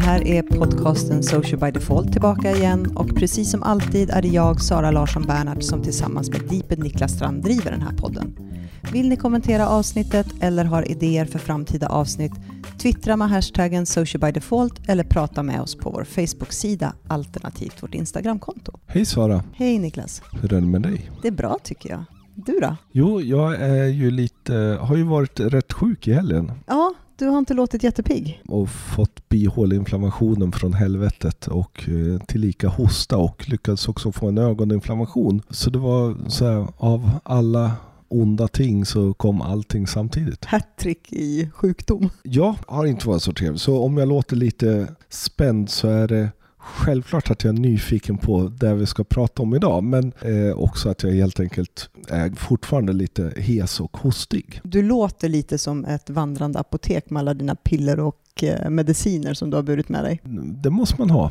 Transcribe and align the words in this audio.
Det 0.00 0.04
här 0.06 0.26
är 0.26 0.42
podcasten 0.42 1.22
Social 1.22 1.60
by 1.60 1.70
Default 1.70 2.12
tillbaka 2.12 2.56
igen 2.56 2.92
och 2.96 3.16
precis 3.16 3.50
som 3.50 3.62
alltid 3.62 4.10
är 4.10 4.22
det 4.22 4.28
jag, 4.28 4.60
Sara 4.60 4.90
Larsson 4.90 5.22
Bernhardt, 5.22 5.64
som 5.64 5.82
tillsammans 5.82 6.30
med 6.30 6.40
Deeped 6.48 6.78
Niklas 6.78 7.12
Strand 7.12 7.42
driver 7.42 7.70
den 7.70 7.82
här 7.82 7.92
podden. 7.96 8.36
Vill 8.92 9.08
ni 9.08 9.16
kommentera 9.16 9.68
avsnittet 9.68 10.26
eller 10.40 10.64
har 10.64 10.90
idéer 10.90 11.24
för 11.24 11.38
framtida 11.38 11.88
avsnitt? 11.88 12.32
Twittra 12.82 13.16
med 13.16 13.28
hashtaggen 13.28 13.86
Social 13.86 14.20
by 14.20 14.32
Default 14.32 14.88
eller 14.88 15.04
prata 15.04 15.42
med 15.42 15.60
oss 15.60 15.74
på 15.74 15.90
vår 15.90 16.04
Facebook-sida 16.04 16.92
alternativt 17.08 17.82
vårt 17.82 17.94
Instagramkonto. 17.94 18.72
Hej 18.86 19.04
Sara, 19.04 19.44
Hej 19.52 19.78
Niklas, 19.78 20.22
hur 20.42 20.52
är 20.52 20.60
det 20.60 20.66
med 20.66 20.82
dig? 20.82 21.10
det 21.22 21.28
är 21.28 21.32
bra 21.32 21.58
tycker 21.64 21.90
jag. 21.90 22.04
Du 22.46 22.58
då? 22.60 22.76
Jo, 22.92 23.20
jag 23.20 23.54
är 23.62 23.86
ju 23.86 24.10
lite, 24.10 24.78
har 24.80 24.96
ju 24.96 25.02
varit 25.02 25.40
rätt 25.40 25.72
sjuk 25.72 26.08
i 26.08 26.12
helgen 26.12 26.52
Ja, 26.66 26.79
du 27.20 27.26
har 27.26 27.38
inte 27.38 27.54
låtit 27.54 27.82
jättepigg. 27.82 28.42
och 28.48 28.70
fått 28.70 29.28
bihåleinflammationen 29.28 30.52
från 30.52 30.72
helvetet 30.72 31.46
och 31.46 31.88
eh, 31.88 32.20
tillika 32.26 32.68
hosta 32.68 33.16
och 33.16 33.48
lyckades 33.48 33.88
också 33.88 34.12
få 34.12 34.28
en 34.28 34.38
ögoninflammation. 34.38 35.42
Så 35.50 35.70
det 35.70 35.78
var 35.78 36.28
så 36.28 36.46
här, 36.46 36.68
av 36.76 37.10
alla 37.22 37.72
onda 38.08 38.48
ting 38.48 38.84
så 38.84 39.14
kom 39.14 39.42
allting 39.42 39.86
samtidigt. 39.86 40.44
Hattrick 40.44 41.12
i 41.12 41.50
sjukdom. 41.54 42.10
Jag 42.22 42.54
har 42.66 42.86
inte 42.86 43.08
varit 43.08 43.22
så 43.22 43.32
trevlig, 43.32 43.60
så 43.60 43.78
om 43.78 43.96
jag 43.96 44.08
låter 44.08 44.36
lite 44.36 44.88
spänd 45.08 45.70
så 45.70 45.88
är 45.88 46.08
det 46.08 46.28
självklart 46.60 47.30
att 47.30 47.44
jag 47.44 47.54
är 47.54 47.60
nyfiken 47.60 48.18
på 48.18 48.48
det 48.48 48.74
vi 48.74 48.86
ska 48.86 49.04
prata 49.04 49.42
om 49.42 49.54
idag, 49.54 49.84
men 49.84 50.12
eh, 50.20 50.58
också 50.58 50.88
att 50.88 51.02
jag 51.02 51.10
helt 51.10 51.40
enkelt 51.40 51.90
är 52.08 52.30
fortfarande 52.30 52.92
lite 52.92 53.32
hes 53.36 53.80
och 53.80 53.96
hostig. 53.96 54.60
Du 54.64 54.82
låter 54.82 55.28
lite 55.28 55.58
som 55.58 55.84
ett 55.84 56.10
vandrande 56.10 56.58
apotek 56.58 57.10
med 57.10 57.20
alla 57.20 57.34
dina 57.34 57.54
piller 57.54 58.00
och 58.00 58.42
eh, 58.42 58.70
mediciner 58.70 59.34
som 59.34 59.50
du 59.50 59.56
har 59.56 59.62
burit 59.62 59.88
med 59.88 60.04
dig. 60.04 60.20
Det 60.62 60.70
måste 60.70 60.94
man 60.98 61.10
ha. 61.10 61.30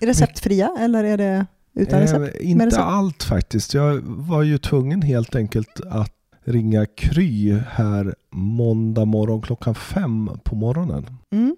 Är 0.00 0.06
receptfria 0.06 0.70
eller 0.78 1.04
är 1.04 1.16
det 1.16 1.46
utan 1.74 2.00
recept? 2.00 2.34
Eh, 2.40 2.50
inte 2.50 2.66
recept? 2.66 2.82
allt 2.82 3.22
faktiskt. 3.22 3.74
Jag 3.74 4.00
var 4.04 4.42
ju 4.42 4.58
tvungen 4.58 5.02
helt 5.02 5.34
enkelt 5.34 5.80
att 5.90 6.12
ringa 6.44 6.86
Kry 6.86 7.58
här 7.68 8.14
måndag 8.30 9.04
morgon 9.04 9.42
klockan 9.42 9.74
fem 9.74 10.30
på 10.44 10.56
morgonen. 10.56 11.06
Mm. 11.32 11.56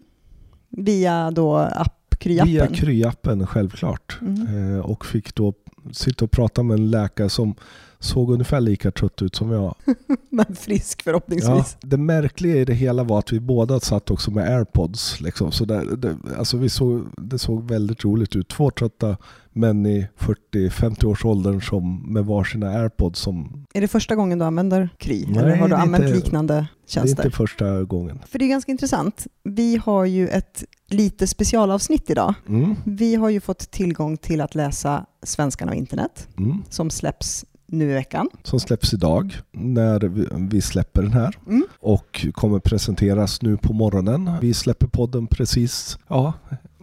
Via 0.71 1.31
då 1.31 1.57
app, 1.57 1.98
Via 2.25 2.45
Kry-appen? 2.45 2.75
Kry-appen 2.75 3.47
självklart. 3.47 4.19
Mm. 4.21 4.75
Eh, 4.75 4.81
och 4.81 5.07
fick 5.07 5.35
då 5.35 5.55
sitta 5.93 6.25
och 6.25 6.31
prata 6.31 6.63
med 6.63 6.75
en 6.75 6.91
läkare 6.91 7.29
som 7.29 7.55
såg 7.99 8.31
ungefär 8.33 8.61
lika 8.61 8.91
trött 8.91 9.23
ut 9.23 9.35
som 9.35 9.51
jag. 9.51 9.75
Men 10.31 10.57
frisk 10.57 10.99
Ja, 11.01 11.05
förhoppningsvis. 11.05 11.77
det 11.81 11.97
märkliga 11.97 12.57
i 12.57 12.65
det 12.65 12.75
hela 12.75 13.05
var 13.05 13.19
att 13.19 13.33
vi 13.33 13.41
båda 13.41 13.81
satt 13.81 14.11
också 14.11 14.31
med 14.31 14.57
airpods. 14.57 15.21
Liksom. 15.21 15.53
Så 15.53 15.65
där, 15.65 15.97
det, 15.97 16.17
alltså 16.39 16.57
vi 16.57 16.69
såg, 16.69 17.07
det 17.17 17.39
såg 17.39 17.69
väldigt 17.69 18.05
roligt 18.05 18.37
ut. 18.37 18.49
Två 18.49 18.71
trötta 18.71 19.17
män 19.59 19.87
i 19.87 20.09
40-50 20.19 21.05
års 21.05 21.25
åldern 21.25 21.61
som 21.61 22.13
med 22.13 22.25
varsina 22.25 22.69
airpods. 22.71 23.21
Som, 23.21 23.67
Är 23.75 23.81
det 23.81 23.89
första 23.89 24.15
gången 24.15 24.39
du 24.39 24.45
använder 24.45 24.89
Kry? 24.99 25.25
Nej, 25.29 25.39
eller 25.39 25.57
har 25.57 25.69
du 25.69 25.75
använt 25.75 26.05
inte- 26.05 26.17
liknande 26.17 26.55
det 26.55 26.61
är 26.61 26.67
tjänster? 26.87 27.25
inte 27.25 27.37
första 27.37 27.83
gången. 27.85 28.19
För 28.27 28.39
det 28.39 28.45
är 28.45 28.49
ganska 28.49 28.73
intressant. 28.73 29.27
Vi 29.45 29.77
har 29.85 30.05
ju 30.05 30.29
ett 30.29 30.65
lite 30.91 31.27
specialavsnitt 31.27 32.11
idag. 32.11 32.35
Mm, 32.49 32.75
Vi 32.85 33.15
har 33.15 33.29
ju 33.31 33.41
fått 33.41 33.71
tillgång 33.71 34.17
till 34.17 34.41
att 34.41 34.55
läsa 34.55 35.07
Svenskarna 35.23 35.71
och 35.73 35.79
internet 35.79 36.29
mm. 36.39 36.63
som 36.71 36.91
släpps 36.91 37.45
nu 37.67 37.91
i 37.91 37.95
veckan. 37.95 38.29
Som 38.43 38.61
släpps 38.61 38.95
idag 38.95 39.37
när 39.53 40.01
vi, 40.01 40.27
vi 40.51 40.61
släpper 40.61 41.03
den 41.03 41.13
här. 41.13 41.39
Mm. 41.47 41.67
Och 41.81 42.27
kommer 42.33 42.59
presenteras 42.59 43.43
nu 43.43 43.57
på 43.57 43.73
morgonen. 43.73 44.31
Vi 44.41 44.55
släpper 44.55 44.87
podden 44.87 45.27
precis 45.27 45.99
ja, 46.09 46.33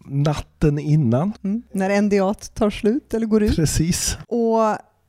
natten 0.08 0.80
innan. 0.80 1.34
Mm. 1.44 1.62
När 1.72 2.02
NDA 2.02 2.34
tar 2.34 2.70
slut 2.70 3.14
eller 3.14 3.26
går 3.26 3.44
ut. 3.44 3.56
Precis. 3.56 4.18
Och 4.28 4.60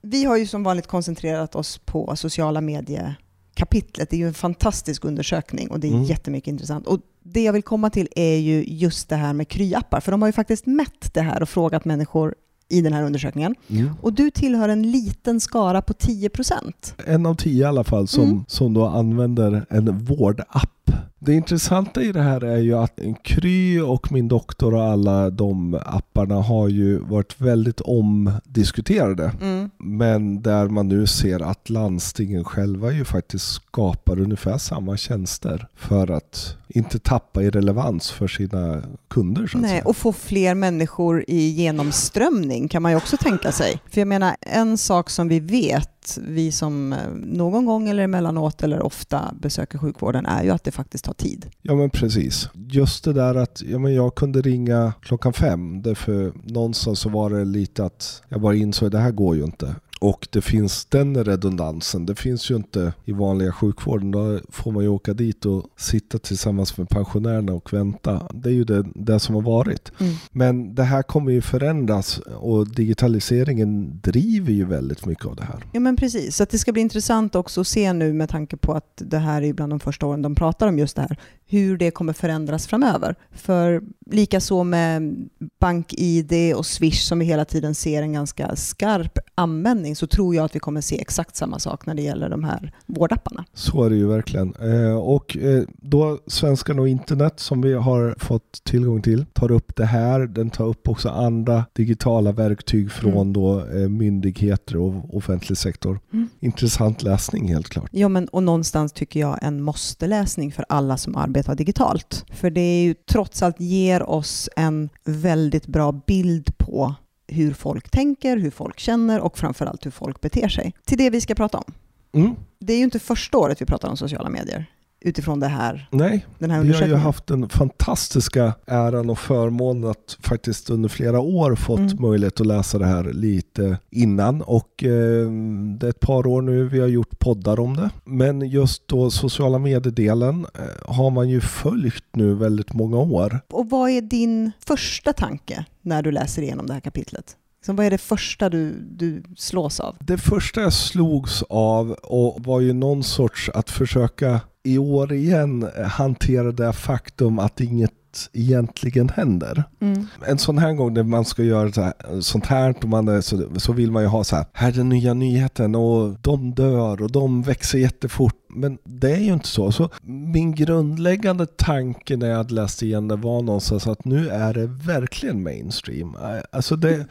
vi 0.03 0.25
har 0.25 0.37
ju 0.37 0.47
som 0.47 0.63
vanligt 0.63 0.87
koncentrerat 0.87 1.55
oss 1.55 1.79
på 1.85 2.17
sociala 2.17 2.61
medier-kapitlet. 2.61 4.11
Det 4.11 4.17
är 4.17 4.19
ju 4.19 4.29
en 4.29 4.35
fantastisk 4.35 5.05
undersökning 5.05 5.71
och 5.71 5.81
det 5.81 5.89
är 5.89 5.93
Mm. 5.93 6.05
jättemycket 6.05 6.49
intressant. 6.49 6.87
Och 6.87 7.01
det 7.23 7.43
jag 7.43 7.53
vill 7.53 7.63
komma 7.63 7.91
till 7.91 8.09
är 8.17 8.37
ju 8.37 8.65
just 8.65 9.09
det 9.09 9.17
här 9.17 9.33
med 9.33 9.47
Kry-appar, 9.49 10.01
för 10.01 10.13
de 10.13 10.23
har 10.23 10.29
ju 10.29 10.33
faktiskt 10.33 10.67
mätt 10.67 11.15
det 11.15 11.21
här 11.21 11.43
och 11.43 11.49
frågat 11.49 11.85
människor 11.85 12.35
i 12.69 12.81
den 12.81 12.93
här 12.93 13.03
undersökningen. 13.03 13.55
Mm. 13.71 13.91
Och 14.03 14.13
du 14.13 14.31
tillhör 14.31 14.69
en 14.69 14.91
liten 14.91 15.41
skara 15.41 15.83
på 15.83 15.93
10 15.93 16.29
procent. 16.29 16.95
En 17.07 17.27
av 17.27 17.35
tio 17.35 17.63
i 17.63 17.65
alla 17.65 17.85
fall 17.85 18.09
som, 18.09 18.25
Mm. 18.25 18.45
som 18.49 18.75
då 18.75 18.87
använder 18.87 19.67
en 19.71 19.99
vårdapp. 20.05 20.71
Det 21.19 21.35
intressanta 21.35 22.03
i 22.03 22.13
det 22.13 22.23
här 22.23 22.45
är 22.45 22.59
ju 22.59 22.75
att 22.75 23.01
Kry 23.25 23.81
och 23.81 24.13
Min 24.13 24.29
doktor 24.29 24.75
och 24.75 24.83
alla 24.83 25.31
de 25.31 25.81
apparna 25.87 26.35
har 26.35 26.69
ju 26.69 26.99
varit 26.99 27.41
väldigt 27.41 27.81
omdiskuterade. 27.81 29.33
Mm. 29.41 29.71
Men 29.79 30.43
där 30.43 30.69
man 30.69 30.89
nu 30.89 31.07
ser 31.07 31.41
att 31.41 31.71
landstingen 31.71 32.45
själva 32.45 32.93
ju 32.93 33.05
faktiskt 33.05 33.53
skapar 33.53 34.21
ungefär 34.21 34.59
samma 34.59 34.97
tjänster 34.97 35.69
för 35.77 36.11
att 36.11 36.57
inte 36.69 36.99
tappa 36.99 37.43
i 37.43 37.51
relevans 37.51 38.11
för 38.11 38.29
sina 38.29 38.83
kunder 39.09 39.47
så 39.47 39.59
att 39.59 39.63
Nej, 39.63 39.71
säga. 39.71 39.83
och 39.85 39.97
få 39.97 40.13
fler 40.13 40.55
människor 40.55 41.25
i 41.29 41.49
genomströmning 41.49 42.69
kan 42.69 42.83
man 42.83 42.93
ju 42.93 42.97
också 42.97 43.17
tänka 43.17 43.53
sig. 43.53 43.81
För 43.91 44.01
jag 44.01 44.09
menar, 44.09 44.37
en 44.41 44.79
sak 44.79 45.11
som 45.11 45.29
vi 45.29 45.41
vet, 45.41 45.91
vi 46.23 46.53
som 46.53 46.93
eh, 46.93 46.99
någon 47.15 47.67
gång 47.67 47.89
eller 47.89 48.03
emellanåt 48.03 48.63
eller 48.63 48.83
ofta 48.83 49.35
besöker 49.41 49.79
sjukvården, 49.79 50.27
är 50.27 50.45
ju 50.45 50.51
att 50.51 50.65
det 50.65 50.71
faktiskt 50.71 51.05
tar 51.05 51.13
tid. 51.13 51.47
Ja 51.63 51.75
men 51.75 51.91
precis. 51.91 52.49
Just 52.55 53.05
det 53.05 53.13
där 53.13 53.35
att 53.35 53.63
ja, 53.67 53.79
men 53.79 53.95
jag 53.95 54.15
kunde 54.15 54.41
ringa 54.41 54.93
klockan 55.03 55.33
fem. 55.33 55.83
Därför 55.83 56.33
någonstans 56.45 57.01
så 57.01 57.09
var 57.09 57.31
det 57.31 57.45
lite 57.45 57.85
att 57.85 58.23
jag 58.29 58.41
bara 58.41 58.55
insåg 58.55 58.87
att 58.87 58.93
det 58.93 58.99
här 58.99 59.11
går 59.11 59.37
ju 59.37 59.45
inte. 59.45 59.75
Och 60.01 60.29
det 60.31 60.41
finns 60.41 60.85
den 60.85 61.25
redundansen. 61.25 62.07
Det 62.07 62.15
finns 62.15 62.51
ju 62.51 62.57
inte 62.57 62.93
i 63.05 63.13
vanliga 63.13 63.53
sjukvården. 63.53 64.11
Då 64.11 64.41
får 64.49 64.73
man 64.73 64.83
ju 64.83 64.89
åka 64.89 65.15
dit 65.15 65.47
och 65.47 65.65
sitta 65.77 66.19
tillsammans 66.19 66.79
med 66.79 66.89
pensionärerna 66.89 67.53
och 67.53 67.73
vänta. 67.73 68.29
Det 68.35 68.49
är 68.49 68.53
ju 68.53 68.65
det, 68.65 68.85
det 68.95 69.21
som 69.21 69.35
har 69.35 69.43
varit. 69.43 69.93
Mm. 69.99 70.15
Men 70.31 70.75
det 70.75 70.83
här 70.83 71.03
kommer 71.03 71.33
ju 71.33 71.43
förändras 71.43 72.19
och 72.19 72.69
digitaliseringen 72.69 74.01
driver 74.03 74.53
ju 74.53 74.65
väldigt 74.65 75.07
mycket 75.07 75.27
av 75.27 75.37
det 75.37 75.45
här. 75.45 75.65
Ja 75.73 75.81
men 75.81 75.97
precis, 75.97 76.37
så 76.37 76.47
det 76.51 76.59
ska 76.59 76.73
bli 76.73 76.83
intressant 76.83 77.35
också 77.35 77.61
att 77.61 77.67
se 77.67 77.93
nu 77.93 78.13
med 78.13 78.29
tanke 78.29 78.57
på 78.57 78.73
att 78.73 78.93
det 78.97 79.19
här 79.19 79.43
är 79.43 79.53
bland 79.53 79.73
de 79.73 79.81
första 79.81 80.07
åren 80.07 80.23
de 80.23 80.35
pratar 80.35 80.69
om 80.69 80.79
just 80.79 80.97
det 80.97 81.03
här, 81.03 81.19
hur 81.49 81.79
det 81.79 81.91
kommer 81.91 82.13
förändras 82.13 82.67
framöver. 82.67 83.15
För 83.31 83.83
likaså 84.11 84.65
med 84.65 85.29
BankID 85.61 86.55
och 86.57 86.67
Swish 86.67 87.03
som 87.09 87.19
vi 87.19 87.25
hela 87.25 87.45
tiden 87.45 87.75
ser 87.75 88.03
en 88.03 88.13
ganska 88.13 88.57
skarp 88.57 89.19
användning 89.35 89.97
så 89.97 90.07
tror 90.07 90.35
jag 90.35 90.45
att 90.45 90.55
vi 90.55 90.59
kommer 90.61 90.81
se 90.81 91.01
exakt 91.01 91.37
samma 91.37 91.59
sak 91.59 91.87
när 91.87 91.95
det 91.95 92.03
gäller 92.03 92.29
de 92.29 92.45
här 92.45 92.73
vårdapparna. 92.87 93.45
Så 93.55 93.85
är 93.85 93.91
det 93.91 93.97
ju 93.97 94.07
verkligen. 94.07 94.55
Eh, 94.55 94.97
och 94.97 95.37
eh, 95.37 95.63
då 95.77 96.19
Svenskarna 96.27 96.83
och 96.83 96.89
internet 96.89 97.41
som 97.41 97.63
vi 97.63 97.73
har 97.73 98.15
fått 98.19 98.65
tillgång 98.65 99.03
till 99.03 99.25
tar 99.33 99.51
upp 99.53 99.77
det 99.77 99.85
här. 99.87 100.21
Den 100.21 100.51
tar 100.51 100.67
upp 100.67 100.89
också 100.89 101.09
andra 101.09 101.65
digitala 101.73 102.33
verktyg 102.33 102.91
från 102.93 103.13
Mm. 103.17 103.33
då 103.33 103.61
eh, 103.61 103.89
myndigheter 103.89 104.77
och 104.77 105.17
offentlig 105.17 105.59
sektor. 105.59 106.01
Mm. 106.13 106.29
Intressant 106.41 107.03
läsning 107.03 107.49
helt 107.49 107.69
klart. 107.69 107.89
Ja, 107.91 108.09
men 108.09 108.29
och 108.29 108.43
någonstans 108.43 108.93
tycker 108.93 109.21
jag 109.21 109.39
en 109.43 109.63
måste-läsning 109.63 110.53
för 110.53 110.65
alla 110.69 110.97
som 110.97 111.17
arbetar 111.17 111.36
digitalt. 111.43 112.25
För 112.31 112.51
det 112.51 112.61
är 112.61 112.83
ju 112.83 112.95
trots 112.95 113.43
allt 113.43 113.61
ger 113.61 114.11
oss 114.11 114.49
en 114.57 114.89
väldigt 115.05 115.67
bra 115.67 115.93
bild 115.93 116.59
på 116.59 116.95
hur 117.29 117.53
folk 117.53 117.91
tänker, 117.91 118.37
hur 118.37 118.51
folk 118.51 118.79
känner 118.79 119.21
och 119.21 119.39
framförallt 119.39 119.87
hur 119.87 119.91
folk 119.91 120.21
beter 120.21 120.49
sig. 120.49 120.73
Till 120.85 120.99
det 120.99 121.11
vi 121.11 121.21
ska 121.21 121.35
prata 121.35 121.59
om. 121.59 121.73
Mm. 122.13 122.35
Det 122.59 122.73
är 122.73 122.79
ju 122.79 122.85
inte 122.85 122.99
första 122.99 123.39
året 123.39 123.63
vi 123.63 123.67
pratar 123.67 123.89
om 123.89 123.97
sociala 123.97 124.29
medier 124.29 124.67
utifrån 125.01 125.41
det 125.41 125.47
här, 125.49 125.89
Nej, 125.93 126.27
den 126.39 126.51
här 126.51 126.57
vi 126.61 126.61
har 126.61 126.65
ju 126.65 126.69
undersökningen. 126.73 127.01
haft 127.01 127.27
den 127.27 127.49
fantastiska 127.49 128.55
äran 128.67 129.11
och 129.11 129.19
förmånen 129.19 129.91
att 129.91 130.17
faktiskt 130.21 130.71
under 130.71 130.89
flera 130.89 131.21
år 131.21 131.55
fått 131.55 131.79
Mm. 131.79 131.97
möjlighet 132.03 132.41
att 132.41 132.47
läsa 132.47 132.79
det 132.79 132.87
här 132.87 133.05
lite 133.13 133.79
innan 133.91 134.43
och 134.43 134.85
eh, 134.85 135.31
det 135.79 135.87
är 135.87 135.91
ett 135.91 136.01
par 136.01 136.27
år 136.27 136.43
nu 136.43 136.69
vi 136.69 136.81
har 136.81 136.89
gjort 136.89 137.19
poddar 137.19 137.61
om 137.61 137.77
det. 137.77 137.91
Men 138.05 138.41
just 138.49 138.89
då 138.89 139.11
sociala 139.11 139.59
medier-delen 139.59 140.47
eh, 140.55 140.95
har 140.95 141.11
man 141.11 141.29
ju 141.29 141.41
följt 141.41 142.05
nu 142.13 142.35
väldigt 142.35 142.73
många 142.73 142.97
år. 142.99 143.41
Och 143.53 143.71
vad 143.71 143.91
är 143.91 144.01
din 144.01 144.53
första 144.67 145.13
tanke 145.13 145.65
när 145.83 146.03
du 146.03 146.11
läser 146.11 146.43
igenom 146.43 146.67
det 146.67 146.73
här 146.73 146.81
kapitlet? 146.81 147.37
Så 147.67 147.73
vad 147.73 147.87
är 147.87 147.91
det 147.91 147.99
första 147.99 148.49
du, 148.49 148.73
du 148.81 149.23
slås 149.37 149.81
av? 149.81 149.97
Det 150.01 150.19
första 150.19 150.61
jag 150.61 150.73
slogs 150.73 151.43
av 151.51 151.91
och 151.93 152.45
var 152.45 152.61
ju 152.61 152.73
någon 152.73 153.03
sorts 153.03 153.51
att 153.55 153.71
försöka 153.71 154.41
i 154.67 154.79
år 154.79 155.13
igen 155.13 155.69
hantera 155.87 156.53
det 156.53 156.73
faktum 156.73 157.39
att 157.39 157.61
inget 157.61 157.93
egentligen 158.33 159.09
händer. 159.09 159.65
Mm. 159.81 160.07
En 160.27 160.39
sån 160.39 160.59
här 160.59 160.73
gång 160.73 160.95
när 160.95 161.03
man 161.03 161.25
ska 161.25 161.43
göra 161.43 161.73
så 161.73 161.83
här, 161.83 162.21
sånt 162.21 162.47
här 162.47 162.75
och 162.83 162.89
man 162.89 163.09
är, 163.09 163.21
så, 163.21 163.49
så 163.57 163.73
vill 163.73 163.93
man 163.93 164.03
ju 164.03 164.09
ha 164.09 164.25
så 164.25 164.37
här, 164.37 164.47
här 164.53 164.69
är 164.69 164.73
den 164.73 164.89
nya 164.89 165.15
nyheten 165.15 165.75
och 165.75 166.17
de 166.21 166.55
dör 166.55 167.03
och 167.03 167.13
de 167.13 167.43
växer 167.43 167.79
jättefort. 167.79 168.35
Men 168.49 168.79
det 168.85 169.13
är 169.13 169.21
ju 169.21 169.33
inte 169.33 169.49
så. 169.49 169.73
så 169.73 169.91
min 170.03 170.55
grundläggande 170.55 171.47
tanke 171.47 172.17
när 172.17 172.31
jag 172.31 172.51
läste 172.51 172.87
igen 172.87 173.09
det 173.09 173.17
var 173.17 173.43
någonstans 173.43 173.87
att 173.87 174.05
nu 174.05 174.29
är 174.29 174.55
det 174.55 174.67
verkligen 174.67 175.43
mainstream. 175.43 176.17
Alltså 176.51 176.77
det, 176.77 177.07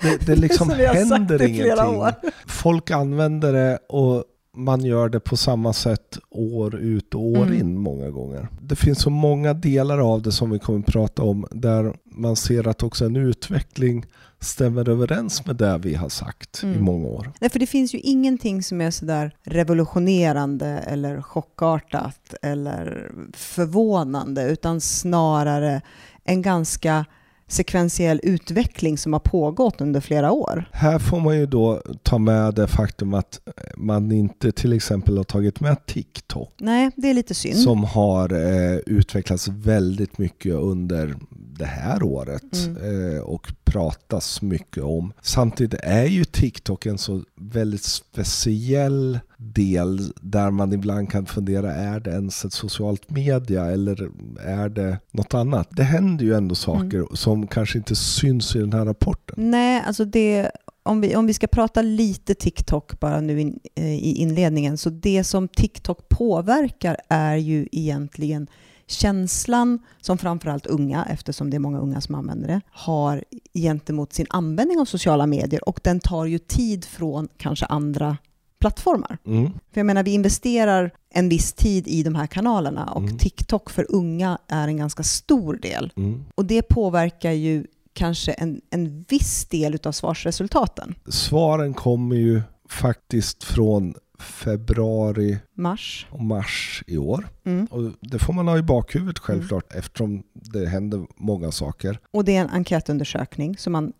det, 0.00 0.26
det 0.26 0.36
liksom 0.36 0.68
det 0.68 0.86
händer 0.86 1.42
ingenting. 1.42 2.30
Folk 2.46 2.90
använder 2.90 3.52
det 3.52 3.78
och 3.88 4.24
man 4.58 4.84
gör 4.84 5.08
det 5.08 5.20
på 5.20 5.36
samma 5.36 5.72
sätt 5.72 6.18
år 6.30 6.74
ut 6.74 7.14
och 7.14 7.22
år 7.22 7.42
mm. 7.42 7.60
in 7.60 7.78
många 7.78 8.10
gånger. 8.10 8.48
Det 8.60 8.76
finns 8.76 8.98
så 8.98 9.10
många 9.10 9.54
delar 9.54 9.98
av 10.12 10.22
det 10.22 10.32
som 10.32 10.50
vi 10.50 10.58
kommer 10.58 10.78
att 10.80 10.86
prata 10.86 11.22
om 11.22 11.46
där 11.50 11.94
man 12.04 12.36
ser 12.36 12.68
att 12.68 12.82
också 12.82 13.04
en 13.04 13.16
utveckling 13.16 14.06
stämmer 14.40 14.88
överens 14.88 15.46
med 15.46 15.56
det 15.56 15.78
vi 15.78 15.94
har 15.94 16.08
sagt 16.08 16.62
mm. 16.62 16.78
i 16.78 16.80
många 16.80 17.08
år. 17.08 17.32
Nej, 17.40 17.50
för 17.50 17.58
det 17.58 17.66
finns 17.66 17.94
ju 17.94 17.98
ingenting 17.98 18.62
som 18.62 18.80
är 18.80 18.90
sådär 18.90 19.30
revolutionerande 19.42 20.66
eller 20.66 21.22
chockartat 21.22 22.34
eller 22.42 23.12
förvånande 23.34 24.50
utan 24.50 24.80
snarare 24.80 25.82
en 26.24 26.42
ganska 26.42 27.04
sekventiell 27.48 28.20
utveckling 28.22 28.98
som 28.98 29.12
har 29.12 29.20
pågått 29.20 29.80
under 29.80 30.00
flera 30.00 30.32
år. 30.32 30.64
Här 30.72 30.98
får 30.98 31.20
man 31.20 31.38
ju 31.38 31.46
då 31.46 31.82
ta 32.02 32.18
med 32.18 32.54
det 32.54 32.66
faktum 32.66 33.14
att 33.14 33.40
man 33.76 34.12
inte 34.12 34.52
till 34.52 34.72
exempel 34.72 35.16
har 35.16 35.24
tagit 35.24 35.60
med 35.60 35.86
TikTok. 35.86 36.54
Nej, 36.58 36.90
det 36.96 37.10
är 37.10 37.14
lite 37.14 37.34
synd. 37.34 37.56
Som 37.56 37.84
har 37.84 38.32
eh, 38.32 38.76
utvecklats 38.76 39.48
väldigt 39.48 40.18
mycket 40.18 40.54
under 40.54 41.16
det 41.58 41.66
här 41.66 42.02
året 42.02 42.66
mm. 42.66 43.16
eh, 43.16 43.20
och 43.20 43.52
pratas 43.64 44.42
mycket 44.42 44.82
om. 44.82 45.12
Samtidigt 45.22 45.80
är 45.82 46.04
ju 46.04 46.24
TikTok 46.24 46.86
en 46.86 46.98
så 46.98 47.22
väldigt 47.36 47.84
speciell 47.84 49.18
del 49.36 50.12
där 50.20 50.50
man 50.50 50.72
ibland 50.72 51.10
kan 51.10 51.26
fundera, 51.26 51.74
är 51.74 52.00
det 52.00 52.10
ens 52.10 52.44
ett 52.44 52.52
socialt 52.52 53.10
media 53.10 53.64
eller 53.64 54.10
är 54.40 54.68
det 54.68 54.98
något 55.10 55.34
annat? 55.34 55.68
Det 55.70 55.82
händer 55.82 56.24
ju 56.24 56.34
ändå 56.34 56.54
saker 56.54 56.96
mm. 56.96 57.08
som 57.12 57.46
kanske 57.46 57.78
inte 57.78 57.96
syns 57.96 58.56
i 58.56 58.58
den 58.58 58.72
här 58.72 58.84
rapporten. 58.84 59.50
Nej, 59.50 59.82
alltså 59.86 60.04
det 60.04 60.50
om 60.82 61.00
vi, 61.00 61.16
om 61.16 61.26
vi 61.26 61.34
ska 61.34 61.46
prata 61.46 61.82
lite 61.82 62.34
TikTok 62.34 63.00
bara 63.00 63.20
nu 63.20 63.40
in, 63.40 63.58
eh, 63.74 63.94
i 63.94 64.14
inledningen, 64.14 64.78
så 64.78 64.90
det 64.90 65.24
som 65.24 65.48
TikTok 65.48 66.08
påverkar 66.08 66.96
är 67.08 67.36
ju 67.36 67.68
egentligen 67.72 68.48
känslan 68.88 69.78
som 70.00 70.18
framförallt 70.18 70.66
unga, 70.66 71.06
eftersom 71.10 71.50
det 71.50 71.56
är 71.56 71.58
många 71.58 71.78
unga 71.78 72.00
som 72.00 72.14
använder 72.14 72.48
det, 72.48 72.60
har 72.70 73.24
gentemot 73.54 74.12
sin 74.12 74.26
användning 74.30 74.80
av 74.80 74.84
sociala 74.84 75.26
medier 75.26 75.68
och 75.68 75.80
den 75.84 76.00
tar 76.00 76.24
ju 76.24 76.38
tid 76.38 76.84
från 76.84 77.28
kanske 77.36 77.66
andra 77.66 78.16
plattformar. 78.60 79.18
Mm. 79.26 79.50
För 79.52 79.80
jag 79.80 79.86
menar, 79.86 80.02
vi 80.02 80.10
investerar 80.10 80.90
en 81.10 81.28
viss 81.28 81.52
tid 81.52 81.88
i 81.88 82.02
de 82.02 82.14
här 82.14 82.26
kanalerna 82.26 82.84
och 82.84 83.02
mm. 83.02 83.18
TikTok 83.18 83.70
för 83.70 83.86
unga 83.88 84.38
är 84.48 84.68
en 84.68 84.76
ganska 84.76 85.02
stor 85.02 85.54
del. 85.54 85.92
Mm. 85.96 86.24
Och 86.34 86.44
det 86.44 86.62
påverkar 86.62 87.32
ju 87.32 87.66
kanske 87.92 88.32
en, 88.32 88.60
en 88.70 89.04
viss 89.08 89.44
del 89.44 89.78
av 89.84 89.92
svarsresultaten. 89.92 90.94
Svaren 91.08 91.74
kommer 91.74 92.16
ju 92.16 92.42
faktiskt 92.68 93.44
från 93.44 93.94
februari 94.18 95.38
mars. 95.54 96.06
och 96.10 96.22
mars 96.24 96.84
i 96.86 96.98
år. 96.98 97.28
Mm. 97.44 97.66
Och 97.70 97.92
det 98.00 98.18
får 98.18 98.32
man 98.32 98.48
ha 98.48 98.58
i 98.58 98.62
bakhuvudet 98.62 99.18
självklart 99.18 99.72
mm. 99.72 99.78
eftersom 99.78 100.22
det 100.32 100.66
händer 100.66 101.06
många 101.16 101.52
saker. 101.52 101.98
Och 102.10 102.24
det 102.24 102.36
är 102.36 102.40
en 102.40 102.50
enkätundersökning 102.50 103.56
så 103.56 103.70
man 103.70 103.92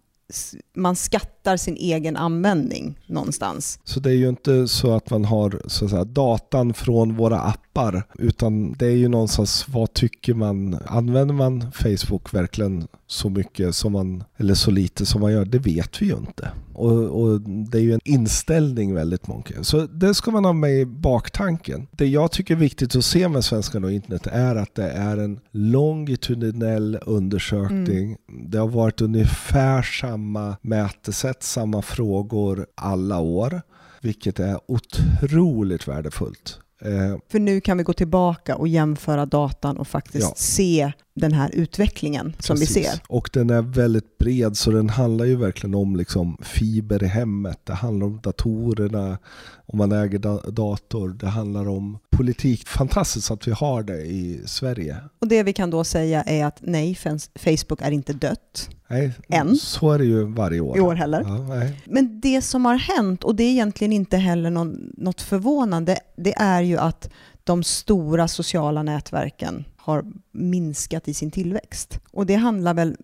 man 0.75 0.97
skattar 0.97 1.38
sin 1.57 1.77
egen 1.77 2.17
användning 2.17 2.99
någonstans. 3.07 3.81
Så 3.85 4.01
det 4.01 4.11
är 4.11 4.15
ju 4.15 4.29
inte 4.29 4.69
så 4.69 4.93
att 4.93 5.11
man 5.11 5.25
har 5.25 5.63
så 5.67 5.85
att 5.85 5.91
säga, 5.91 6.05
datan 6.05 6.75
från 6.75 7.17
våra 7.17 7.41
appar, 7.41 8.03
utan 8.19 8.73
det 8.73 8.87
är 8.87 8.97
ju 8.97 9.09
någonstans 9.09 9.65
vad 9.69 9.93
tycker 9.93 10.35
man? 10.35 10.79
Använder 10.87 11.35
man 11.35 11.73
Facebook 11.73 12.35
verkligen 12.35 12.89
så 13.07 13.29
mycket 13.29 13.75
som 13.75 13.93
man, 13.93 14.25
eller 14.37 14.55
så 14.55 14.71
lite 14.71 15.07
som 15.07 15.21
man 15.21 15.33
gör? 15.33 15.45
Det 15.45 15.59
vet 15.59 16.03
vi 16.03 16.07
ju 16.07 16.17
inte. 16.17 16.51
Och, 16.79 17.23
och, 17.23 17.41
det 17.41 17.79
är 17.79 17.83
ju 17.83 17.95
en 17.95 18.01
inställning 18.05 18.95
väldigt 18.95 19.29
mycket. 19.29 19.67
Så 19.67 19.87
det 19.87 20.15
ska 20.15 20.31
man 20.31 20.45
ha 20.45 20.53
med 20.53 20.81
i 20.81 20.87
baktanken. 20.87 21.87
Det 21.91 22.07
jag 22.07 22.31
tycker 22.31 22.55
är 22.55 22.59
viktigt 22.59 22.97
att 22.97 23.05
se 23.05 23.29
med 23.29 23.45
svenskan 23.45 23.85
och 23.85 23.93
internet 23.93 24.27
är 24.27 24.57
att 24.57 24.75
det 24.75 24.91
är 24.91 25.17
en 25.17 25.41
longitudinell 25.53 26.99
undersökning. 27.07 28.17
Mm. 28.29 28.51
Det 28.51 28.59
har 28.59 28.69
varit 28.69 29.01
ungefär 29.01 29.83
samma 29.83 30.57
mätesätt, 30.63 31.38
samma 31.43 31.83
frågor 31.83 32.67
alla 32.75 33.19
år. 33.19 33.63
Vilket 34.01 34.41
är 34.41 34.61
otroligt 34.67 35.89
värdefullt. 35.89 36.61
Eh, 36.83 37.17
För 37.31 37.39
nu 37.39 37.61
kan 37.61 37.77
vi 37.79 37.83
gå 37.83 37.93
tillbaka 37.93 38.57
och 38.57 38.69
jämföra 38.69 39.27
datan 39.27 39.77
och 39.77 39.89
faktiskt 39.89 40.29
ja. 40.29 40.35
se 40.37 40.93
den 41.19 41.33
här 41.33 41.51
utvecklingen 41.55 42.35
som 42.39 42.57
Precis. 42.57 42.77
vi 42.77 42.85
ser. 42.85 43.01
Och 43.09 43.31
den 43.33 43.51
är 43.51 43.63
väldigt 43.63 44.19
bred 44.19 44.57
så 44.57 44.71
den 44.71 44.89
handlar 44.89 45.25
ju 45.25 45.37
verkligen 45.37 45.75
om 45.75 45.97
liksom 45.97 46.39
fiber 46.43 47.03
i 47.05 47.07
hemmet. 47.07 47.61
Det 47.65 47.73
handlar 47.73 48.07
om 48.07 48.21
datorerna, 48.23 49.19
om 49.67 49.79
man 49.79 49.93
äger 49.93 50.19
da 50.19 50.37
dator. 50.37 51.09
Det 51.09 51.27
handlar 51.27 51.69
om 51.69 51.99
politik. 52.11 52.69
Fantastiskt 52.69 53.31
att 53.31 53.49
vi 53.49 53.53
har 53.53 53.83
det 53.83 54.01
i 54.03 54.43
Sverige. 54.47 54.97
Och 55.19 55.29
det 55.29 55.43
vi 55.43 55.53
kan 55.53 55.71
då 55.71 55.85
säga 55.85 56.23
är 56.23 56.47
att 56.47 56.59
nej, 56.61 56.99
Facebook 57.35 57.83
är 57.83 57.91
inte 57.91 58.13
dött. 58.13 58.71
Nej, 58.89 59.13
Än. 59.29 59.57
så 59.57 59.93
är 59.93 59.99
det 59.99 60.05
ju 60.05 60.25
varje 60.25 60.61
år. 60.61 60.77
I 60.77 60.81
år 60.81 60.95
heller. 60.95 61.25
Ja, 61.27 61.71
Men 61.85 62.21
det 62.21 62.43
som 62.43 62.65
har 62.65 62.77
hänt, 62.77 63.25
och 63.25 63.35
det 63.35 63.45
är 63.45 63.51
egentligen 63.51 63.93
inte 63.93 64.17
heller 64.17 64.51
någon, 64.51 64.93
något 64.97 65.21
förvånande, 65.21 65.99
det 66.17 66.35
är 66.37 66.63
ju 66.63 66.79
att 66.79 67.11
de 67.45 67.63
stora 67.63 68.29
sociala 68.29 68.83
nätverken 68.83 69.65
har 69.89 70.05
minskat 70.33 71.09
i 71.09 71.15
sin 71.15 71.31
tillväxt. 71.31 72.01
Och 72.13 72.27
det 72.27 72.35
handlar 72.35 72.75
väl 72.75 72.97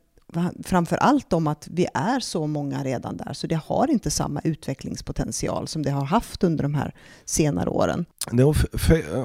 framför 0.64 0.96
allt 0.96 1.32
om 1.32 1.46
att 1.46 1.68
vi 1.70 1.86
är 1.94 2.20
så 2.20 2.46
många 2.46 2.84
redan 2.84 3.16
där, 3.16 3.32
så 3.32 3.46
det 3.46 3.60
har 3.66 3.90
inte 3.90 4.10
samma 4.10 4.40
utvecklingspotential 4.44 5.68
som 5.68 5.82
det 5.82 5.90
har 5.90 6.04
haft 6.04 6.44
under 6.44 6.62
de 6.62 6.74
här 6.74 6.94
senare 7.24 7.70
åren. 7.70 8.04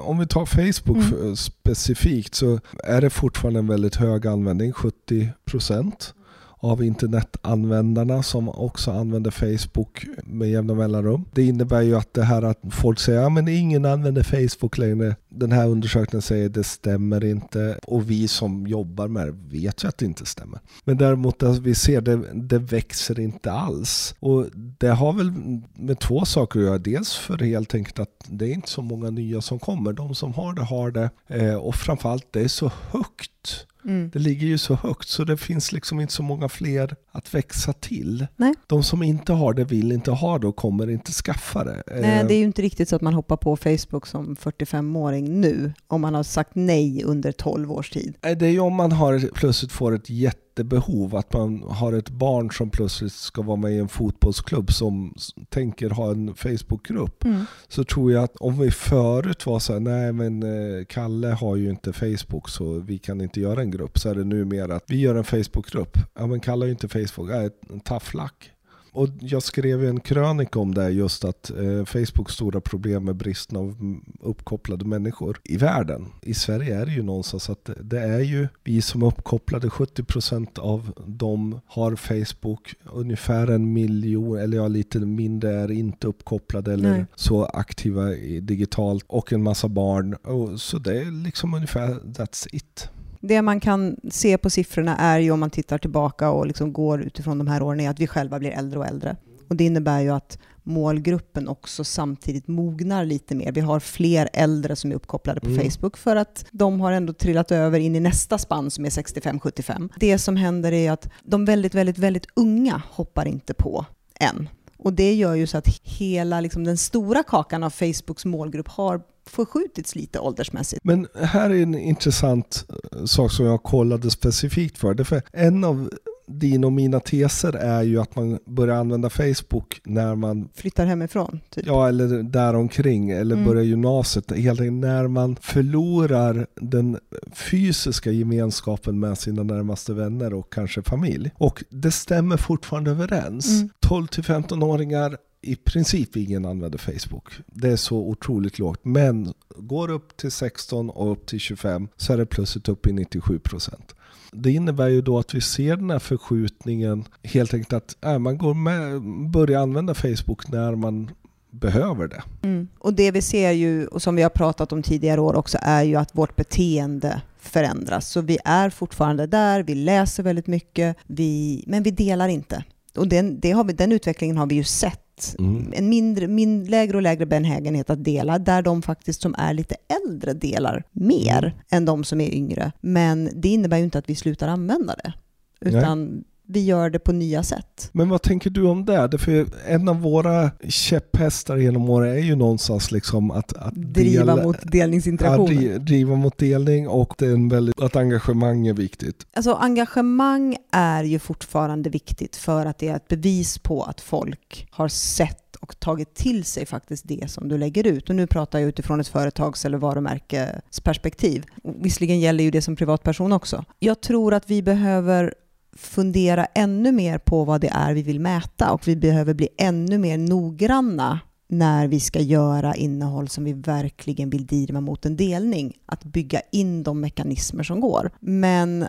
Om 0.02 0.20
vi 0.20 0.28
tar 0.28 0.46
Facebook 0.46 1.14
mm. 1.14 1.36
specifikt 1.36 2.36
så 2.36 2.60
är 2.84 3.02
det 3.02 3.10
fortfarande 3.10 3.60
en 3.60 3.68
väldigt 3.68 3.96
hög 3.96 4.28
användning, 4.28 4.74
70 4.74 5.30
procent 5.46 6.14
av 6.60 6.84
internetanvändarna 6.84 8.24
som 8.24 8.50
också 8.50 8.92
använder 8.92 9.32
Facebook 9.32 10.06
med 10.24 10.50
jämna 10.50 10.74
mellanrum. 10.74 11.26
Det 11.34 11.44
innebär 11.44 11.82
ju 11.82 11.98
att 11.98 12.14
det 12.14 12.24
här 12.24 12.42
att 12.42 12.60
folk 12.72 13.00
säger 13.00 13.20
att 13.20 13.48
ja, 13.48 13.50
ingen 13.50 13.86
använder 13.86 14.24
Facebook 14.24 14.78
längre. 14.78 15.16
Den 15.30 15.52
här 15.52 15.68
undersökningen 15.68 16.22
säger 16.22 16.46
att 16.46 16.54
det 16.54 16.64
stämmer 16.64 17.26
inte 17.26 17.80
och 17.88 18.10
vi 18.10 18.28
som 18.28 18.68
jobbar 18.68 19.08
med 19.08 19.28
det 19.28 19.60
vet 19.60 19.84
ju 19.84 19.88
att 19.88 19.98
det 19.98 20.06
inte 20.06 20.26
stämmer. 20.26 20.60
Men 20.84 20.98
däremot 20.98 21.44
att 21.44 21.58
vi 21.58 21.76
ser 21.76 22.02
det, 22.02 22.22
det 22.34 22.60
växer 22.60 23.20
inte 23.20 23.52
alls. 23.52 24.16
Och 24.20 24.46
det 24.54 24.88
har 24.88 25.14
väl 25.14 25.32
med 25.76 26.00
två 26.00 26.26
saker 26.26 26.60
att 26.60 26.66
göra. 26.66 26.78
Dels 26.78 27.16
för 27.16 27.38
helt 27.38 27.76
enkelt 27.76 28.00
att 28.00 28.26
det 28.28 28.46
är 28.46 28.54
inte 28.54 28.70
så 28.70 28.82
många 28.82 29.10
nya 29.10 29.42
som 29.42 29.60
kommer. 29.60 29.94
De 29.94 30.16
som 30.16 30.34
har 30.34 30.54
det 30.54 30.64
har 30.64 30.92
det. 30.92 31.10
Eh, 31.28 31.56
och 31.56 31.76
framförallt 31.76 32.28
det 32.32 32.42
är 32.42 32.48
så 32.48 32.72
högt 32.92 33.66
Mm. 33.86 34.10
Det 34.14 34.20
ligger 34.20 34.48
ju 34.48 34.58
så 34.58 34.76
högt 34.76 35.08
så 35.08 35.24
det 35.24 35.38
finns 35.38 35.72
liksom 35.72 36.00
inte 36.00 36.14
så 36.14 36.24
många 36.24 36.50
fler 36.50 36.96
att 37.12 37.34
växa 37.34 37.74
till. 37.74 38.28
Nej. 38.36 38.54
De 38.68 38.84
som 38.84 39.04
inte 39.04 39.34
har 39.34 39.54
det 39.54 39.64
vill 39.64 39.92
inte 39.92 40.12
ha 40.12 40.38
det 40.38 40.48
och 40.48 40.56
kommer 40.56 40.90
inte 40.90 41.12
skaffa 41.12 41.64
det. 41.64 41.84
Nej, 41.88 42.26
det 42.28 42.34
är 42.34 42.38
ju 42.38 42.46
inte 42.46 42.62
riktigt 42.62 42.90
så 42.90 42.96
att 42.96 43.02
man 43.02 43.14
hoppar 43.14 43.38
på 43.38 43.58
Facebook 43.58 44.08
som 44.08 44.36
45-åring 44.36 45.42
nu 45.42 45.74
om 45.88 46.02
man 46.02 46.16
har 46.16 46.24
sagt 46.24 46.52
nej 46.54 47.04
under 47.04 47.32
12 47.32 47.72
års 47.72 47.90
tid. 47.90 48.14
Det 48.22 48.46
är 48.46 48.52
ju 48.52 48.60
om 48.60 48.76
man 48.76 48.92
har, 48.92 49.30
plötsligt 49.34 49.72
får 49.72 49.96
ett 49.96 50.10
jätte 50.10 50.49
jättebehov. 50.50 51.16
Att 51.16 51.34
man 51.34 51.64
har 51.68 51.94
ett 51.94 52.10
barn 52.10 52.52
som 52.52 52.70
plötsligt 52.70 53.14
ska 53.14 53.42
vara 53.42 53.58
med 53.58 53.72
i 53.72 53.78
en 53.78 53.88
fotbollsklubb 53.88 54.72
som 54.72 55.14
tänker 55.50 55.90
ha 55.90 56.12
en 56.12 56.36
Facebookgrupp. 56.36 57.26
Mm. 57.26 57.46
Så 57.68 57.84
tror 57.84 58.12
jag 58.12 58.24
att 58.24 58.36
om 58.36 58.60
vi 58.60 58.72
förut 58.72 59.46
var 59.46 59.60
så 59.60 59.74
här, 59.74 59.80
nej 59.80 60.14
men 60.14 60.44
eh, 60.44 60.86
Kalle 60.86 61.28
har 61.28 61.56
ju 61.56 61.70
inte 61.70 61.94
Facebook 61.94 62.50
så 62.50 62.80
vi 62.80 62.98
kan 62.98 63.22
inte 63.22 63.42
göra 63.42 63.62
en 63.62 63.72
grupp. 63.72 64.00
Så 64.00 64.10
är 64.10 64.16
det 64.16 64.24
numera 64.24 64.76
att 64.76 64.86
vi 64.88 65.00
gör 65.00 65.16
en 65.16 65.24
Facebookgrupp. 65.24 65.98
Ja 66.20 66.28
men 66.28 66.40
Kalle 66.40 66.64
har 66.64 66.68
ju 66.68 66.72
inte 66.72 66.88
Facebook, 66.88 67.30
en 67.70 67.80
tough 67.80 68.16
luck. 68.16 68.52
Och 68.92 69.08
jag 69.20 69.44
skrev 69.44 69.86
en 69.86 70.00
krönika 70.00 70.60
om 70.60 70.74
det 70.74 70.90
just 70.90 71.26
att 71.26 71.50
eh, 71.50 71.86
Facebooks 71.86 72.34
stora 72.34 72.62
problem 72.62 73.06
med 73.06 73.16
bristen 73.16 73.58
av 73.58 74.00
uppkopplade 74.22 74.86
människor 74.86 75.42
i 75.44 75.58
världen. 75.58 76.06
I 76.22 76.34
Sverige 76.34 76.82
är 76.82 76.86
det 76.86 76.92
ju 76.92 77.04
någonstans 77.04 77.50
att 77.50 77.70
det 77.82 78.00
är 78.00 78.20
ju 78.20 78.48
vi 78.64 78.82
som 78.82 79.02
är 79.02 79.08
uppkopplade. 79.08 79.68
70% 79.68 80.60
av 80.60 80.94
dem 81.06 81.60
har 81.66 81.96
Facebook. 81.96 82.76
Ungefär 82.94 83.48
en 83.48 83.74
miljon, 83.74 84.40
eller 84.40 84.58
ja 84.58 84.68
lite 84.68 85.00
mindre, 85.00 85.52
är 85.52 85.72
inte 85.72 86.08
uppkopplade 86.08 86.74
eller 86.74 86.92
Nej. 86.92 87.06
så 87.16 87.46
aktiva 87.46 88.06
digitalt. 88.42 89.06
Och 89.08 89.34
en 89.34 89.44
massa 89.44 89.68
barn. 89.68 90.14
Och, 90.14 90.62
så 90.62 90.78
det 90.78 91.02
är 91.02 91.24
liksom 91.24 91.54
ungefär 91.54 91.88
that's 91.88 92.48
it. 92.52 92.90
Det 93.22 93.42
man 93.42 93.60
kan 93.60 93.96
se 94.12 94.38
på 94.38 94.50
siffrorna 94.50 94.98
är 94.98 95.20
ju 95.20 95.32
om 95.32 95.40
man 95.40 95.50
tittar 95.50 95.78
tillbaka 95.78 96.30
och 96.30 96.48
liksom 96.48 96.74
går 96.74 97.02
utifrån 97.02 97.38
de 97.38 97.48
här 97.48 97.62
åren 97.62 97.80
är 97.80 97.90
att 97.90 98.00
vi 98.00 98.08
själva 98.08 98.40
blir 98.40 98.52
äldre 98.52 98.80
och 98.80 98.86
äldre. 98.86 99.16
Och 99.48 99.56
det 99.56 99.64
innebär 99.64 100.00
ju 100.00 100.10
att 100.10 100.40
målgruppen 100.64 101.48
också 101.48 101.84
samtidigt 101.84 102.48
mognar 102.48 103.06
lite 103.06 103.36
mer. 103.36 103.52
Vi 103.52 103.62
har 103.62 103.80
fler 103.80 104.30
äldre 104.34 104.76
som 104.76 104.92
är 104.92 104.96
uppkopplade 104.96 105.40
på 105.40 105.48
Mm. 105.48 105.70
Facebook 105.70 105.98
för 105.98 106.16
att 106.16 106.46
de 106.52 106.82
har 106.82 106.92
ändå 106.92 107.14
trillat 107.14 107.52
över 107.52 107.80
in 107.80 107.96
i 107.96 108.00
nästa 108.00 108.38
spann 108.38 108.72
som 108.72 108.86
är 108.86 108.90
65-75. 108.90 109.90
Det 110.00 110.18
som 110.18 110.36
händer 110.36 110.72
är 110.72 110.92
att 110.92 111.10
de 111.24 111.46
väldigt, 111.46 111.76
väldigt, 111.76 111.98
väldigt 111.98 112.28
unga 112.34 112.82
hoppar 112.90 113.28
inte 113.28 113.54
på 113.54 113.86
än. 114.20 114.50
Och 114.78 114.94
det 114.94 115.14
gör 115.14 115.34
ju 115.36 115.48
så 115.48 115.58
att 115.58 115.68
hela 115.84 116.42
liksom, 116.42 116.64
den 116.64 116.78
stora 116.78 117.24
kakan 117.24 117.64
av 117.64 117.70
Facebooks 117.70 118.26
målgrupp 118.26 118.68
har 118.68 119.02
förskjutits 119.30 119.96
lite 119.96 120.20
åldersmässigt. 120.20 120.84
Men 120.84 121.08
här 121.24 121.50
är 121.50 121.64
en 121.64 121.76
intressant 121.76 122.66
eh, 122.70 123.06
sak 123.06 123.32
som 123.32 123.46
jag 123.46 123.64
kollade 123.64 124.10
specifikt 124.12 124.78
för. 124.78 124.94
Därför 124.94 125.22
en 125.34 125.64
av 125.64 125.90
dina 126.32 126.68
och 126.68 126.74
mina 126.74 127.00
teser 127.00 127.54
är 127.56 127.84
ju 127.84 128.02
att 128.02 128.16
man 128.16 128.40
börjar 128.46 128.76
använda 128.76 129.10
Facebook 129.10 129.82
när 129.86 130.16
man, 130.16 130.50
Flyttar 130.56 130.86
hemifrån, 130.86 131.40
typ. 131.50 131.66
ja 131.68 131.88
eller 131.88 132.24
däromkring, 132.24 133.10
eller 133.10 133.36
Mm. 133.36 133.48
börjar 133.48 133.64
gymnasiet. 133.64 134.32
Helt 134.32 134.60
enkelt 134.60 134.78
när 134.82 135.08
man 135.08 135.36
förlorar 135.42 136.48
den 136.56 136.98
fysiska 137.34 138.12
gemenskapen 138.12 139.00
med 139.00 139.18
sina 139.18 139.44
närmaste 139.44 139.94
vänner 139.94 140.34
och 140.34 140.54
kanske 140.54 140.82
familj. 140.82 141.32
Och 141.38 141.64
det 141.70 141.92
stämmer 141.92 142.38
fortfarande 142.38 142.92
överens. 142.92 143.48
Mm. 143.50 143.70
12 143.80 144.08
till 144.08 144.24
15-åringar 144.24 145.18
i 145.42 145.56
princip 145.56 146.18
ingen 146.18 146.46
använder 146.46 146.78
Facebook. 146.78 147.34
Det 147.46 147.70
är 147.70 147.76
så 147.76 147.98
otroligt 147.98 148.60
lågt. 148.60 148.80
Men 148.84 149.34
går 149.58 149.92
upp 149.92 150.18
till 150.18 150.32
16 150.32 150.90
och 150.90 151.12
upp 151.12 151.26
till 151.26 151.40
25 151.40 151.88
så 151.98 152.14
är 152.14 152.18
det 152.18 152.26
plötsligt 152.26 152.70
upp 152.70 152.88
i 152.88 152.94
97 152.94 153.40
procent. 153.40 153.96
Det 154.32 154.52
innebär 154.52 154.88
ju 154.88 155.02
då 155.02 155.20
att 155.20 155.34
vi 155.34 155.42
ser 155.42 155.76
den 155.76 155.90
här 155.90 156.00
förskjutningen 156.00 157.06
helt 157.24 157.54
enkelt 157.54 157.74
att 157.74 158.06
äh, 158.06 158.20
man 158.20 158.38
går 158.38 158.54
med, 158.54 159.02
börjar 159.32 159.62
använda 159.62 159.94
Facebook 159.94 160.48
när 160.48 160.76
man 160.76 161.12
behöver 161.52 162.08
det. 162.08 162.24
Mm. 162.42 162.68
Och 162.80 162.94
det 162.94 163.12
vi 163.12 163.22
ser 163.22 163.52
ju, 163.52 163.88
och 163.88 164.02
som 164.02 164.16
vi 164.16 164.22
har 164.22 164.30
pratat 164.30 164.72
om 164.72 164.84
tidigare 164.84 165.22
år 165.22 165.36
också, 165.36 165.58
är 165.62 165.84
ju 165.84 165.96
att 165.96 166.16
vårt 166.16 166.36
beteende 166.36 167.22
förändras. 167.40 168.10
Så 168.10 168.22
vi 168.22 168.38
är 168.46 168.70
fortfarande 168.70 169.28
där, 169.28 169.64
vi 169.64 169.76
läser 169.76 170.24
väldigt 170.24 170.48
mycket, 170.48 170.98
vi, 171.08 171.64
men 171.68 171.84
vi 171.84 171.92
delar 171.92 172.28
inte. 172.28 172.64
Och 172.96 173.08
den, 173.08 173.40
det 173.40 173.52
har 173.52 173.64
vi, 173.64 173.74
den 173.74 173.92
utvecklingen 173.92 174.38
har 174.38 174.46
vi 174.46 174.56
ju 174.56 174.64
sett. 174.64 175.09
Mm. 175.40 175.74
En 175.76 175.90
mindre, 175.90 176.28
min, 176.28 176.66
lägre 176.66 176.98
och 176.98 177.04
lägre 177.04 177.26
benägenhet 177.26 177.90
att 177.90 178.04
dela, 178.04 178.40
där 178.40 178.62
de 178.62 178.82
faktiskt 178.82 179.22
som 179.22 179.36
är 179.38 179.54
lite 179.54 179.76
äldre 180.06 180.34
delar 180.34 180.84
mer 180.92 181.44
Mm. 181.44 181.60
än 181.72 181.86
de 181.86 182.04
som 182.04 182.22
är 182.22 182.34
yngre. 182.34 182.72
Men 182.82 183.30
det 183.34 183.50
innebär 183.50 183.78
ju 183.78 183.84
inte 183.84 184.00
att 184.00 184.10
vi 184.10 184.16
slutar 184.16 184.48
använda 184.48 184.96
det, 185.04 185.14
utan 185.62 186.24
vi 186.52 186.64
gör 186.66 186.90
det 186.90 187.00
på 187.00 187.12
nya 187.12 187.44
sätt. 187.44 187.90
Men 187.92 188.10
vad 188.10 188.22
tänker 188.22 188.50
du 188.50 188.66
om 188.68 188.86
det? 188.86 189.18
För 189.18 189.46
en 189.68 189.90
av 189.90 190.02
våra 190.02 190.52
käpphästar 190.68 191.58
genom 191.58 191.90
åren 191.90 192.12
är 192.14 192.18
ju 192.24 192.36
någonstans 192.36 192.92
liksom 192.92 193.32
att, 193.32 193.54
att 193.58 193.74
Driva 193.76 194.26
dela- 194.26 194.44
mot 194.44 194.58
Ja, 194.64 194.70
delningsinteraktioner. 194.72 195.62
dri- 195.62 195.78
driva 195.80 196.16
mot 196.16 196.38
delning 196.38 196.88
och 196.88 197.14
det 197.18 197.26
är 197.26 197.34
en 197.34 197.50
väldigt, 197.50 197.82
att 197.82 197.96
engagemang 197.96 198.68
är 198.68 198.74
viktigt. 198.74 199.26
Alltså 199.34 199.54
engagemang 199.54 200.56
är 200.72 201.04
ju 201.04 201.20
fortfarande 201.20 201.90
viktigt 201.90 202.36
för 202.36 202.66
att 202.66 202.78
det 202.78 202.88
är 202.88 202.96
ett 202.96 203.08
bevis 203.08 203.58
på 203.58 203.84
att 203.84 204.02
folk 204.02 204.68
har 204.72 204.88
sett 204.88 205.56
och 205.62 205.80
tagit 205.80 206.16
till 206.16 206.44
sig 206.44 206.66
faktiskt 206.66 207.08
det 207.08 207.32
som 207.32 207.48
du 207.50 207.58
lägger 207.58 207.88
ut. 207.88 208.10
Och 208.10 208.16
nu 208.16 208.28
pratar 208.28 208.60
jag 208.60 208.70
utifrån 208.70 209.00
ett 209.00 209.08
företags 209.08 209.66
eller 209.66 209.78
varumärkesperspektiv. 209.78 211.46
Visserligen 211.82 212.20
gäller 212.20 212.44
ju 212.44 212.52
det 212.52 212.62
som 212.62 212.76
privatperson 212.76 213.32
också. 213.34 213.66
Jag 213.80 214.02
tror 214.02 214.34
att 214.34 214.50
vi 214.50 214.62
behöver 214.62 215.34
fundera 215.80 216.46
ännu 216.46 216.92
mer 216.92 217.18
på 217.18 217.44
vad 217.44 217.62
det 217.62 217.70
är 217.74 217.94
vi 217.94 218.02
vill 218.02 218.20
mäta 218.20 218.72
och 218.72 218.88
vi 218.88 218.96
behöver 218.96 219.34
bli 219.34 219.50
ännu 219.58 219.98
mer 219.98 220.18
noggranna 220.18 221.20
när 221.48 221.88
vi 221.88 222.00
ska 222.00 222.20
göra 222.20 222.76
innehåll 222.76 223.28
som 223.28 223.44
vi 223.44 223.54
verkligen 223.54 224.30
vill 224.30 224.46
driva 224.46 224.82
mot 224.82 225.06
en 225.06 225.16
delning. 225.16 225.78
Att 225.86 226.04
bygga 226.04 226.42
in 226.52 226.84
de 226.84 227.02
mekanismer 227.02 227.64
som 227.64 227.80
går. 227.80 228.12
Men 228.20 228.86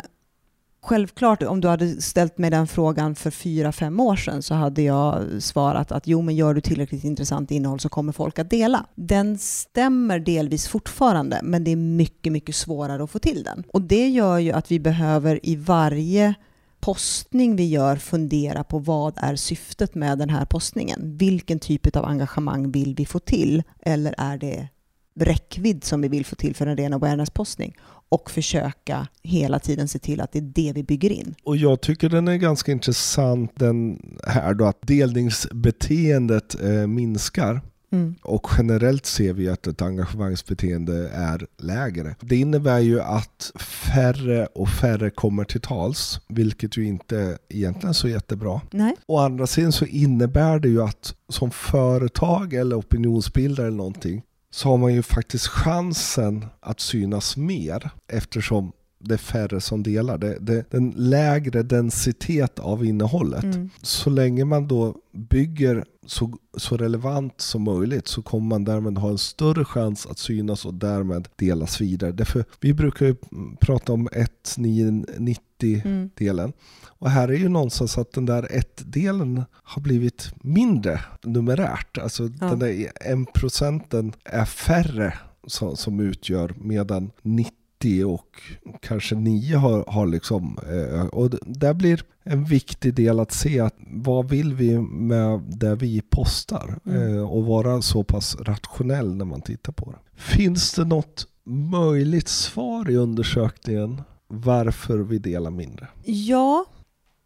Självklart, 0.82 1.42
om 1.42 1.61
du 1.61 1.68
hade 1.68 2.02
ställt 2.02 2.38
mig 2.38 2.50
den 2.50 2.66
frågan 2.66 3.14
för 3.14 3.30
fyra, 3.30 3.73
fem 3.73 4.00
år 4.00 4.16
sedan 4.16 4.42
så 4.42 4.54
hade 4.54 4.82
jag 4.82 5.25
svarat 5.42 5.92
att 5.92 6.06
jo, 6.06 6.23
men 6.23 6.37
gör 6.37 6.54
du 6.54 6.61
tillräckligt 6.61 7.04
intressant 7.04 7.50
innehåll 7.50 7.80
så 7.80 7.88
kommer 7.88 8.12
folk 8.12 8.38
att 8.38 8.50
dela. 8.50 8.87
Den 8.94 9.38
stämmer 9.38 10.18
delvis 10.18 10.68
fortfarande, 10.68 11.40
men 11.42 11.64
det 11.64 11.70
är 11.70 11.76
mycket, 11.76 12.32
mycket 12.32 12.54
svårare 12.54 13.04
att 13.04 13.11
få 13.11 13.18
till 13.18 13.42
den. 13.42 13.64
Och 13.73 13.82
det 13.82 14.09
gör 14.09 14.38
ju 14.38 14.52
att 14.52 14.70
vi 14.70 14.80
behöver 14.80 15.40
i 15.42 15.56
varje 15.56 16.35
postning 16.80 17.56
vi 17.56 17.68
gör 17.68 17.96
fundera 17.96 18.64
på 18.64 18.78
vad 18.78 19.14
är 19.16 19.37
syftet 19.37 19.94
med 19.94 20.18
den 20.18 20.30
här 20.30 20.44
postningen? 20.44 21.16
Vilken 21.16 21.58
typ 21.58 21.96
av 21.96 22.04
engagemang 22.04 22.70
vill 22.70 22.94
vi 22.94 23.06
få 23.06 23.18
till? 23.18 23.62
Eller 23.82 24.14
är 24.18 24.38
det 24.38 24.68
räckvidd 25.14 25.84
som 25.84 26.00
vi 26.00 26.08
vill 26.08 26.26
få 26.26 26.37
till 26.37 26.54
för 26.54 26.66
en 26.66 26.76
ren 26.76 26.94
awareness-postning? 26.94 27.76
Och 28.08 28.30
försöka 28.30 29.08
hela 29.22 29.58
tiden 29.58 29.88
se 29.88 29.99
till 29.99 30.20
att 30.20 30.32
det 30.32 30.38
är 30.38 30.42
det 30.42 30.72
vi 30.75 30.82
bygger 30.82 31.10
in. 31.10 31.34
Och 31.44 31.56
jag 31.56 31.80
tycker 31.80 32.08
den 32.08 32.28
är 32.28 32.37
ganska 32.37 32.72
intressant 32.72 33.52
den 33.54 34.02
här 34.26 34.54
då 34.54 34.64
att 34.64 34.78
delningsbeteendet 34.82 36.62
eh, 36.62 36.87
minskar. 36.87 37.60
Mm. 37.92 38.14
Och 38.23 38.47
generellt 38.59 39.06
ser 39.06 39.32
vi 39.32 39.49
att 39.49 39.66
ett 39.66 39.82
engagemangsbeteende 39.82 41.09
är 41.09 41.47
lägre. 41.59 42.14
Det 42.20 42.37
innebär 42.37 42.78
ju 42.78 43.00
att 43.00 43.52
färre 43.94 44.47
och 44.47 44.68
färre 44.68 45.11
kommer 45.11 45.44
till 45.44 45.61
tals, 45.61 46.20
vilket 46.28 46.76
ju 46.76 46.87
inte 46.87 47.38
egentligen 47.49 47.88
är 47.88 47.92
så 47.92 48.09
jättebra. 48.09 48.61
Nej. 48.70 48.97
Å 49.06 49.18
andra 49.18 49.47
sidan 49.47 49.73
så 49.73 49.85
innebär 49.85 50.59
det 50.59 50.68
ju 50.68 50.82
att 50.82 51.14
som 51.28 51.50
företag 51.50 52.54
eller 52.54 52.78
opinionsbildare 52.78 53.66
eller 53.66 53.76
någonting 53.76 54.23
så 54.50 54.68
har 54.68 54.76
man 54.76 54.94
ju 54.94 55.02
faktiskt 55.02 55.47
chansen 55.47 56.47
att 56.61 56.80
synas 56.80 57.37
mer 57.37 57.90
eftersom 58.12 58.73
det 59.00 59.14
är 59.14 59.19
färre 59.19 59.61
som 59.61 59.83
delar. 59.83 60.19
Det, 60.19 60.38
det, 60.40 60.71
den 60.71 60.90
lägre 60.97 61.62
densitet 61.62 62.59
av 62.59 62.85
innehållet. 62.85 63.45
Mm. 63.45 63.71
Så 63.83 64.11
länge 64.11 64.45
man 64.45 64.69
då 64.69 64.97
bygger 65.12 65.85
så, 66.07 66.38
så 66.57 66.76
relevant 66.76 67.40
som 67.40 67.62
möjligt 67.62 68.09
så 68.09 68.23
kommer 68.23 68.49
man 68.49 68.64
därmed 68.64 68.99
ha 68.99 69.11
en 69.11 69.19
större 69.19 69.64
chans 69.64 70.07
att 70.07 70.19
synas 70.19 70.64
och 70.64 70.75
därmed 70.75 71.28
delas 71.37 71.80
vidare. 71.80 72.12
Därför, 72.12 72.45
vi 72.61 72.75
brukar 72.75 73.07
ju 73.07 73.16
prata 73.61 73.92
om 73.92 74.09
1-9-90-delen. 74.09 76.45
Mm. 76.45 76.52
Och 76.88 77.11
här 77.11 77.28
är 77.28 77.37
ju 77.37 77.49
någonstans 77.49 77.99
att 77.99 78.12
den 78.12 78.26
där 78.26 78.42
1-delen 78.42 79.45
har 79.52 79.83
blivit 79.83 80.33
mindre 80.42 81.00
numerärt. 81.23 81.99
Alltså 81.99 82.23
Ja. 82.40 82.47
den 82.47 82.59
där 82.59 82.90
1 83.00 83.33
procenten 83.35 84.12
är 84.25 84.45
färre 84.45 85.14
som, 85.47 85.76
som 85.76 86.00
utgör 86.00 86.54
medan 86.61 87.11
90 87.23 87.60
och 88.04 88.42
kanske 88.80 89.14
9 89.14 89.56
har, 89.56 89.84
har 89.87 90.06
liksom... 90.06 90.58
Eh, 90.70 91.06
och 91.06 91.30
där 91.46 91.75
blir 91.75 92.02
en 92.25 92.44
viktig 92.44 92.94
del 92.94 93.20
att 93.20 93.32
se 93.32 93.60
att 93.60 93.75
vad 93.87 94.28
vill 94.28 94.54
vi 94.54 94.78
med 94.80 95.40
det 95.40 95.75
vi 95.75 96.02
postar 96.02 96.78
Mm. 96.87 97.16
eh, 97.16 97.30
och 97.30 97.44
vara 97.46 97.82
så 97.82 98.04
pass 98.04 98.37
rationell 98.40 99.14
när 99.16 99.25
man 99.25 99.40
tittar 99.40 99.72
på 99.72 99.90
det. 99.92 100.20
Finns 100.22 100.72
det 100.72 100.84
något 100.84 101.26
möjligt 101.70 102.28
svar 102.28 102.90
i 102.90 102.96
undersökningen 102.96 104.02
varför 104.28 104.99
vi 104.99 105.18
delar 105.18 105.50
mindre? 105.50 105.88
Ja, 106.04 106.64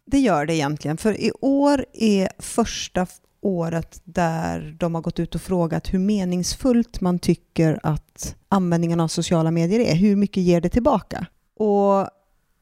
det 0.05 0.19
gör 0.19 0.45
det 0.45 0.55
egentligen. 0.55 0.97
För 0.97 1.21
i 1.21 1.31
år 1.41 1.85
är 1.93 2.29
första 2.39 3.07
året 3.45 4.01
där 4.03 4.75
de 4.79 4.95
har 4.95 5.01
gått 5.01 5.19
ut 5.19 5.35
och 5.35 5.41
frågat 5.41 5.93
hur 5.93 5.99
meningsfullt 5.99 7.01
man 7.01 7.19
tycker 7.19 7.79
att 7.83 8.35
användningen 8.49 8.99
av 8.99 9.07
sociala 9.07 9.51
medier 9.51 9.79
är. 9.79 9.95
Hur 9.95 10.15
mycket 10.15 10.43
ger 10.43 10.61
det 10.61 10.69
tillbaka? 10.69 11.25
Och 11.57 12.09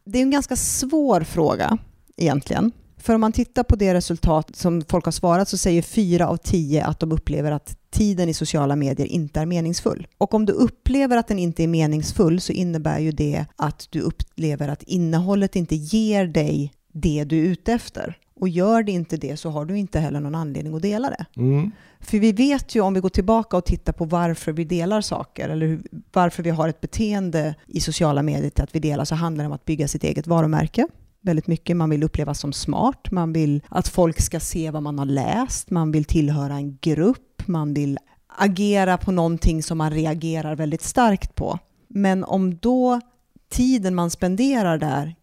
det 0.06 0.20
är 0.20 0.22
en 0.22 0.32
ganska 0.32 0.56
svår 0.56 1.22
fråga 1.22 1.78
egentligen. 2.18 2.72
För 2.98 3.16
om 3.16 3.22
man 3.22 3.32
tittar 3.32 3.63
på 3.63 3.75
det 3.75 3.94
resultat 3.94 4.56
som 4.56 4.82
folk 4.90 5.06
har 5.06 5.12
svarat 5.12 5.50
så 5.50 5.58
säger 5.58 5.82
fyra 5.82 6.28
av 6.28 6.38
tio 6.38 6.86
att 6.86 7.00
de 7.00 7.12
upplever 7.12 7.52
att 7.52 7.78
tiden 7.92 8.30
i 8.30 8.34
sociala 8.34 8.75
medier 8.75 9.08
inte 9.08 9.40
är 9.40 9.46
meningsfull. 9.46 10.08
Och 10.18 10.34
om 10.34 10.46
du 10.46 10.54
upplever 10.54 11.18
att 11.18 11.28
den 11.28 11.40
inte 11.40 11.63
är 11.63 11.68
meningsfull 11.68 12.42
så 12.42 12.54
innebär 12.54 13.00
ju 13.00 13.12
det 13.12 13.46
att 13.56 13.88
du 13.90 14.00
upplever 14.00 14.68
att 14.68 14.84
innehållet 14.84 15.56
inte 15.56 15.75
ger 15.75 16.28
dig 16.28 16.74
det 16.94 17.24
du 17.24 17.40
är 17.40 17.50
ute 17.50 17.74
efter. 17.74 18.18
Och 18.43 18.50
gör 18.50 18.83
det 18.83 18.91
inte 18.91 19.17
det 19.17 19.38
så 19.38 19.50
har 19.50 19.65
du 19.65 19.77
inte 19.77 20.00
heller 20.00 20.19
någon 20.19 20.35
anledning 20.35 20.75
att 20.75 20.81
dela 20.81 21.09
det. 21.09 21.25
Mm. 21.35 21.71
För 22.00 22.19
vi 22.19 22.31
vet 22.31 22.75
ju 22.75 22.81
om 22.81 22.93
vi 22.93 23.00
går 23.00 23.09
tillbaka 23.09 23.57
och 23.57 23.65
tittar 23.65 23.93
på 23.93 24.05
varför 24.05 24.51
vi 24.51 24.63
delar 24.63 25.01
saker 25.01 25.50
eller 25.50 25.65
hur, 25.65 25.83
varför 26.13 26.43
vi 26.43 26.50
har 26.50 26.67
ett 26.67 26.81
beteende 26.81 27.55
i 27.67 27.79
sociala 27.79 28.23
medier 28.23 28.50
till 28.50 28.63
att 28.63 28.75
vi 28.75 28.79
delar 28.79 29.05
så 29.05 29.15
handlar 29.15 29.43
det 29.43 29.47
om 29.47 29.53
att 29.53 29.65
bygga 29.65 29.88
sitt 29.88 30.03
eget 30.03 30.27
varumärke. 30.27 30.88
Väldigt 31.21 31.47
mycket. 31.47 31.77
Man 31.77 31.89
vill 31.89 32.03
upplevas 32.03 32.39
som 32.39 32.53
smart, 32.53 33.12
man 33.12 33.33
vill 33.33 33.62
att 33.69 33.88
folk 33.88 34.21
ska 34.21 34.39
se 34.39 34.71
vad 34.71 34.83
man 34.83 35.00
har 35.00 35.05
läst, 35.05 35.69
man 35.69 35.91
vill 35.91 36.05
tillhöra 36.05 36.53
en 36.53 36.77
grupp, 36.81 37.47
man 37.47 37.73
vill 37.73 37.97
agera 38.38 38.97
på 38.97 39.12
någonting 39.12 39.63
som 39.63 39.77
man 39.77 39.91
reagerar 39.91 40.55
väldigt 40.55 40.83
starkt 40.83 41.35
på. 41.35 41.59
Men 41.88 42.23
om 42.23 42.57
då 42.57 43.01
tiden 43.50 43.95
man 43.95 44.09
spenderar 44.09 44.77
där 44.77 45.15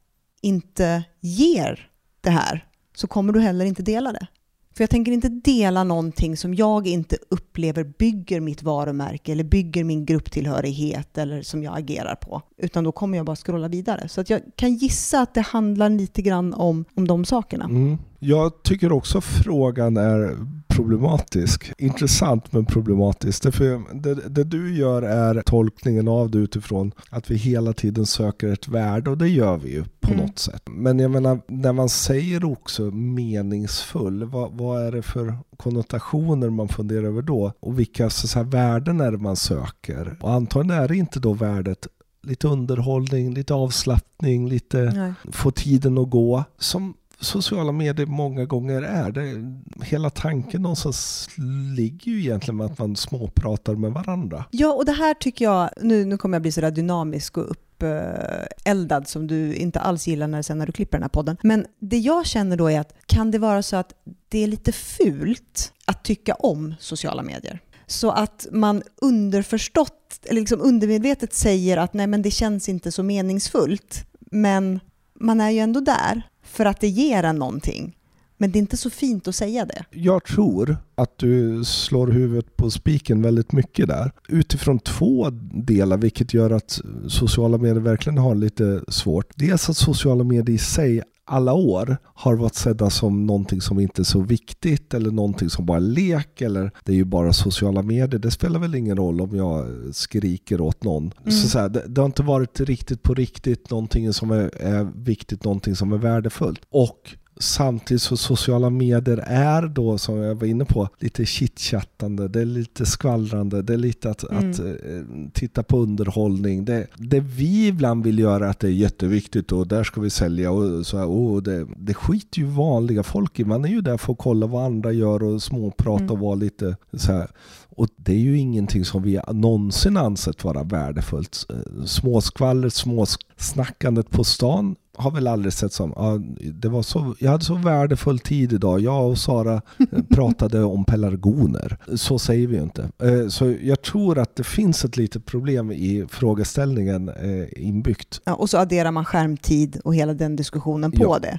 inte 0.43 1.03
ger 1.21 1.91
det 2.21 2.31
här 2.31 2.67
så 2.95 3.07
kommer 3.07 3.33
du 3.33 3.41
heller 3.41 3.65
inte 3.65 3.83
dela 3.83 4.13
det. 4.13 4.27
För 4.75 4.83
jag 4.83 4.91
tänker 4.91 5.13
inte 5.13 5.29
dela 5.29 5.85
någonting 5.85 6.37
som 6.37 6.55
jag 6.55 6.87
inte 6.87 7.17
upplever 7.29 7.85
bygger 7.85 8.41
mitt 8.41 8.63
varumärke 8.63 9.33
eller 9.33 9.45
bygger 9.45 9.85
min 9.85 10.05
grupptillhörighet 10.05 11.19
eller 11.19 11.43
som 11.43 11.63
jag 11.63 11.79
agerar 11.79 12.15
på. 12.15 12.43
Utan 12.57 12.85
då 12.85 12.93
kommer 12.93 13.17
jag 13.17 13.27
bara 13.27 13.37
scrolla 13.37 13.69
vidare. 13.69 14.09
Så 14.09 14.21
att 14.21 14.31
jag 14.31 14.41
kan 14.57 14.75
gissa 14.75 15.21
att 15.21 15.35
det 15.35 15.41
handlar 15.41 15.89
lite 15.89 16.23
grann 16.23 16.55
om, 16.55 16.85
om 16.95 17.09
de 17.09 17.25
sakerna. 17.25 17.65
Mm. 17.65 17.99
Jag 18.23 18.63
tycker 18.63 18.93
också 18.93 19.21
frågan 19.21 19.97
är 19.97 20.37
problematisk. 20.69 21.73
Intressant 21.79 22.53
men 22.53 22.67
problematisk. 22.67 23.43
Därför 23.43 23.83
det, 23.95 24.15
det 24.15 24.45
du 24.45 24.77
gör 24.77 25.03
är 25.03 25.43
tolkningen 25.43 26.09
av 26.09 26.31
det 26.31 26.39
utifrån 26.39 26.93
att 27.11 27.31
vi 27.31 27.37
hela 27.37 27.73
tiden 27.73 28.07
söker 28.07 28.49
ett 28.49 28.69
värde 28.69 29.11
och 29.11 29.19
det 29.19 29.29
gör 29.29 29.57
vi 29.57 29.71
ju 29.71 29.85
på 30.01 30.13
mm. 30.13 30.27
något 30.27 30.39
sätt. 30.39 30.63
Men 30.71 30.99
jag 30.99 31.11
menar, 31.11 31.41
när 31.47 31.73
man 31.73 31.89
säger 31.89 32.45
också 32.45 32.83
meningsfull, 32.83 34.25
vad, 34.25 34.53
vad 34.53 34.87
är 34.87 34.93
det 34.93 35.03
för 35.03 35.39
konnotationer 35.57 36.51
man 36.51 36.69
funderar 36.69 37.05
över 37.05 37.23
då? 37.23 37.53
Och 37.61 37.79
vilka 37.79 38.11
så 38.11 38.39
här, 38.39 38.45
värden 38.45 39.01
är 39.01 39.13
det 39.13 39.19
man 39.19 39.37
söker? 39.37 40.17
Och 40.21 40.33
antagligen 40.33 40.83
är 40.83 40.89
det 40.89 40.97
inte 40.97 41.21
då 41.21 41.33
värdet 41.33 41.87
lite 42.23 42.49
underhållning, 42.49 43.35
lite 43.35 43.55
avslappning, 43.55 44.49
lite 44.49 44.79
Nej. 44.79 45.13
få 45.33 45.51
tiden 45.51 45.99
att 45.99 46.11
gå. 46.11 46.45
Som 46.59 46.95
sociala 47.21 47.73
medier 47.73 48.07
många 48.07 48.45
gånger 48.45 48.83
är. 48.83 49.13
Det, 49.13 49.55
hela 49.85 50.11
tanken 50.11 50.63
någonstans 50.63 51.29
ligger 51.77 52.13
ju 52.13 52.21
egentligen 52.21 52.57
med 52.57 52.67
att 52.67 52.79
man 52.79 52.97
småpratar 52.97 53.75
med 53.75 53.93
varandra. 53.93 54.45
Ja, 54.51 54.73
och 54.73 54.85
det 54.85 54.93
här 54.93 55.15
tycker 55.15 55.45
jag, 55.45 55.71
nu, 55.81 56.05
nu 56.05 56.17
kommer 56.17 56.35
jag 56.35 56.43
bli 56.43 56.53
sådär 56.53 56.71
dynamisk 56.71 57.37
och 57.37 57.51
uppeldad 57.51 59.09
som 59.09 59.27
du 59.27 59.55
inte 59.55 59.81
alls 59.81 60.07
gillar 60.07 60.27
när, 60.27 60.43
sen 60.43 60.59
när 60.59 60.67
du 60.67 60.73
klipper 60.73 60.99
den 60.99 61.03
här 61.03 61.09
podden. 61.09 61.37
Men 61.43 61.67
det 61.79 61.99
jag 61.99 62.27
känner 62.27 62.57
då 62.57 62.71
är 62.71 62.81
att 62.81 62.95
kan 63.07 63.31
det 63.31 63.39
vara 63.39 63.63
så 63.63 63.77
att 63.77 63.93
det 64.29 64.39
är 64.39 64.47
lite 64.47 64.73
fult 64.73 65.73
att 65.85 66.05
tycka 66.05 66.35
om 66.35 66.75
sociala 66.81 67.23
medier? 67.23 67.61
Så 67.87 68.11
att 68.11 68.47
man 68.53 68.83
underförstått, 69.01 70.27
eller 70.27 70.41
liksom 70.41 70.61
undermedvetet 70.61 71.35
säger 71.35 71.77
att 71.77 71.95
nej 71.95 72.07
men 72.07 72.23
det 72.23 72.31
känns 72.31 72.69
inte 72.69 72.93
så 72.93 73.03
meningsfullt. 73.03 74.07
Men 74.31 74.81
man 75.15 75.41
är 75.41 75.51
ju 75.51 75.59
ändå 75.59 75.81
där 75.81 76.23
för 76.51 76.65
att 76.65 76.81
det 76.81 76.89
ger 76.89 77.23
en 77.23 77.37
någonting. 77.37 77.97
Men 78.39 78.51
det 78.51 78.59
är 78.59 78.61
inte 78.61 78.77
så 78.77 78.91
fint 78.91 79.29
att 79.29 79.35
säga 79.35 79.65
det. 79.65 79.85
Jag 79.91 80.25
tror 80.25 80.77
att 80.95 81.19
du 81.19 81.65
slår 81.65 82.07
huvudet 82.07 82.57
på 82.57 82.71
spiken 82.71 83.23
väldigt 83.23 83.53
mycket 83.53 83.89
där. 83.89 84.13
Utifrån 84.29 84.79
två 84.79 85.31
delar, 85.53 85.97
vilket 85.97 86.35
gör 86.35 86.51
att 86.51 86.81
sociala 87.09 87.59
medier 87.59 87.81
verkligen 87.81 88.19
har 88.19 88.35
lite 88.35 88.81
svårt. 88.89 89.27
Dels 89.35 89.71
att 89.71 89.77
sociala 89.77 90.25
medier 90.25 90.55
i 90.55 90.59
sig 90.59 91.03
alla 91.31 91.53
år 91.53 91.97
har 92.05 92.37
varit 92.37 92.55
sedda 92.55 92.91
som 92.91 93.27
någonting 93.27 93.61
som 93.61 93.81
inte 93.81 94.03
är 94.03 94.05
så 94.05 94.21
viktigt 94.21 94.95
eller 94.95 95.11
någonting 95.11 95.51
som 95.51 95.67
bara 95.67 95.77
är 95.77 95.81
lek 95.81 96.41
eller 96.41 96.71
det 96.85 96.93
är 96.93 96.97
ju 96.97 97.05
bara 97.05 97.33
sociala 97.33 97.83
medier. 97.83 98.21
Det 98.21 98.31
spelar 98.31 98.61
väl 98.61 98.75
ingen 98.75 98.97
roll 98.97 99.21
om 99.21 99.37
jag 99.37 99.67
skriker 99.93 100.61
åt 100.61 100.85
någon. 100.85 101.13
Mm. 101.21 101.31
Så, 101.31 101.49
så 101.49 101.59
här, 101.59 101.69
det, 101.69 101.85
det, 101.89 102.01
har 102.01 102.07
inte 102.07 102.23
varit 102.23 102.61
riktigt 102.61 103.03
på 103.03 103.15
riktigt 103.15 103.71
någonting 103.71 104.13
som 104.13 104.31
är, 104.31 104.57
är 104.57 104.93
viktigt, 104.95 105.45
någonting 105.45 105.77
som 105.77 105.93
är 105.93 105.99
värdefullt. 105.99 106.61
Och 106.71 107.15
samtidigt 107.43 108.03
så 108.03 108.17
sociala 108.17 108.71
medier 108.71 109.25
är 109.27 109.63
då, 109.63 109.99
som 109.99 110.17
jag 110.17 110.35
var 110.35 110.47
inne 110.47 110.65
på, 110.65 110.89
lite 110.99 111.27
chitchattande, 111.27 112.29
det 112.29 112.41
är 112.41 112.45
lite 112.45 112.87
skvallrande, 112.87 113.63
det 113.63 113.73
är 113.73 113.79
lite 113.79 114.11
att, 114.11 114.31
mm. 114.31 114.51
att 114.51 114.61
uh, 114.61 115.03
titta 115.33 115.63
på 115.63 115.79
underhållning. 115.79 116.65
Det, 116.65 116.87
det 116.97 117.21
vi 117.21 117.67
ibland 117.67 118.05
vill 118.05 118.19
göra 118.19 118.47
är 118.47 118.51
att 118.51 118.61
det 118.61 118.69
är 118.69 118.73
jätteviktigt 118.73 119.53
och 119.53 119.67
där 119.67 119.85
ska 119.85 120.01
vi 120.01 120.11
sälja 120.11 120.51
och 120.51 120.87
så 120.87 120.99
här, 120.99 121.07
oh, 121.07 121.43
det, 121.43 121.67
det 121.77 121.95
skiter 121.95 122.39
ju 122.39 122.47
vanliga 122.47 123.03
folk 123.03 123.41
i. 123.41 123.45
Man 123.45 123.65
är 123.65 123.69
ju 123.69 123.81
där 123.81 123.97
för 123.97 124.13
att 124.13 124.19
kolla 124.19 124.47
vad 124.47 124.65
andra 124.65 124.93
gör 124.93 125.23
och 125.23 125.43
småprata 125.43 126.03
mm. 126.03 126.11
och 126.11 126.19
vara 126.19 126.35
lite 126.35 126.77
så 126.93 127.13
här. 127.13 127.31
Och 127.69 127.89
det 127.97 128.13
är 128.13 128.19
ju 128.19 128.39
ingenting 128.39 128.85
som 128.85 129.03
vi 129.03 129.21
någonsin 129.33 129.97
ansett 129.97 130.45
vara 130.45 130.63
värdefullt. 130.63 131.47
Eh, 131.49 131.85
småskvallret, 131.85 132.75
småsnackandet 132.75 134.11
på 134.11 134.25
stan 134.25 134.77
har 134.97 135.11
väl 135.11 135.27
aldrig 135.27 135.53
sett 135.53 135.73
som, 135.73 135.93
ja, 135.97 136.21
det 136.53 136.69
var 136.69 136.83
så, 136.83 137.15
jag 137.19 137.31
hade 137.31 137.45
så 137.45 137.55
värdefull 137.55 138.19
tid 138.19 138.53
idag. 138.53 138.81
Jag 138.81 139.09
och 139.11 139.19
Sara 139.19 139.63
eh, 139.79 140.03
pratade 140.11 140.65
om 140.65 140.85
pelargoner. 140.85 141.77
Så 141.95 142.19
säger 142.19 142.47
vi 142.47 142.57
ju 142.57 142.63
inte. 142.63 142.91
Eh, 143.03 143.29
så 143.29 143.55
jag 143.63 143.83
tror 143.83 144.19
att 144.19 144.37
det 144.37 144.45
finns 144.45 144.85
ett 144.85 144.97
litet 144.97 145.27
problem 145.27 145.73
i 145.73 146.07
frågeställningen 146.09 147.09
eh, 147.09 147.67
inbyggt. 147.67 148.21
Ja, 148.25 148.35
och 148.35 148.51
så 148.51 148.59
adderar 148.59 148.91
man 148.91 149.05
skärmtid 149.05 149.81
och 149.85 149.95
hela 149.95 150.15
den 150.15 150.37
diskussionen 150.37 150.93
på 150.93 151.03
ja. 151.03 151.19
det. 151.19 151.39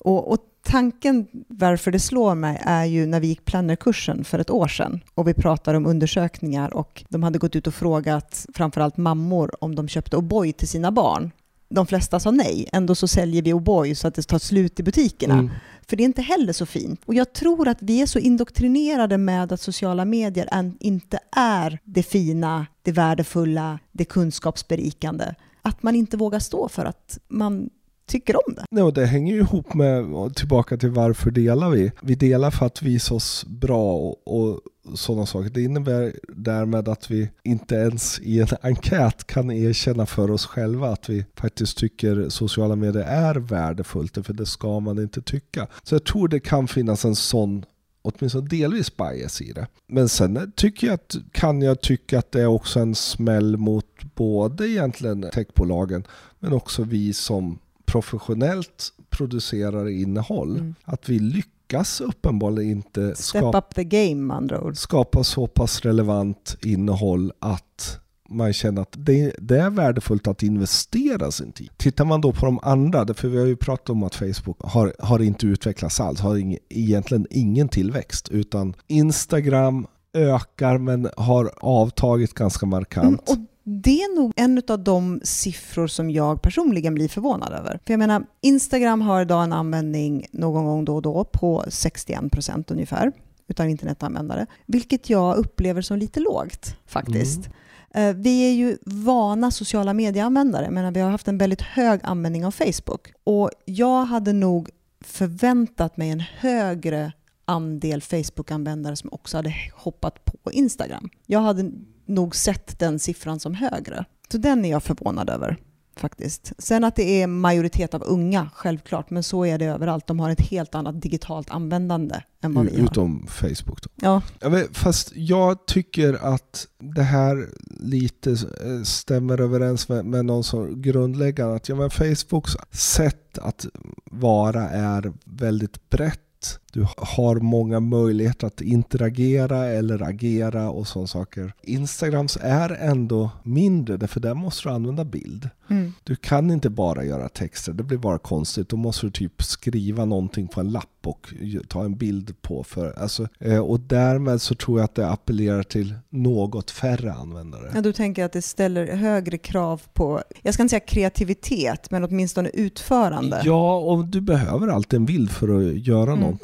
Och, 0.00 0.32
och, 0.32 0.38
tanken 0.68 1.26
varför 1.48 1.90
det 1.90 2.00
slår 2.00 2.34
mig 2.34 2.62
är 2.64 2.84
ju 2.84 3.06
när 3.06 3.20
vi 3.20 3.26
gick 3.26 3.44
plannerkursen 3.44 4.24
för 4.24 4.38
ett 4.38 4.50
år 4.50 4.68
sedan 4.68 5.00
och 5.14 5.28
vi 5.28 5.34
pratade 5.34 5.76
om 5.76 5.86
undersökningar 5.86 6.74
och 6.74 7.04
de 7.08 7.22
hade 7.22 7.38
gått 7.38 7.56
ut 7.56 7.66
och 7.66 7.74
frågat 7.74 8.46
framförallt 8.54 8.96
mammor 8.96 9.50
om 9.60 9.74
de 9.74 9.88
köpte 9.88 10.16
O'boy 10.16 10.52
till 10.52 10.68
sina 10.68 10.92
barn 10.92 11.30
de 11.68 11.86
flesta 11.86 12.20
sa 12.20 12.30
nej. 12.30 12.68
Ändå 12.72 12.94
så 12.94 13.08
säljer 13.08 13.42
vi 13.42 13.52
O'boy 13.52 13.94
så 13.94 14.08
att 14.08 14.14
det 14.14 14.22
tar 14.22 14.38
slut 14.38 14.80
i 14.80 14.82
butikerna. 14.82 15.34
Mm. 15.34 15.50
För 15.88 15.96
det 15.96 16.02
är 16.02 16.04
inte 16.04 16.22
heller 16.22 16.52
så 16.52 16.66
fint. 16.66 17.00
Och 17.04 17.14
jag 17.14 17.32
tror 17.32 17.68
att 17.68 17.82
vi 17.82 18.02
är 18.02 18.06
så 18.06 18.18
indoktrinerade 18.18 19.18
med 19.18 19.52
att 19.52 19.60
sociala 19.60 20.04
medier 20.04 20.74
inte 20.80 21.18
är 21.36 21.78
det 21.84 22.02
fina, 22.02 22.66
det 22.82 22.92
värdefulla, 22.92 23.78
det 23.92 24.04
kunskapsberikande. 24.04 25.34
Att 25.62 25.82
man 25.82 25.96
inte 25.96 26.16
vågar 26.16 26.38
stå 26.38 26.68
för 26.68 26.84
att 26.84 27.18
man 27.28 27.70
tycker 28.06 28.36
om 28.36 28.54
det. 28.54 28.64
Nej, 28.70 28.82
och 28.82 28.92
det 28.92 29.06
hänger 29.06 29.34
ju 29.34 29.40
ihop 29.40 29.74
med, 29.74 30.04
tillbaka 30.36 30.76
till 30.76 30.90
varför 30.90 31.30
delar 31.30 31.70
vi? 31.70 31.92
Vi 32.02 32.14
delar 32.14 32.50
för 32.50 32.66
att 32.66 32.82
visa 32.82 33.14
oss 33.14 33.44
bra 33.46 33.92
och, 33.92 34.28
och 34.28 34.60
sådana 34.94 35.26
saker. 35.26 35.50
Det 35.50 35.62
innebär 35.62 36.14
därmed 36.28 36.88
att 36.88 37.10
vi 37.10 37.30
inte 37.42 37.74
ens 37.74 38.20
i 38.20 38.40
en 38.40 38.48
enkät 38.62 39.26
kan 39.26 39.50
erkänna 39.50 40.06
för 40.06 40.30
oss 40.30 40.46
själva 40.46 40.88
att 40.88 41.08
vi 41.08 41.24
faktiskt 41.34 41.78
tycker 41.78 42.28
sociala 42.28 42.76
medier 42.76 43.04
är 43.04 43.34
värdefullt, 43.34 44.26
för 44.26 44.32
det 44.32 44.46
ska 44.46 44.80
man 44.80 44.98
inte 44.98 45.22
tycka. 45.22 45.66
Så 45.82 45.94
jag 45.94 46.04
tror 46.04 46.28
det 46.28 46.40
kan 46.40 46.68
finnas 46.68 47.04
en 47.04 47.16
sån 47.16 47.64
åtminstone 48.02 48.48
delvis 48.48 48.96
bias 48.96 49.40
i 49.40 49.52
det. 49.52 49.66
Men 49.86 50.08
sen 50.08 50.52
tycker 50.56 50.86
jag 50.86 50.94
att, 50.94 51.16
kan 51.32 51.62
jag 51.62 51.80
tycka 51.80 52.18
att 52.18 52.32
det 52.32 52.40
är 52.40 52.46
också 52.46 52.80
en 52.80 52.94
smäll 52.94 53.56
mot 53.56 54.14
både 54.14 54.68
egentligen 54.68 55.30
techbolagen 55.32 56.04
men 56.38 56.52
också 56.52 56.82
vi 56.82 57.12
som 57.12 57.58
professionellt 57.84 58.92
producerar 59.10 59.88
innehåll. 59.88 60.50
Mm. 60.50 60.74
Att 60.84 61.08
vi 61.08 61.18
lyckas 61.18 61.55
uppenbarligen 62.00 62.70
inte 62.70 63.14
skapa, 63.16 63.58
up 63.58 63.74
the 63.74 63.84
game, 63.84 64.34
andra 64.34 64.60
ord. 64.60 64.76
skapa 64.76 65.24
så 65.24 65.46
pass 65.46 65.80
relevant 65.80 66.56
innehåll 66.62 67.32
att 67.38 68.00
man 68.28 68.52
känner 68.52 68.82
att 68.82 68.94
det, 68.98 69.34
det, 69.38 69.58
är 69.58 69.70
värdefullt 69.70 70.26
att 70.26 70.42
investera 70.42 71.30
sin 71.30 71.52
tid. 71.52 71.70
Tittar 71.76 72.04
man 72.04 72.20
då 72.20 72.32
på 72.32 72.46
de 72.46 72.58
andra, 72.62 73.14
för 73.14 73.28
vi 73.28 73.38
har 73.38 73.46
ju 73.46 73.56
pratat 73.56 73.90
om 73.90 74.02
att 74.02 74.14
Facebook 74.14 74.56
har, 74.60 74.94
har 74.98 75.22
inte 75.22 75.46
utvecklats 75.46 76.00
alls, 76.00 76.20
har 76.20 76.36
ing, 76.36 76.58
egentligen 76.68 77.26
ingen 77.30 77.68
tillväxt, 77.68 78.28
utan 78.28 78.74
Instagram 78.86 79.86
ökar 80.12 80.78
men 80.78 81.08
har 81.16 81.50
avtagit 81.56 82.34
ganska 82.34 82.66
markant. 82.66 83.28
Mm, 83.28 83.46
det 83.68 84.02
är 84.02 84.16
nog 84.16 84.32
en 84.36 84.62
av 84.68 84.84
de 84.84 85.20
siffror 85.24 85.86
som 85.86 86.10
jag 86.10 86.42
personligen 86.42 86.94
blir 86.94 87.08
förvånad 87.08 87.52
över. 87.52 87.80
För 87.86 87.92
jag 87.92 87.98
menar, 87.98 88.26
Instagram 88.40 89.00
har 89.00 89.22
idag 89.22 89.44
en 89.44 89.52
användning 89.52 90.26
någon 90.32 90.64
gång 90.64 90.84
då 90.84 90.94
och 90.96 91.02
då 91.02 91.24
på 91.24 91.64
61 91.68 92.32
procent 92.32 92.70
ungefär 92.70 93.12
utav 93.48 93.68
internetanvändare, 93.68 94.46
vilket 94.66 95.10
jag 95.10 95.36
upplever 95.36 95.82
som 95.82 95.98
lite 95.98 96.20
lågt 96.20 96.76
faktiskt. 96.86 97.48
Mm. 97.90 98.22
Vi 98.22 98.48
är 98.48 98.52
ju 98.52 98.78
vana 98.86 99.50
sociala 99.50 99.94
medieanvändare, 99.94 100.70
men 100.70 100.92
vi 100.92 101.00
har 101.00 101.10
haft 101.10 101.28
en 101.28 101.38
väldigt 101.38 101.62
hög 101.62 102.00
användning 102.02 102.46
av 102.46 102.50
Facebook. 102.50 103.12
Och 103.24 103.50
jag 103.64 104.04
hade 104.04 104.32
nog 104.32 104.70
förväntat 105.00 105.96
mig 105.96 106.10
en 106.10 106.20
högre 106.20 107.12
andel 107.44 108.02
Facebook-användare 108.02 108.96
som 108.96 109.12
också 109.12 109.36
hade 109.36 109.54
hoppat 109.74 110.24
på 110.24 110.52
Instagram. 110.52 111.10
Jag 111.26 111.40
hade 111.40 111.70
nog 112.06 112.36
sett 112.36 112.78
den 112.78 112.98
siffran 112.98 113.40
som 113.40 113.54
högre. 113.54 114.04
Så 114.32 114.38
den 114.38 114.64
är 114.64 114.70
jag 114.70 114.82
förvånad 114.82 115.30
över 115.30 115.56
faktiskt. 115.98 116.52
Sen 116.58 116.84
att 116.84 116.96
det 116.96 117.22
är 117.22 117.26
majoritet 117.26 117.94
av 117.94 118.02
unga, 118.06 118.50
självklart, 118.54 119.10
men 119.10 119.22
så 119.22 119.44
är 119.44 119.58
det 119.58 119.64
överallt. 119.64 120.06
De 120.06 120.20
har 120.20 120.30
ett 120.30 120.40
helt 120.40 120.74
annat 120.74 121.02
digitalt 121.02 121.50
användande 121.50 122.14
än 122.42 122.54
vad 122.54 122.66
vi 122.66 122.76
har. 122.76 122.84
Utom 122.84 123.26
Facebook 123.26 123.82
då. 123.82 123.88
Ja. 123.94 124.22
Vet, 124.50 124.76
fast 124.76 125.12
jag 125.14 125.66
tycker 125.66 126.14
att 126.34 126.66
det 126.78 127.02
här 127.02 127.48
lite 127.80 128.30
eh, 128.30 128.82
stämmer 128.84 129.40
överens 129.40 129.88
med, 129.88 130.04
med 130.04 130.24
någon 130.24 130.44
som 130.44 130.82
grundläggande. 130.82 131.56
Att 131.56 131.68
ja, 131.68 131.74
men 131.74 131.90
Facebooks 131.90 132.52
sätt 132.70 133.38
att 133.38 133.66
vara 134.10 134.68
är 134.68 135.12
väldigt 135.24 135.90
brett 135.90 136.20
att 136.54 136.60
du 136.72 136.86
har 136.96 137.36
många 137.36 137.80
möjligheter 137.80 138.46
att 138.46 138.60
interagera 138.60 139.66
eller 139.66 140.02
agera 140.02 140.70
och 140.70 140.88
sådana 140.88 141.06
saker. 141.06 141.52
Instagrams 141.62 142.38
är 142.40 142.70
ändå 142.70 143.30
mindre, 143.42 143.96
därför 143.96 144.20
där 144.20 144.34
måste 144.34 144.68
du 144.68 144.74
använda 144.74 145.04
bild. 145.04 145.50
Mm. 145.70 145.92
Du 146.04 146.16
kan 146.16 146.50
inte 146.50 146.70
bara 146.70 147.04
göra 147.04 147.28
texter, 147.28 147.72
det 147.72 147.82
blir 147.82 147.98
bara 147.98 148.18
konstigt. 148.18 148.68
Då 148.68 148.76
måste 148.76 149.06
du 149.06 149.10
typ 149.10 149.42
skriva 149.42 150.04
någonting 150.04 150.48
på 150.48 150.60
en 150.60 150.70
lapp 150.70 150.88
och 151.06 151.34
ta 151.68 151.84
en 151.84 151.96
bild 151.96 152.42
på. 152.42 152.64
För, 152.64 152.98
alltså, 152.98 153.28
eh, 153.40 153.58
och 153.58 153.80
därmed 153.80 154.42
så 154.42 154.54
tror 154.54 154.78
jag 154.78 154.84
att 154.84 154.94
det 154.94 155.08
appellerar 155.08 155.62
till 155.62 155.94
något 156.08 156.70
färre 156.70 157.12
användare. 157.12 157.70
Ja, 157.74 157.80
du 157.80 157.92
tänker 157.92 158.24
att 158.24 158.32
det 158.32 158.42
ställer 158.42 158.96
högre 158.96 159.38
krav 159.38 159.82
på, 159.92 160.22
jag 160.42 160.54
ska 160.54 160.62
inte 160.62 160.70
säga 160.70 160.80
kreativitet, 160.80 161.90
men 161.90 162.04
åtminstone 162.04 162.48
utförande. 162.48 163.42
Ja, 163.44 163.78
och 163.78 164.04
du 164.04 164.20
behöver 164.20 164.68
alltid 164.68 164.96
en 164.96 165.06
bild 165.06 165.30
för 165.30 165.58
att 165.58 165.86
göra 165.86 166.10
mm. 166.10 166.20
någonting. 166.20 166.35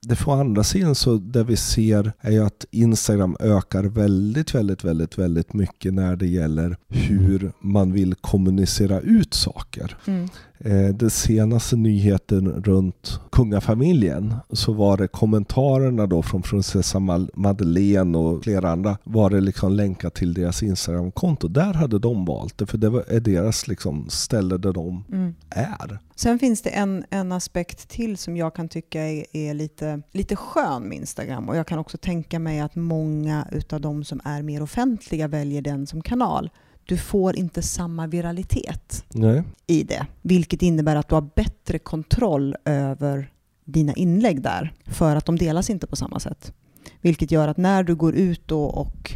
Det 0.00 0.16
får 0.16 0.40
andra 0.40 0.64
sidan 0.64 0.94
så 0.94 1.16
det 1.16 1.44
vi 1.44 1.56
ser 1.56 2.12
är 2.20 2.30
ju 2.30 2.44
att 2.46 2.64
Instagram 2.70 3.36
ökar 3.40 3.84
väldigt, 3.84 4.54
väldigt, 4.54 4.84
väldigt, 4.84 5.18
väldigt 5.18 5.52
mycket 5.52 5.94
när 5.94 6.16
det 6.16 6.26
gäller 6.26 6.76
hur 6.88 7.52
man 7.60 7.92
vill 7.92 8.14
kommunicera 8.14 9.00
ut 9.00 9.34
saker. 9.34 9.96
Mm. 10.06 10.28
Eh, 10.64 10.94
den 10.94 11.10
senaste 11.10 11.76
nyheten 11.76 12.48
runt 12.48 13.20
kungafamiljen 13.32 14.34
så 14.52 14.72
var 14.72 14.96
det 14.96 15.08
kommentarerna 15.08 16.06
då 16.06 16.22
från 16.22 16.42
prinsessa 16.42 17.00
Madeleine 17.34 18.18
och 18.18 18.44
flera 18.44 18.70
andra 18.70 18.98
var 19.04 19.30
det 19.30 19.40
liksom 19.40 19.72
länkat 19.72 20.14
till 20.14 20.34
deras 20.34 20.62
Instagramkonto. 20.62 21.48
Där 21.48 21.74
hade 21.74 21.98
de 21.98 22.24
valt 22.24 22.58
det 22.58 22.66
för 22.66 22.78
det 22.78 23.04
är 23.08 23.20
deras 23.20 23.68
liksom 23.68 24.06
ställe 24.10 24.56
där 24.56 24.72
de 24.72 25.04
mm. 25.12 25.34
är. 25.50 25.98
Sen 26.14 26.38
finns 26.38 26.62
det 26.62 26.70
en, 26.70 27.04
en 27.10 27.32
aspekt 27.32 27.88
till 27.88 28.16
som 28.16 28.36
jag 28.36 28.54
kan 28.54 28.68
tycka 28.68 29.00
är, 29.02 29.26
är, 29.32 29.54
lite, 29.54 30.02
lite 30.12 30.36
skön 30.36 30.82
med 30.82 30.98
Instagram 30.98 31.48
och 31.48 31.56
jag 31.56 31.66
kan 31.66 31.78
också 31.78 31.98
tänka 31.98 32.38
mig 32.38 32.60
att 32.60 32.76
många 32.76 33.46
utav 33.52 33.80
de 33.80 34.04
som 34.04 34.20
är 34.24 34.42
mer 34.42 34.62
offentliga 34.62 35.28
väljer 35.28 35.62
den 35.62 35.86
som 35.86 36.02
kanal 36.02 36.50
du 36.84 36.96
får 36.96 37.36
inte 37.36 37.62
samma 37.62 38.06
viralitet 38.06 39.04
Nej. 39.08 39.42
i 39.66 39.82
det. 39.82 40.06
Vilket 40.22 40.62
innebär 40.62 40.96
att 40.96 41.08
du 41.08 41.14
har 41.14 41.30
bättre 41.34 41.78
kontroll 41.78 42.56
över 42.64 43.32
dina 43.64 43.92
inlägg 43.92 44.42
där. 44.42 44.74
För 44.84 45.16
att 45.16 45.26
de 45.26 45.38
delas 45.38 45.70
inte 45.70 45.86
på 45.86 45.96
samma 45.96 46.20
sätt. 46.20 46.52
Vilket 47.00 47.30
gör 47.30 47.48
att 47.48 47.56
när 47.56 47.82
du 47.82 47.94
går 47.94 48.14
ut 48.14 48.52
och 48.52 49.12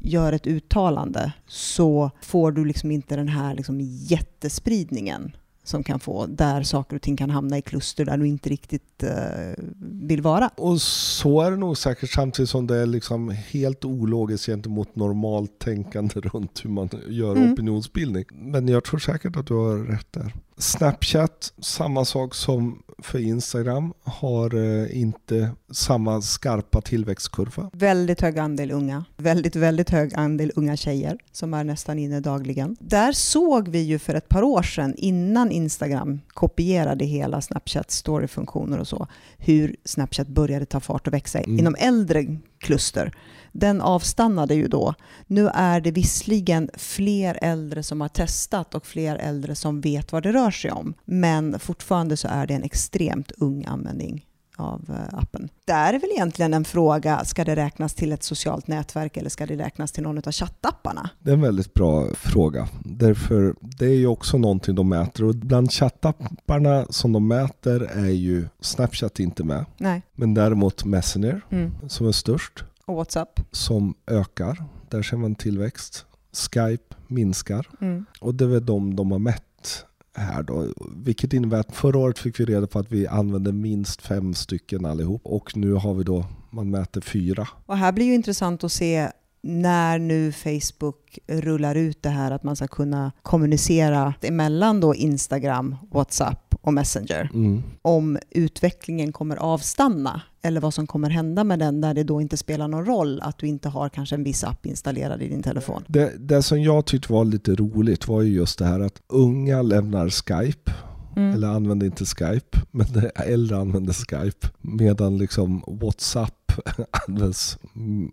gör 0.00 0.32
ett 0.32 0.46
uttalande 0.46 1.32
så 1.46 2.10
får 2.22 2.52
du 2.52 2.64
liksom 2.64 2.90
inte 2.90 3.16
den 3.16 3.28
här 3.28 3.54
liksom 3.54 3.80
jättespridningen 3.80 5.36
som 5.64 5.84
kan 5.84 6.00
få 6.00 6.26
där 6.26 6.62
saker 6.62 6.96
och 6.96 7.02
ting 7.02 7.16
kan 7.16 7.30
hamna 7.30 7.58
i 7.58 7.62
kluster 7.62 8.04
där 8.04 8.16
du 8.16 8.28
inte 8.28 8.48
riktigt 8.48 9.04
uh, 9.04 9.64
vill 9.78 10.22
vara. 10.22 10.50
Och 10.56 10.80
så 10.80 11.40
är 11.40 11.50
det 11.50 11.56
nog 11.56 11.78
säkert 11.78 12.10
samtidigt 12.10 12.50
som 12.50 12.66
det 12.66 12.76
är 12.76 12.86
liksom 12.86 13.30
helt 13.30 13.84
ologiskt 13.84 14.46
gentemot 14.46 14.96
normalt 14.96 15.58
tänkande 15.58 16.14
runt 16.20 16.64
hur 16.64 16.70
man 16.70 16.88
gör 17.08 17.36
mm. 17.36 17.52
opinionsbildning. 17.52 18.24
Men 18.30 18.68
jag 18.68 18.84
tror 18.84 18.98
säkert 18.98 19.36
att 19.36 19.46
du 19.46 19.54
har 19.54 19.78
rätt 19.78 20.12
där. 20.12 20.34
Snapchat, 20.62 21.52
samma 21.58 22.04
sak 22.04 22.34
som 22.34 22.82
för 22.98 23.18
Instagram, 23.18 23.92
har 24.04 24.54
eh, 24.54 25.00
inte 25.00 25.50
samma 25.70 26.22
skarpa 26.22 26.80
tillväxtkurva. 26.80 27.70
Väldigt 27.72 28.20
hög 28.20 28.38
andel 28.38 28.70
unga. 28.70 29.04
Väldigt, 29.16 29.56
väldigt 29.56 29.90
hög 29.90 30.14
andel 30.14 30.52
unga 30.56 30.76
tjejer 30.76 31.18
som 31.32 31.54
är 31.54 31.64
nästan 31.64 31.98
inne 31.98 32.20
dagligen. 32.20 32.76
Där 32.80 33.12
såg 33.12 33.68
vi 33.68 33.78
ju 33.78 33.98
för 33.98 34.14
ett 34.14 34.28
par 34.28 34.42
år 34.42 34.62
sedan, 34.62 34.94
innan 34.96 35.50
Instagram 35.50 36.20
kopierade 36.28 37.04
hela 37.04 37.40
Snapchats 37.40 37.96
storyfunktioner 37.96 38.78
och 38.78 38.88
så, 38.88 39.06
hur 39.38 39.76
Snapchat 39.84 40.28
började 40.28 40.66
ta 40.66 40.80
fart 40.80 41.06
och 41.06 41.12
växa 41.12 41.38
mm. 41.38 41.58
inom 41.58 41.76
äldre 41.78 42.26
kluster 42.62 43.12
den 43.52 43.80
avstannade 43.80 44.54
ju 44.54 44.68
då. 44.68 44.94
Nu 45.26 45.48
är 45.48 45.80
det 45.80 45.90
visserligen 45.90 46.70
fler 46.74 47.38
äldre 47.42 47.82
som 47.82 48.00
har 48.00 48.08
testat 48.08 48.74
och 48.74 48.86
fler 48.86 49.16
äldre 49.16 49.54
som 49.54 49.80
vet 49.80 50.12
vad 50.12 50.22
det 50.22 50.32
rör 50.32 50.50
sig 50.50 50.70
om. 50.70 50.94
Men 51.04 51.58
fortfarande 51.58 52.16
så 52.16 52.28
är 52.28 52.46
det 52.46 52.54
en 52.54 52.62
extremt 52.62 53.30
ung 53.30 53.64
användning 53.64 54.26
av 54.56 54.80
eh, 54.88 55.18
appen. 55.18 55.48
Det 55.64 55.72
är 55.72 55.92
väl 55.92 56.10
egentligen 56.10 56.54
en 56.54 56.64
fråga, 56.64 57.24
ska 57.24 57.44
det 57.44 57.56
räknas 57.56 57.94
till 57.94 58.12
ett 58.12 58.22
socialt 58.22 58.66
nätverk 58.66 59.16
eller 59.16 59.30
ska 59.30 59.46
det 59.46 59.56
räknas 59.56 59.92
till 59.92 60.02
någon 60.02 60.18
av 60.18 60.32
chattapparna? 60.32 61.10
Det 61.18 61.30
är 61.30 61.34
en 61.34 61.40
väldigt 61.40 61.74
bra 61.74 62.06
fråga. 62.14 62.68
Därför 62.84 63.54
det 63.60 63.86
är 63.86 63.94
ju 63.94 64.06
också 64.06 64.38
någonting 64.38 64.74
de 64.74 64.88
mäter 64.88 65.24
och 65.24 65.34
bland 65.34 65.72
chattapparna 65.72 66.86
som 66.90 67.12
de 67.12 67.28
mäter 67.28 67.82
är 67.82 68.10
ju 68.10 68.48
Snapchat 68.60 69.20
inte 69.20 69.44
med. 69.44 69.64
Nej. 69.78 70.02
Men 70.12 70.34
däremot 70.34 70.84
Messenger 70.84 71.40
mm. 71.50 71.72
som 71.88 72.08
är 72.08 72.12
störst. 72.12 72.64
Och 72.84 72.94
WhatsApp. 72.94 73.40
Som 73.50 73.94
ökar. 74.06 74.64
Där 74.88 75.02
ser 75.02 75.16
man 75.16 75.34
tillväxt. 75.34 76.06
Skype 76.32 76.94
minskar. 77.06 77.68
Mm. 77.80 78.04
Och 78.20 78.34
det 78.34 78.44
är 78.44 78.48
väl 78.48 78.66
de 78.66 78.96
de 78.96 79.12
har 79.12 79.18
mätt 79.18 79.84
här 80.14 80.42
då. 80.42 80.66
Vilket 80.96 81.32
innebär 81.32 81.60
att 81.60 81.76
förra 81.76 81.98
året 81.98 82.18
fick 82.18 82.40
vi 82.40 82.44
reda 82.44 82.66
på 82.66 82.78
att 82.78 82.92
vi 82.92 83.06
använde 83.06 83.52
minst 83.52 84.02
fem 84.02 84.34
stycken 84.34 84.86
allihop. 84.86 85.20
Och 85.24 85.56
nu 85.56 85.72
har 85.72 85.94
vi 85.94 86.04
då, 86.04 86.26
man 86.50 86.70
mäter 86.70 87.00
fyra. 87.00 87.48
Och 87.66 87.76
här 87.76 87.92
blir 87.92 88.06
ju 88.06 88.14
intressant 88.14 88.64
att 88.64 88.72
se 88.72 89.10
när 89.42 89.98
nu 89.98 90.32
Facebook 90.32 91.18
rullar 91.26 91.74
ut 91.74 92.02
det 92.02 92.08
här 92.08 92.30
att 92.30 92.42
man 92.42 92.56
ska 92.56 92.66
kunna 92.66 93.12
kommunicera 93.22 94.14
emellan 94.22 94.80
då 94.80 94.94
Instagram, 94.94 95.76
WhatsApp 95.90 96.54
och 96.60 96.74
Messenger. 96.74 97.30
Mm. 97.34 97.62
Om 97.82 98.18
utvecklingen 98.30 99.12
kommer 99.12 99.36
avstanna 99.36 100.22
eller 100.42 100.60
vad 100.60 100.74
som 100.74 100.86
kommer 100.86 101.10
hända 101.10 101.44
med 101.44 101.58
den 101.58 101.80
där 101.80 101.94
det 101.94 102.02
då 102.02 102.20
inte 102.20 102.36
spelar 102.36 102.68
någon 102.68 102.86
roll 102.86 103.20
att 103.22 103.38
du 103.38 103.46
inte 103.46 103.68
har 103.68 103.88
kanske 103.88 104.14
en 104.14 104.24
viss 104.24 104.44
app 104.44 104.66
installerad 104.66 105.22
i 105.22 105.28
din 105.28 105.42
telefon. 105.42 105.84
Det, 105.88 106.12
det 106.18 106.42
som 106.42 106.62
jag 106.62 106.86
tyckte 106.86 107.12
var 107.12 107.24
lite 107.24 107.54
roligt 107.54 108.08
var 108.08 108.22
ju 108.22 108.34
just 108.34 108.58
det 108.58 108.64
här 108.64 108.80
att 108.80 109.02
unga 109.08 109.62
lämnar 109.62 110.08
Skype 110.10 110.72
Mm. 111.16 111.34
Eller 111.34 111.48
använder 111.48 111.86
inte 111.86 112.04
Skype, 112.04 112.58
men 112.70 112.86
äldre 113.14 113.56
använder 113.56 113.92
Skype. 113.92 114.48
Medan 114.60 115.18
liksom 115.18 115.62
WhatsApp 115.66 116.34
används 117.08 117.58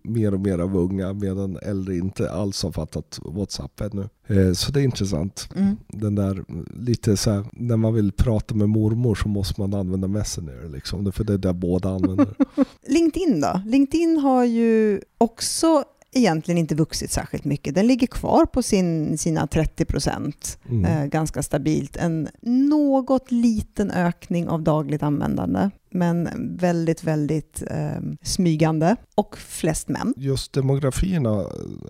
mer 0.03 0.33
och 0.33 0.39
mer 0.39 0.59
av 0.59 0.77
unga 0.77 1.13
medan 1.13 1.57
äldre 1.61 1.95
inte 1.95 2.31
alls 2.31 2.63
har 2.63 2.71
fattat 2.71 3.19
WhatsApp 3.25 3.81
ännu. 3.81 4.09
Eh, 4.27 4.53
så 4.53 4.71
det 4.71 4.81
är 4.81 4.83
intressant. 4.83 5.49
Mm. 5.55 5.77
Den 5.87 6.15
där 6.15 6.43
lite 6.79 7.17
så 7.17 7.31
här, 7.31 7.45
när 7.53 7.77
man 7.77 7.93
vill 7.93 8.11
prata 8.11 8.55
med 8.55 8.69
mormor 8.69 9.15
så 9.15 9.27
måste 9.27 9.61
man 9.61 9.73
använda 9.73 10.07
Messenger. 10.07 10.69
Liksom, 10.69 11.11
för 11.11 11.23
det 11.23 11.33
är 11.33 11.37
det 11.37 11.53
båda 11.53 11.89
använder. 11.89 12.35
LinkedIn 12.87 13.41
då? 13.41 13.61
LinkedIn 13.65 14.17
har 14.17 14.45
ju 14.45 15.01
också 15.17 15.83
egentligen 16.11 16.57
inte 16.57 16.75
vuxit 16.75 17.11
särskilt 17.11 17.45
mycket. 17.45 17.75
Den 17.75 17.87
ligger 17.87 18.07
kvar 18.07 18.45
på 18.45 18.63
sin, 18.63 19.17
sina 19.17 19.47
30 19.47 19.85
procent, 19.85 20.59
mm. 20.69 20.85
eh, 20.85 21.05
ganska 21.05 21.43
stabilt. 21.43 21.97
En 21.97 22.27
något 22.41 23.31
liten 23.31 23.91
ökning 23.91 24.47
av 24.47 24.61
dagligt 24.63 25.03
användande, 25.03 25.69
men 25.91 26.29
väldigt, 26.57 27.03
väldigt 27.03 27.63
eh, 27.67 28.01
smygande 28.21 28.95
och 29.15 29.37
flest 29.37 29.89
män. 29.89 30.13
Just 30.17 30.53
demografierna 30.53 31.45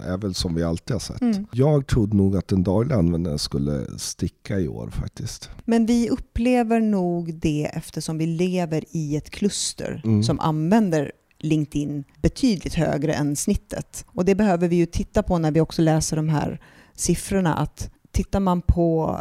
är 0.07 0.17
väl 0.17 0.33
som 0.33 0.55
vi 0.55 0.63
alltid 0.63 0.95
har 0.95 0.99
sett. 0.99 1.21
Mm. 1.21 1.47
Jag 1.51 1.87
trodde 1.87 2.17
nog 2.17 2.37
att 2.37 2.47
den 2.47 2.63
dagliga 2.63 2.97
användningen 2.97 3.39
skulle 3.39 3.85
sticka 3.97 4.59
i 4.59 4.67
år 4.67 4.89
faktiskt. 4.89 5.49
Men 5.65 5.85
vi 5.85 6.09
upplever 6.09 6.79
nog 6.79 7.33
det 7.33 7.71
eftersom 7.73 8.17
vi 8.17 8.25
lever 8.25 8.83
i 8.91 9.15
ett 9.15 9.29
kluster 9.29 10.01
mm. 10.05 10.23
som 10.23 10.39
använder 10.39 11.11
LinkedIn 11.39 12.03
betydligt 12.21 12.73
högre 12.73 13.13
än 13.13 13.35
snittet. 13.35 14.05
Och 14.07 14.25
det 14.25 14.35
behöver 14.35 14.67
vi 14.67 14.75
ju 14.75 14.85
titta 14.85 15.23
på 15.23 15.37
när 15.37 15.51
vi 15.51 15.61
också 15.61 15.81
läser 15.81 16.15
de 16.15 16.29
här 16.29 16.61
siffrorna. 16.93 17.53
Att 17.55 17.91
tittar 18.11 18.39
man 18.39 18.61
på 18.61 19.19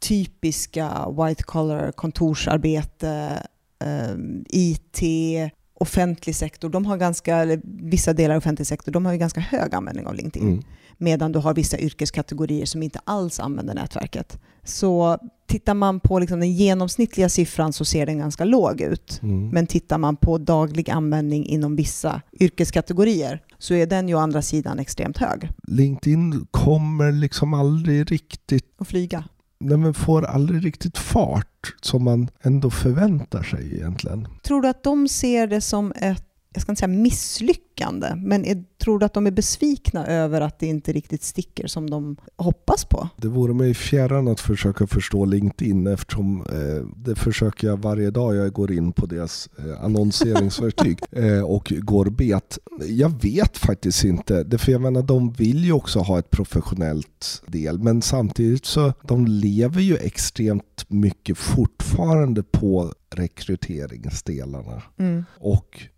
typiska 0.00 1.08
white 1.10 1.42
collar 1.42 1.92
kontorsarbete, 1.92 3.42
eh, 3.84 4.14
IT, 4.48 5.02
offentlig 5.74 6.36
sektor, 6.36 6.68
de 6.68 6.86
har 6.86 6.96
ganska, 6.96 7.36
eller 7.36 7.60
vissa 7.64 8.12
delar 8.12 8.34
av 8.34 8.38
offentlig 8.38 8.66
sektor, 8.66 8.92
de 8.92 9.06
har 9.06 9.12
ju 9.12 9.18
ganska 9.18 9.40
hög 9.40 9.74
användning 9.74 10.06
av 10.06 10.14
LinkedIn. 10.14 10.48
Mm. 10.48 10.64
Medan 10.98 11.32
du 11.32 11.38
har 11.38 11.54
vissa 11.54 11.78
yrkeskategorier 11.78 12.66
som 12.66 12.82
inte 12.82 13.00
alls 13.04 13.40
använder 13.40 13.74
nätverket. 13.74 14.38
Så 14.62 15.18
tittar 15.46 15.74
man 15.74 16.00
på 16.00 16.18
liksom 16.18 16.40
den 16.40 16.52
genomsnittliga 16.52 17.28
siffran 17.28 17.72
så 17.72 17.84
ser 17.84 18.06
den 18.06 18.18
ganska 18.18 18.44
låg 18.44 18.80
ut. 18.80 19.20
Mm. 19.22 19.48
Men 19.48 19.66
tittar 19.66 19.98
man 19.98 20.16
på 20.16 20.38
daglig 20.38 20.90
användning 20.90 21.46
inom 21.46 21.76
vissa 21.76 22.22
yrkeskategorier 22.40 23.42
så 23.58 23.74
är 23.74 23.86
den 23.86 24.08
ju 24.08 24.14
å 24.14 24.18
andra 24.18 24.42
sidan 24.42 24.78
extremt 24.78 25.18
hög. 25.18 25.50
LinkedIn 25.68 26.46
kommer 26.50 27.12
liksom 27.12 27.54
aldrig 27.54 28.12
riktigt... 28.12 28.66
Att 28.78 28.88
flyga? 28.88 29.24
Nej, 29.60 29.78
men 29.78 29.94
får 29.94 30.24
aldrig 30.24 30.64
riktigt 30.64 30.98
fart 30.98 31.74
som 31.80 32.04
man 32.04 32.28
ändå 32.42 32.70
förväntar 32.70 33.42
sig 33.42 33.74
egentligen. 33.74 34.28
Tror 34.42 34.62
du 34.62 34.68
att 34.68 34.82
de 34.82 35.08
ser 35.08 35.46
det 35.46 35.60
som 35.60 35.92
ett 35.96 36.24
jag 36.54 36.62
ska 36.62 36.72
inte 36.72 36.80
säga 36.80 36.88
misslyckande, 36.88 38.14
men 38.16 38.44
är, 38.44 38.64
tror 38.78 38.98
du 38.98 39.06
att 39.06 39.14
de 39.14 39.26
är 39.26 39.30
besvikna 39.30 40.06
över 40.06 40.40
att 40.40 40.58
det 40.58 40.66
inte 40.66 40.92
riktigt 40.92 41.22
sticker 41.22 41.66
som 41.66 41.90
de 41.90 42.16
hoppas 42.36 42.84
på? 42.84 43.08
Det 43.16 43.28
vore 43.28 43.54
mig 43.54 43.74
fjärran 43.74 44.28
att 44.28 44.40
försöka 44.40 44.86
förstå 44.86 45.24
LinkedIn 45.24 45.86
eftersom 45.86 46.40
eh, 46.40 46.86
det 46.96 47.14
försöker 47.14 47.66
jag 47.66 47.82
varje 47.82 48.10
dag 48.10 48.34
jag 48.34 48.52
går 48.52 48.72
in 48.72 48.92
på 48.92 49.06
deras 49.06 49.48
eh, 49.58 49.84
annonseringsverktyg 49.84 50.98
eh, 51.10 51.44
och 51.44 51.72
går 51.78 52.06
bet. 52.06 52.58
Jag 52.88 53.22
vet 53.22 53.58
faktiskt 53.58 54.04
inte, 54.04 54.58
för 54.58 54.72
jag 54.72 54.80
menar 54.80 55.02
de 55.02 55.32
vill 55.32 55.64
ju 55.64 55.72
också 55.72 55.98
ha 55.98 56.18
ett 56.18 56.30
professionellt 56.30 57.42
del 57.46 57.78
men 57.78 58.02
samtidigt 58.02 58.64
så 58.64 58.92
de 59.02 59.26
lever 59.26 59.80
ju 59.80 59.96
extremt 59.96 60.84
mycket 60.88 61.38
fortfarande 61.38 62.42
på 62.42 62.92
rekryteringsdelarna. 63.10 64.82
Mm. 64.98 65.24
Och 65.38 65.88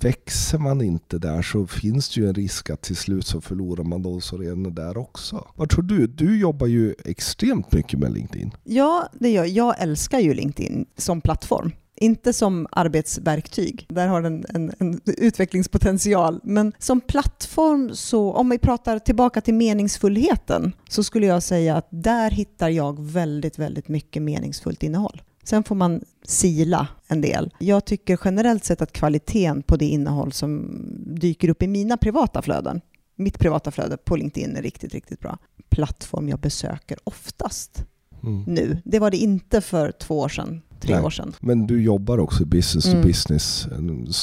växer 0.00 0.58
man 0.58 0.82
inte 0.82 1.18
där 1.18 1.42
så 1.42 1.66
finns 1.66 2.14
det 2.14 2.20
ju 2.20 2.28
en 2.28 2.34
risk 2.34 2.70
att 2.70 2.82
till 2.82 2.96
slut 2.96 3.26
så 3.26 3.40
förlorar 3.40 3.84
man 3.84 4.02
de 4.02 4.20
som 4.20 4.38
redan 4.38 4.66
är 4.66 4.70
där 4.70 4.96
också. 4.96 5.48
Vad 5.54 5.70
tror 5.70 5.82
du? 5.82 6.06
Du 6.06 6.38
jobbar 6.38 6.66
ju 6.66 6.94
extremt 7.04 7.72
mycket 7.72 7.98
med 7.98 8.12
LinkedIn. 8.12 8.50
Ja, 8.64 9.08
det 9.12 9.30
gör 9.30 9.44
jag. 9.44 9.82
älskar 9.82 10.18
ju 10.18 10.34
LinkedIn 10.34 10.86
som 10.96 11.20
plattform. 11.20 11.72
Inte 11.96 12.32
som 12.32 12.66
arbetsverktyg, 12.70 13.86
där 13.88 14.08
har 14.08 14.22
den 14.22 14.44
en, 14.48 14.72
en, 14.78 15.00
utvecklingspotential. 15.06 16.40
Men 16.42 16.72
som 16.78 17.00
plattform, 17.00 17.94
så 17.94 18.32
om 18.32 18.50
vi 18.50 18.58
pratar 18.58 18.98
tillbaka 18.98 19.40
till 19.40 19.54
meningsfullheten, 19.54 20.72
så 20.88 21.04
skulle 21.04 21.26
jag 21.26 21.42
säga 21.42 21.76
att 21.76 21.88
där 21.90 22.30
hittar 22.30 22.68
jag 22.68 23.02
väldigt, 23.02 23.58
väldigt 23.58 23.88
mycket 23.88 24.22
meningsfullt 24.22 24.82
innehåll. 24.82 25.22
Sen 25.44 25.64
får 25.64 25.74
man 25.74 26.00
sila 26.24 26.88
en 27.06 27.20
del. 27.20 27.54
Jag 27.58 27.84
tycker 27.84 28.18
generellt 28.24 28.64
sett 28.64 28.82
att 28.82 28.92
kvaliteten 28.92 29.62
på 29.62 29.76
det 29.76 29.86
innehåll 29.86 30.32
som 30.32 30.80
dyker 31.06 31.48
upp 31.48 31.62
i 31.62 31.66
mina 31.66 31.96
privata 31.96 32.42
flöden, 32.42 32.80
mitt 33.16 33.38
privata 33.38 33.70
flöde 33.70 33.96
på 33.96 34.16
LinkedIn 34.16 34.56
är 34.56 34.62
riktigt, 34.62 34.94
riktigt 34.94 35.20
bra. 35.20 35.38
Plattform 35.68 36.28
jag 36.28 36.38
besöker 36.38 36.98
oftast 37.04 37.84
mm. 38.22 38.42
nu. 38.46 38.82
Det 38.84 38.98
var 38.98 39.10
det 39.10 39.16
inte 39.16 39.60
för 39.60 39.92
två 39.92 40.18
år 40.18 40.28
sedan, 40.28 40.62
tre 40.80 40.94
Nej. 40.94 41.04
år 41.04 41.10
sedan. 41.10 41.32
Men 41.40 41.66
du 41.66 41.82
jobbar 41.82 42.18
också 42.18 42.42
i 42.42 42.46
business 42.46 42.86
mm. 42.86 43.02
to 43.02 43.08
business, 43.08 43.68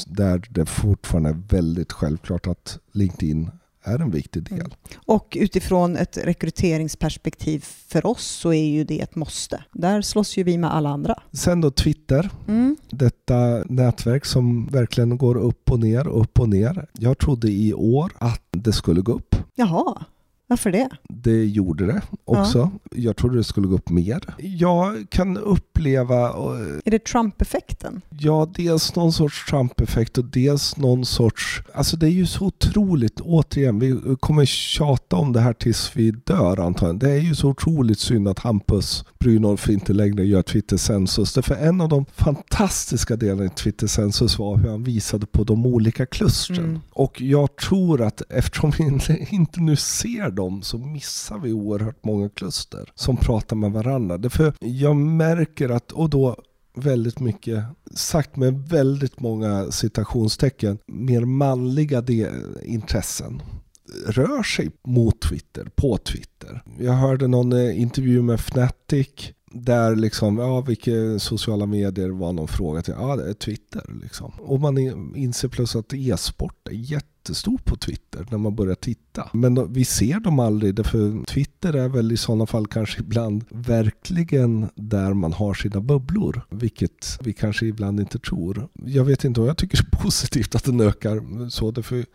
där 0.07 0.47
det 0.49 0.65
fortfarande 0.65 1.29
är 1.29 1.41
väldigt 1.49 1.91
självklart 1.91 2.47
att 2.47 2.79
LinkedIn 2.91 3.51
är 3.83 3.99
en 3.99 4.11
viktig 4.11 4.43
del. 4.43 4.59
Mm. 4.59 4.71
Och 5.05 5.37
utifrån 5.39 5.95
ett 5.95 6.17
rekryteringsperspektiv 6.17 7.65
för 7.87 8.05
oss 8.05 8.25
så 8.25 8.53
är 8.53 8.65
ju 8.65 8.83
det 8.83 9.01
ett 9.01 9.15
måste. 9.15 9.63
Där 9.73 10.01
slåss 10.01 10.37
ju 10.37 10.43
vi 10.43 10.57
med 10.57 10.73
alla 10.73 10.89
andra. 10.89 11.19
Sen 11.31 11.61
då 11.61 11.71
Twitter, 11.71 12.29
mm. 12.47 12.77
detta 12.89 13.63
nätverk 13.65 14.25
som 14.25 14.67
verkligen 14.67 15.17
går 15.17 15.37
upp 15.37 15.71
och 15.71 15.79
ner, 15.79 16.07
upp 16.07 16.39
och 16.39 16.49
ner. 16.49 16.87
Jag 16.93 17.17
trodde 17.17 17.51
i 17.51 17.73
år 17.73 18.11
att 18.17 18.43
det 18.51 18.73
skulle 18.73 19.01
gå 19.01 19.11
upp. 19.11 19.35
Jaha. 19.55 20.05
Varför 20.51 20.71
det? 20.71 20.89
Det 21.09 21.45
gjorde 21.45 21.85
det 21.85 22.01
också. 22.25 22.57
Ja. 22.57 22.71
Jag 22.91 23.17
trodde 23.17 23.37
det 23.37 23.43
skulle 23.43 23.67
gå 23.67 23.75
upp 23.75 23.89
mer. 23.89 24.35
Jag 24.37 25.05
kan 25.09 25.37
uppleva... 25.37 26.29
Är 26.85 26.91
det 26.91 27.05
Trump-effekten? 27.05 28.01
Ja, 28.09 28.51
dels 28.55 28.95
någon 28.95 29.13
sorts 29.13 29.45
Trump-effekt 29.45 30.17
och 30.17 30.25
dels 30.25 30.77
någon 30.77 31.05
sorts... 31.05 31.63
Alltså 31.73 31.97
det 31.97 32.05
är 32.05 32.11
ju 32.11 32.25
så 32.25 32.45
otroligt, 32.45 33.19
återigen, 33.21 33.79
vi 33.79 34.15
kommer 34.19 34.45
tjata 34.45 35.15
om 35.15 35.33
det 35.33 35.39
här 35.39 35.53
tills 35.53 35.91
vi 35.93 36.11
dör 36.11 36.59
antagligen. 36.59 36.99
Det 36.99 37.11
är 37.11 37.21
ju 37.21 37.35
så 37.35 37.49
otroligt 37.49 37.99
synd 37.99 38.27
att 38.27 38.39
Hampus 38.39 39.05
Brynolf 39.19 39.69
inte 39.69 39.93
längre 39.93 40.25
gör 40.25 40.41
Twitter-census. 40.41 41.33
Därför 41.33 41.55
en 41.55 41.81
av 41.81 41.89
de 41.89 42.05
fantastiska 42.15 43.15
delarna 43.15 43.45
i 43.45 43.49
Twitter-census 43.49 44.39
var 44.39 44.57
hur 44.57 44.69
han 44.69 44.83
visade 44.83 45.25
på 45.25 45.43
de 45.43 45.65
olika 45.65 46.05
klustren. 46.05 46.65
Mm. 46.65 46.79
Och 46.91 47.21
jag 47.21 47.55
tror 47.55 48.01
att 48.01 48.21
eftersom 48.29 48.71
vi 48.77 48.83
inte 49.29 49.59
nu 49.59 49.75
ser 49.75 50.29
dem 50.31 50.40
så 50.63 50.77
missar 50.77 51.39
vi 51.39 51.53
oerhört 51.53 52.05
många 52.05 52.29
kluster 52.29 52.91
som 52.95 53.17
pratar 53.17 53.55
med 53.55 53.71
varandra. 53.71 54.17
Därför 54.17 54.53
jag 54.59 54.95
märker 54.95 55.69
att, 55.69 55.91
och 55.91 56.09
då 56.09 56.35
väldigt 56.75 57.19
mycket, 57.19 57.63
sagt 57.95 58.35
med 58.35 58.69
väldigt 58.69 59.19
många 59.19 59.71
citationstecken, 59.71 60.77
mer 60.87 61.25
manliga 61.25 62.03
intressen 62.63 63.41
rör 64.05 64.43
sig 64.43 64.71
mot 64.83 65.21
Twitter, 65.21 65.67
på 65.75 65.97
Twitter. 65.97 66.63
Jag 66.79 66.93
hörde 66.93 67.27
någon 67.27 67.53
eh, 67.53 67.81
intervju 67.81 68.21
med 68.21 68.35
Fnatic 68.35 69.31
där 69.53 69.95
liksom, 69.95 70.37
ja 70.37 70.61
vilka 70.61 71.19
sociala 71.19 71.65
medier 71.65 72.09
var 72.09 72.33
någon 72.33 72.47
fråga 72.47 72.81
till? 72.81 72.93
Ja 72.97 73.15
det 73.15 73.29
är 73.29 73.33
Twitter 73.33 73.83
liksom. 74.03 74.31
Och 74.39 74.59
man 74.59 74.77
inser 75.15 75.47
plötsligt 75.47 75.85
att 75.85 75.93
e-sport 75.93 76.67
är 76.67 76.93
jättestor 77.21 77.57
på 77.57 77.75
Twitter 77.75 78.25
när 78.31 78.37
man 78.37 78.55
börjar 78.55 78.75
titta. 78.75 79.29
Men 79.33 79.55
då, 79.55 79.65
vi 79.65 79.85
ser 79.85 80.19
dem 80.19 80.39
aldrig 80.39 80.75
därför 80.75 81.25
Twitter 81.25 81.73
är 81.73 81.89
väl 81.89 82.11
i 82.11 82.17
sådana 82.17 82.45
fall 82.45 82.67
kanske 82.67 82.99
ibland 82.99 83.43
verkligen 83.49 84.69
där 84.75 85.13
man 85.13 85.33
har 85.33 85.53
sina 85.53 85.81
bubblor. 85.81 86.41
Vilket 86.49 87.19
vi 87.21 87.33
kanske 87.33 87.65
ibland 87.65 87.99
inte 87.99 88.19
tror. 88.19 88.67
Jag 88.85 89.05
vet 89.05 89.23
inte 89.23 89.41
om 89.41 89.47
jag 89.47 89.57
tycker 89.57 89.77
det 89.77 89.97
är 89.97 90.01
positivt 90.03 90.55
att 90.55 90.63
den 90.63 90.81
ökar 90.81 91.49
så 91.49 91.71
därför 91.71 92.05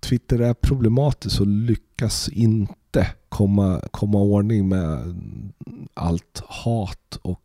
Twitter 0.00 0.38
är 0.38 0.54
problematiskt 0.54 1.40
och 1.40 1.46
lyckas 1.46 2.28
inte 2.28 3.06
komma, 3.28 3.80
komma 3.90 4.18
ordning 4.18 4.68
med 4.68 5.14
allt 5.94 6.42
hat 6.46 7.18
och 7.22 7.40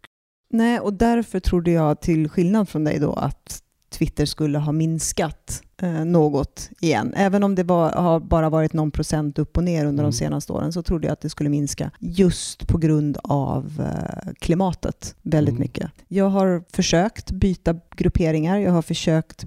Nej, 0.51 0.79
och 0.79 0.93
därför 0.93 1.39
trodde 1.39 1.71
jag 1.71 2.01
till 2.01 2.29
skillnad 2.29 2.69
från 2.69 2.83
dig 2.83 2.99
då 2.99 3.13
att 3.13 3.63
Twitter 3.89 4.25
skulle 4.25 4.57
ha 4.57 4.71
minskat 4.71 5.61
eh, 5.81 6.05
något 6.05 6.69
igen. 6.81 7.13
Även 7.15 7.43
om 7.43 7.55
det 7.55 7.63
var, 7.63 7.91
har 7.91 8.19
bara 8.19 8.49
varit 8.49 8.73
någon 8.73 8.91
procent 8.91 9.39
upp 9.39 9.57
och 9.57 9.63
ner 9.63 9.85
under 9.85 10.03
mm. 10.03 10.11
de 10.11 10.17
senaste 10.17 10.53
åren 10.53 10.73
så 10.73 10.83
trodde 10.83 11.07
jag 11.07 11.13
att 11.13 11.21
det 11.21 11.29
skulle 11.29 11.49
minska 11.49 11.91
just 11.99 12.67
på 12.67 12.77
grund 12.77 13.17
av 13.23 13.65
eh, 13.79 14.31
klimatet 14.39 15.15
väldigt 15.21 15.53
mm. 15.53 15.61
mycket. 15.61 15.91
Jag 16.07 16.29
har 16.29 16.63
försökt 16.73 17.31
byta 17.31 17.75
grupperingar, 17.95 18.57
jag 18.57 18.71
har 18.71 18.81
försökt 18.81 19.45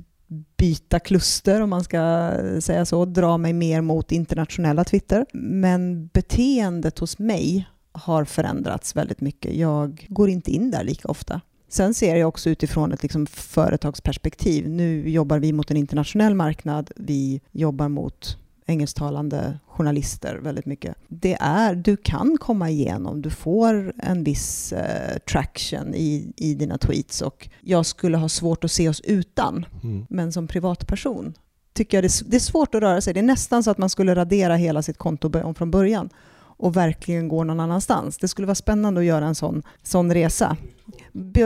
byta 0.56 1.00
kluster 1.00 1.60
om 1.60 1.70
man 1.70 1.84
ska 1.84 2.32
säga 2.60 2.84
så, 2.84 3.04
dra 3.04 3.38
mig 3.38 3.52
mer 3.52 3.80
mot 3.80 4.12
internationella 4.12 4.84
Twitter. 4.84 5.26
Men 5.32 6.06
beteendet 6.06 6.98
hos 6.98 7.18
mig 7.18 7.68
har 7.92 8.24
förändrats 8.24 8.96
väldigt 8.96 9.20
mycket. 9.20 9.54
Jag 9.54 10.06
går 10.08 10.28
inte 10.28 10.50
in 10.50 10.70
där 10.70 10.84
lika 10.84 11.08
ofta. 11.08 11.40
Sen 11.72 11.94
ser 11.94 12.16
jag 12.16 12.28
också 12.28 12.50
utifrån 12.50 12.92
ett 12.92 13.02
liksom 13.02 13.26
företagsperspektiv. 13.26 14.68
Nu 14.68 15.08
jobbar 15.08 15.38
vi 15.38 15.52
mot 15.52 15.70
en 15.70 15.76
internationell 15.76 16.34
marknad. 16.34 16.90
Vi 16.96 17.40
jobbar 17.52 17.88
mot 17.88 18.36
engelsktalande 18.66 19.58
journalister 19.66 20.36
väldigt 20.42 20.66
mycket. 20.66 20.96
Det 21.08 21.36
är, 21.40 21.74
du 21.74 21.96
kan 21.96 22.36
komma 22.38 22.70
igenom, 22.70 23.22
du 23.22 23.30
får 23.30 23.92
en 23.98 24.24
viss 24.24 24.72
eh, 24.72 25.18
traction 25.18 25.94
i, 25.94 26.32
i 26.36 26.54
dina 26.54 26.78
tweets 26.78 27.22
och 27.22 27.48
jag 27.60 27.86
skulle 27.86 28.16
ha 28.16 28.28
svårt 28.28 28.64
att 28.64 28.72
se 28.72 28.88
oss 28.88 29.00
utan. 29.00 29.66
Mm. 29.82 30.06
Men 30.10 30.32
som 30.32 30.48
privatperson 30.48 31.34
tycker 31.72 31.96
jag 31.96 32.04
det, 32.04 32.30
det 32.30 32.36
är 32.36 32.40
svårt 32.40 32.74
att 32.74 32.82
röra 32.82 33.00
sig. 33.00 33.14
Det 33.14 33.20
är 33.20 33.24
nästan 33.24 33.62
så 33.62 33.70
att 33.70 33.78
man 33.78 33.90
skulle 33.90 34.14
radera 34.14 34.56
hela 34.56 34.82
sitt 34.82 34.98
konto 34.98 35.54
från 35.54 35.70
början 35.70 36.10
och 36.62 36.76
verkligen 36.76 37.28
gå 37.28 37.44
någon 37.44 37.60
annanstans. 37.60 38.18
Det 38.18 38.28
skulle 38.28 38.46
vara 38.46 38.54
spännande 38.54 39.00
att 39.00 39.06
göra 39.06 39.26
en 39.26 39.34
sån, 39.34 39.62
sån 39.82 40.14
resa. 40.14 40.56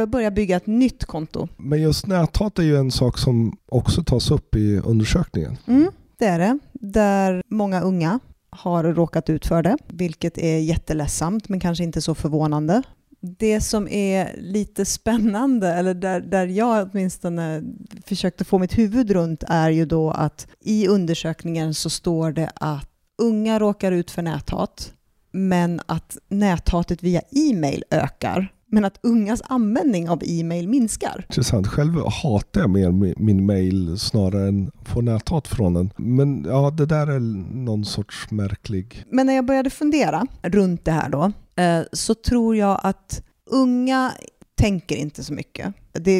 Börja 0.07 0.31
bygga 0.31 0.57
ett 0.57 0.67
nytt 0.67 1.05
konto. 1.05 1.49
Men 1.57 1.83
just 1.83 2.07
näthat 2.07 2.59
är 2.59 2.63
ju 2.63 2.77
en 2.77 2.91
sak 2.91 3.19
som 3.19 3.57
också 3.69 4.05
tas 4.05 4.31
upp 4.31 4.57
i 4.57 4.79
undersökningen. 4.79 5.57
Mm 5.67 5.93
det 6.19 6.27
är 6.27 6.39
det. 6.39 6.59
Där 6.73 7.43
många 7.49 7.81
unga 7.81 8.19
har 8.51 8.85
råkat 8.85 9.31
ut 9.31 9.47
för 9.47 9.63
det, 9.63 9.77
vilket 9.87 10.39
är 10.39 10.59
jätteledsamt 10.59 11.49
men 11.49 11.61
kanske 11.61 11.85
inte 11.85 12.03
så 12.03 12.15
förvånande. 12.15 12.83
Det 13.21 13.61
som 13.61 13.89
är 13.89 14.37
lite 14.39 14.85
spännande, 14.85 15.69
eller 15.69 15.95
där, 15.95 16.21
där 16.21 16.47
jag 16.47 16.89
åtminstone 16.93 17.63
försökte 18.07 18.45
få 18.45 18.59
mitt 18.59 18.79
huvud 18.79 19.11
runt, 19.11 19.45
är 19.49 19.71
ju 19.71 19.87
då 19.87 20.11
att 20.11 20.47
i 20.61 20.89
undersökningen 20.89 21.75
så 21.75 21.91
står 21.91 22.33
det 22.33 22.51
att 22.55 22.89
unga 23.19 23.59
råkar 23.59 23.93
ut 23.93 24.11
för 24.11 24.23
näthat, 24.23 24.93
men 25.33 25.81
att 25.87 26.19
näthatet 26.29 27.03
via 27.03 27.23
e-mail 27.31 27.85
ökar 27.91 28.53
men 28.71 28.85
att 28.85 28.99
ungas 29.03 29.43
användning 29.45 30.09
av 30.09 30.23
e-mail 30.25 30.69
minskar. 30.69 31.25
Intressant. 31.29 31.67
Själv 31.67 31.95
hatar 32.23 32.61
jag 32.61 32.71
mer 32.71 33.15
min 33.17 33.47
mail 33.47 33.99
snarare 33.99 34.49
än 34.49 34.71
få 34.85 35.01
näthat 35.01 35.49
från 35.49 35.75
den. 35.75 35.91
Men 35.97 36.45
ja, 36.49 36.71
det 36.71 36.87
där 36.87 37.07
är 37.07 37.21
någon 37.55 37.85
sorts 37.85 38.31
märklig... 38.31 39.05
Men 39.11 39.27
när 39.27 39.35
jag 39.35 39.47
började 39.47 39.71
fundera 39.71 40.27
runt 40.43 40.85
det 40.85 40.93
här 40.93 41.09
då, 41.09 41.33
eh, 41.63 41.83
så 41.93 42.15
tror 42.15 42.57
jag 42.57 42.81
att 42.83 43.23
unga 43.51 44.13
tänker 44.57 44.97
inte 44.97 45.25
så 45.25 45.33
mycket. 45.33 45.75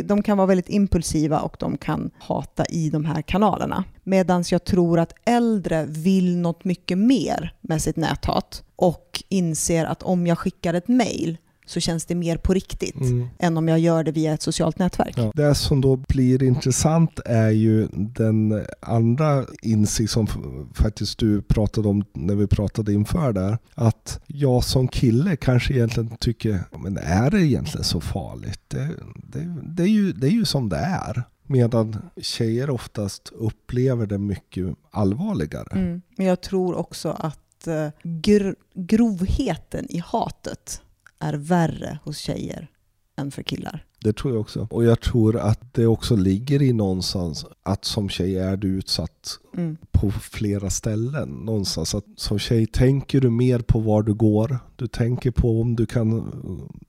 De 0.05 0.23
kan 0.23 0.37
vara 0.37 0.47
väldigt 0.47 0.69
impulsiva 0.69 1.41
och 1.41 1.57
de 1.59 1.79
kan 1.79 2.11
hata 2.19 2.65
i 2.65 2.91
de 2.91 3.05
här 3.05 3.23
kanalerna. 3.23 3.85
Medan 4.05 4.45
jag 4.51 4.65
tror 4.65 4.99
att 4.99 5.13
äldre 5.25 5.87
vill 5.89 6.37
något 6.37 6.65
mycket 6.65 6.99
mer 6.99 7.55
med 7.61 7.83
sitt 7.83 7.97
näthat 7.97 8.63
och 8.77 9.23
inser 9.29 9.85
att 9.85 10.03
om 10.03 10.27
jag 10.27 10.39
skickar 10.39 10.75
ett 10.75 10.89
mail 10.89 11.39
så 11.67 11.81
känns 11.81 12.07
det 12.07 12.15
mer 12.15 12.37
på 12.37 12.53
riktigt 12.55 13.01
Mm. 13.01 13.29
än 13.39 13.57
om 13.57 13.69
jag 13.69 13.79
gör 13.79 14.05
det 14.05 14.13
via 14.13 14.33
ett 14.35 14.43
socialt 14.43 14.79
nätverk. 14.79 15.15
Ja. 15.17 15.33
Det 15.35 15.55
som 15.55 15.81
då 15.81 15.97
blir 15.97 16.43
intressant 16.43 17.21
är 17.25 17.51
ju 17.51 17.89
den 17.93 18.65
andra 18.81 19.45
insikt 19.63 20.11
som 20.11 20.27
faktiskt 20.75 21.19
du 21.19 21.43
pratade 21.43 21.89
om 21.89 22.05
när 22.13 22.35
vi 22.35 22.47
pratade 22.47 22.93
inför 22.93 23.33
där. 23.33 23.59
Att 23.75 24.21
jag 24.27 24.65
som 24.65 24.89
kille 24.89 25.37
kanske 25.37 25.75
egentligen 25.75 26.17
tycker, 26.21 26.61
men 26.79 26.97
är 26.99 27.31
det 27.31 27.41
egentligen 27.47 27.85
så 27.85 28.01
farligt? 28.01 28.61
Det, 28.69 28.89
det, 29.17 29.57
det, 29.63 29.83
är, 29.83 29.87
ju, 29.89 30.13
det 30.13 30.27
är 30.27 30.31
ju 30.31 30.45
som 30.45 30.69
det 30.69 30.77
är. 30.77 31.23
Medan 31.49 31.97
tjejer 32.23 32.71
oftast 32.71 33.33
upplever 33.35 34.07
det 34.07 34.19
mycket 34.19 34.67
allvarligare. 34.91 35.69
Mm. 35.81 36.03
Men 36.17 36.27
jag 36.27 36.41
tror 36.41 36.75
också 36.75 37.09
att 37.19 37.67
eh, 37.67 37.89
gr- 38.03 38.55
grovheten 38.75 39.87
i 39.89 39.99
hatet 40.07 40.83
är 41.19 41.35
värre 41.35 41.99
hos 42.05 42.19
tjejer 42.19 42.71
än 43.17 43.31
för 43.31 43.43
killar. 43.43 43.86
Det 43.99 44.13
tror 44.17 44.33
jag 44.33 44.41
också. 44.41 44.69
Och 44.71 44.85
jag 44.85 45.01
tror 45.01 45.37
att 45.37 45.75
det 45.75 45.87
också 45.87 46.17
ligger 46.17 46.63
i 46.63 46.73
någonstans 46.73 47.47
att 47.63 47.85
som 47.85 48.09
tjej 48.09 48.39
är 48.39 48.57
du 48.57 48.69
utsatt 48.69 49.39
Mm. 49.57 49.77
på 49.91 50.11
flera 50.11 50.71
ställen 50.71 51.29
någonstans. 51.29 51.95
Att 51.95 52.05
som 52.17 52.39
tjej 52.39 52.67
tänker 52.67 53.21
du 53.21 53.31
mer 53.31 53.59
på 53.59 53.79
var 53.81 54.03
du 54.03 54.15
går. 54.15 54.59
Du 54.77 54.87
tänker 54.87 55.31
på 55.31 55.61
om 55.61 55.77
du 55.77 55.87
kan 55.87 56.33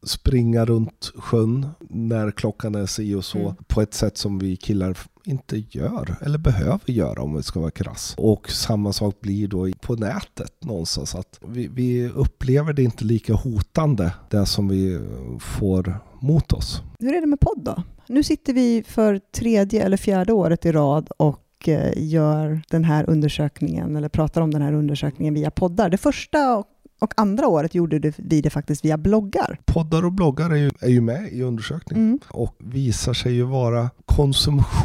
springa 0.03 0.65
runt 0.65 1.11
sjön 1.15 1.67
när 1.89 2.31
klockan 2.31 2.75
är 2.75 2.85
si 2.85 3.13
och 3.15 3.25
så. 3.25 3.39
Mm. 3.39 3.55
På 3.67 3.81
ett 3.81 3.93
sätt 3.93 4.17
som 4.17 4.39
vi 4.39 4.55
killar 4.55 4.97
inte 5.23 5.63
gör 5.69 6.15
eller 6.21 6.37
behöver 6.37 6.91
göra 6.91 7.21
om 7.21 7.35
vi 7.35 7.43
ska 7.43 7.59
vara 7.59 7.71
krass. 7.71 8.15
Och 8.17 8.49
samma 8.51 8.93
sak 8.93 9.21
blir 9.21 9.47
då 9.47 9.71
på 9.81 9.95
nätet 9.95 10.63
någonstans. 10.63 11.15
Att 11.15 11.39
vi, 11.47 11.67
vi 11.67 12.09
upplever 12.09 12.73
det 12.73 12.83
inte 12.83 13.05
lika 13.05 13.33
hotande 13.33 14.13
det 14.29 14.45
som 14.45 14.67
vi 14.67 14.99
får 15.39 15.99
mot 16.19 16.53
oss. 16.53 16.81
Hur 16.99 17.13
är 17.15 17.21
det 17.21 17.27
med 17.27 17.39
podd 17.39 17.63
då? 17.63 17.83
Nu 18.07 18.23
sitter 18.23 18.53
vi 18.53 18.83
för 18.87 19.19
tredje 19.35 19.83
eller 19.83 19.97
fjärde 19.97 20.33
året 20.33 20.65
i 20.65 20.71
rad 20.71 21.09
och 21.17 21.67
eh, 21.69 21.91
gör 21.95 22.61
den 22.69 22.83
här 22.83 23.09
undersökningen, 23.09 23.95
eller 23.95 24.09
pratar 24.09 24.41
om 24.41 24.51
den 24.51 24.61
här 24.61 24.73
undersökningen 24.73 25.33
via 25.33 25.51
poddar. 25.51 25.89
Det 25.89 25.97
första 25.97 26.57
och- 26.57 27.13
andra 27.17 27.47
året 27.47 27.75
gjorde 27.75 28.13
vi 28.17 28.41
det 28.41 28.49
faktiskt 28.49 28.85
via 28.85 28.97
bloggar. 28.97 29.59
Poddar 29.65 30.05
och 30.05 30.11
bloggar 30.13 30.49
är 30.49 30.55
ju, 30.55 30.71
är 30.79 30.89
ju 30.89 31.01
med 31.01 31.31
i 31.31 31.41
undersökningen. 31.41 32.05
Mm. 32.07 32.19
och 32.29 32.55
visar 32.59 33.13
sig 33.13 33.33
ju 33.33 33.43
vara 33.43 33.89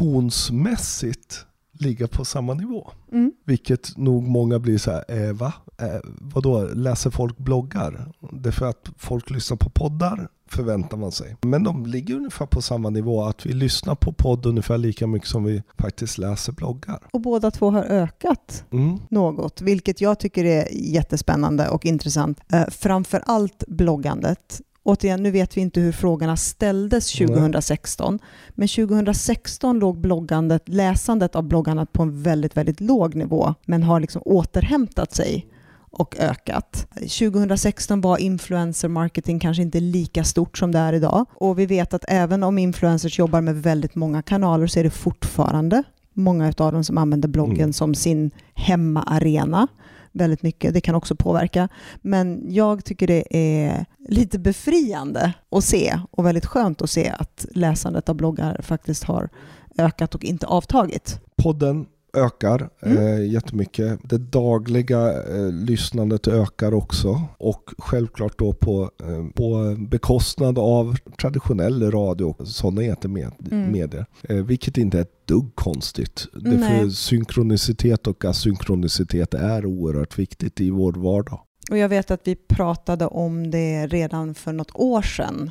konsumtionsmässigt 0.03 1.47
ligga 1.73 2.09
på 2.09 2.25
samma 2.25 2.55
nivå. 2.55 2.91
Mm. 3.13 3.33
Vilket 3.45 3.97
nog 3.97 4.23
många 4.29 4.59
blir 4.59 4.79
så 4.79 4.91
här, 4.91 5.05
eh, 5.09 5.33
va? 5.33 5.53
Eh, 5.81 6.01
vadå, 6.05 6.63
läser 6.75 7.11
folk 7.11 7.39
bloggar? 7.39 8.13
Det 8.33 8.49
är 8.49 8.53
för 8.53 8.67
att 8.69 8.91
folk 8.97 9.31
lyssnar 9.31 9.57
på 9.57 9.71
poddar 9.71 10.29
förväntar 10.53 10.97
man 10.97 11.13
sig. 11.13 11.37
Men 11.43 11.65
de 11.65 11.87
ligger 11.87 12.15
ungefär 12.15 12.47
på 12.47 12.63
samma 12.63 12.91
nivå, 12.91 13.25
att 13.25 13.47
vi 13.47 13.53
lyssnar 13.53 13.95
på 13.95 14.13
podd 14.13 14.47
ungefär 14.47 14.79
lika 14.79 15.07
mycket 15.07 15.29
som 15.29 15.45
vi 15.45 15.63
faktiskt 15.79 16.19
läser 16.19 16.53
bloggar. 16.53 16.99
Och 17.13 17.21
båda 17.21 17.51
två 17.51 17.71
har 17.71 17.85
ökat 17.85 18.65
Mm. 18.71 18.99
något, 19.11 19.61
vilket 19.61 20.01
jag 20.01 20.19
tycker 20.19 20.45
är 20.45 20.69
jättespännande 20.73 21.69
och 21.69 21.87
intressant. 21.87 22.41
Eh, 22.53 22.65
framför 22.69 23.23
allt 23.27 23.65
bloggandet. 23.69 24.61
Återigen, 24.85 25.23
nu 25.23 25.31
vet 25.31 25.57
vi 25.57 25.61
inte 25.61 25.81
hur 25.81 25.93
frågorna 25.93 26.37
ställdes 26.37 27.21
Nej. 27.21 27.29
2016, 27.29 28.19
men 28.51 28.69
2016 28.69 29.79
låg 29.79 30.01
bloggandet, 30.01 30.69
läsandet 30.69 31.37
av 31.37 31.43
bloggandet 31.43 31.93
på 31.93 32.03
en 32.03 32.23
väldigt, 32.23 32.57
väldigt 32.57 32.81
låg 32.81 33.15
nivå, 33.15 33.55
men 33.65 33.83
har 33.83 34.01
liksom 34.01 34.23
återhämtat 34.25 35.15
sig 35.15 35.47
och 35.93 36.17
ökat. 36.19 36.87
2016 36.95 38.01
var 38.01 38.19
influencer 38.19 38.89
marketing 38.89 39.39
kanske 39.41 39.63
inte 39.63 39.81
lika 39.81 40.25
stort 40.25 40.59
som 40.59 40.73
det 40.73 40.79
är 40.79 40.93
idag. 40.93 41.27
Och 41.35 41.59
vi 41.59 41.67
vet 41.67 41.95
att 41.95 42.05
även 42.09 42.43
om 42.43 42.59
influencers 42.59 43.19
jobbar 43.19 43.41
med 43.41 43.63
väldigt 43.63 43.95
många 43.95 44.23
kanaler 44.23 44.67
så 44.67 44.79
är 44.81 44.85
det 44.85 44.91
fortfarande 44.91 45.83
många 46.13 46.53
av 46.59 46.73
dem 46.73 46.85
som 46.85 46.99
använder 46.99 47.29
bloggen 47.29 47.59
Mm. 47.59 47.73
som 47.73 47.95
sin 47.95 48.31
hemmaarena 48.55 49.69
väldigt 50.13 50.43
mycket. 50.43 50.75
Det 50.75 50.81
kan 50.81 50.95
också 50.95 51.17
påverka. 51.17 51.69
Men 52.03 52.45
jag 52.49 52.85
tycker 52.85 53.07
det 53.07 53.25
är 53.31 53.87
lite 54.09 54.39
befriande 54.39 55.33
att 55.51 55.65
se 55.65 55.99
och 56.11 56.27
väldigt 56.27 56.47
skönt 56.47 56.83
att 56.83 56.91
se 56.91 57.13
att 57.19 57.47
läsandet 57.55 58.09
av 58.09 58.15
bloggar 58.15 58.61
faktiskt 58.63 59.05
har 59.05 59.29
ökat 59.79 60.15
och 60.15 60.25
inte 60.25 60.47
avtagit. 60.47 61.21
Podden 61.37 61.87
ökar 62.17 62.69
Mm. 62.83 62.99
eh, 62.99 63.33
jättemycket. 63.33 63.99
Det 64.03 64.19
dagliga 64.19 65.23
eh, 65.23 65.53
lyssnandet 65.53 66.29
ökar 66.29 66.75
också. 66.75 67.23
Och 67.39 67.71
självklart 67.79 68.39
då 68.39 68.53
på, 68.53 68.91
eh, 69.03 69.27
på 69.35 69.77
bekostnad 69.79 70.59
av 70.59 70.97
traditionell 71.21 71.91
radio 71.91 72.25
och 72.25 72.49
sådana 72.49 72.83
etermedier. 72.83 74.07
Mm. 74.25 74.39
Eh, 74.39 74.45
vilket 74.45 74.79
inte 74.79 74.99
är 74.99 75.03
ett 75.03 75.27
dugg 75.27 75.55
konstigt. 75.55 76.27
Det 76.33 76.51
Nej. 76.51 76.81
för 76.81 76.89
synkronicitet 76.91 78.07
och 78.07 78.25
asynkronicitet 78.25 79.35
är 79.35 79.67
oerhört 79.67 80.19
viktigt 80.19 80.61
i 80.61 80.71
vår 80.71 80.93
vardag. 80.93 81.41
Och 81.71 81.79
jag 81.79 81.89
vet 81.89 82.11
att 82.11 82.21
vi 82.25 82.35
pratade 82.49 83.07
om 83.07 83.51
det 83.51 83.87
redan 83.87 84.35
för 84.35 84.53
något 84.53 84.71
år 84.75 85.03
sedan 85.03 85.51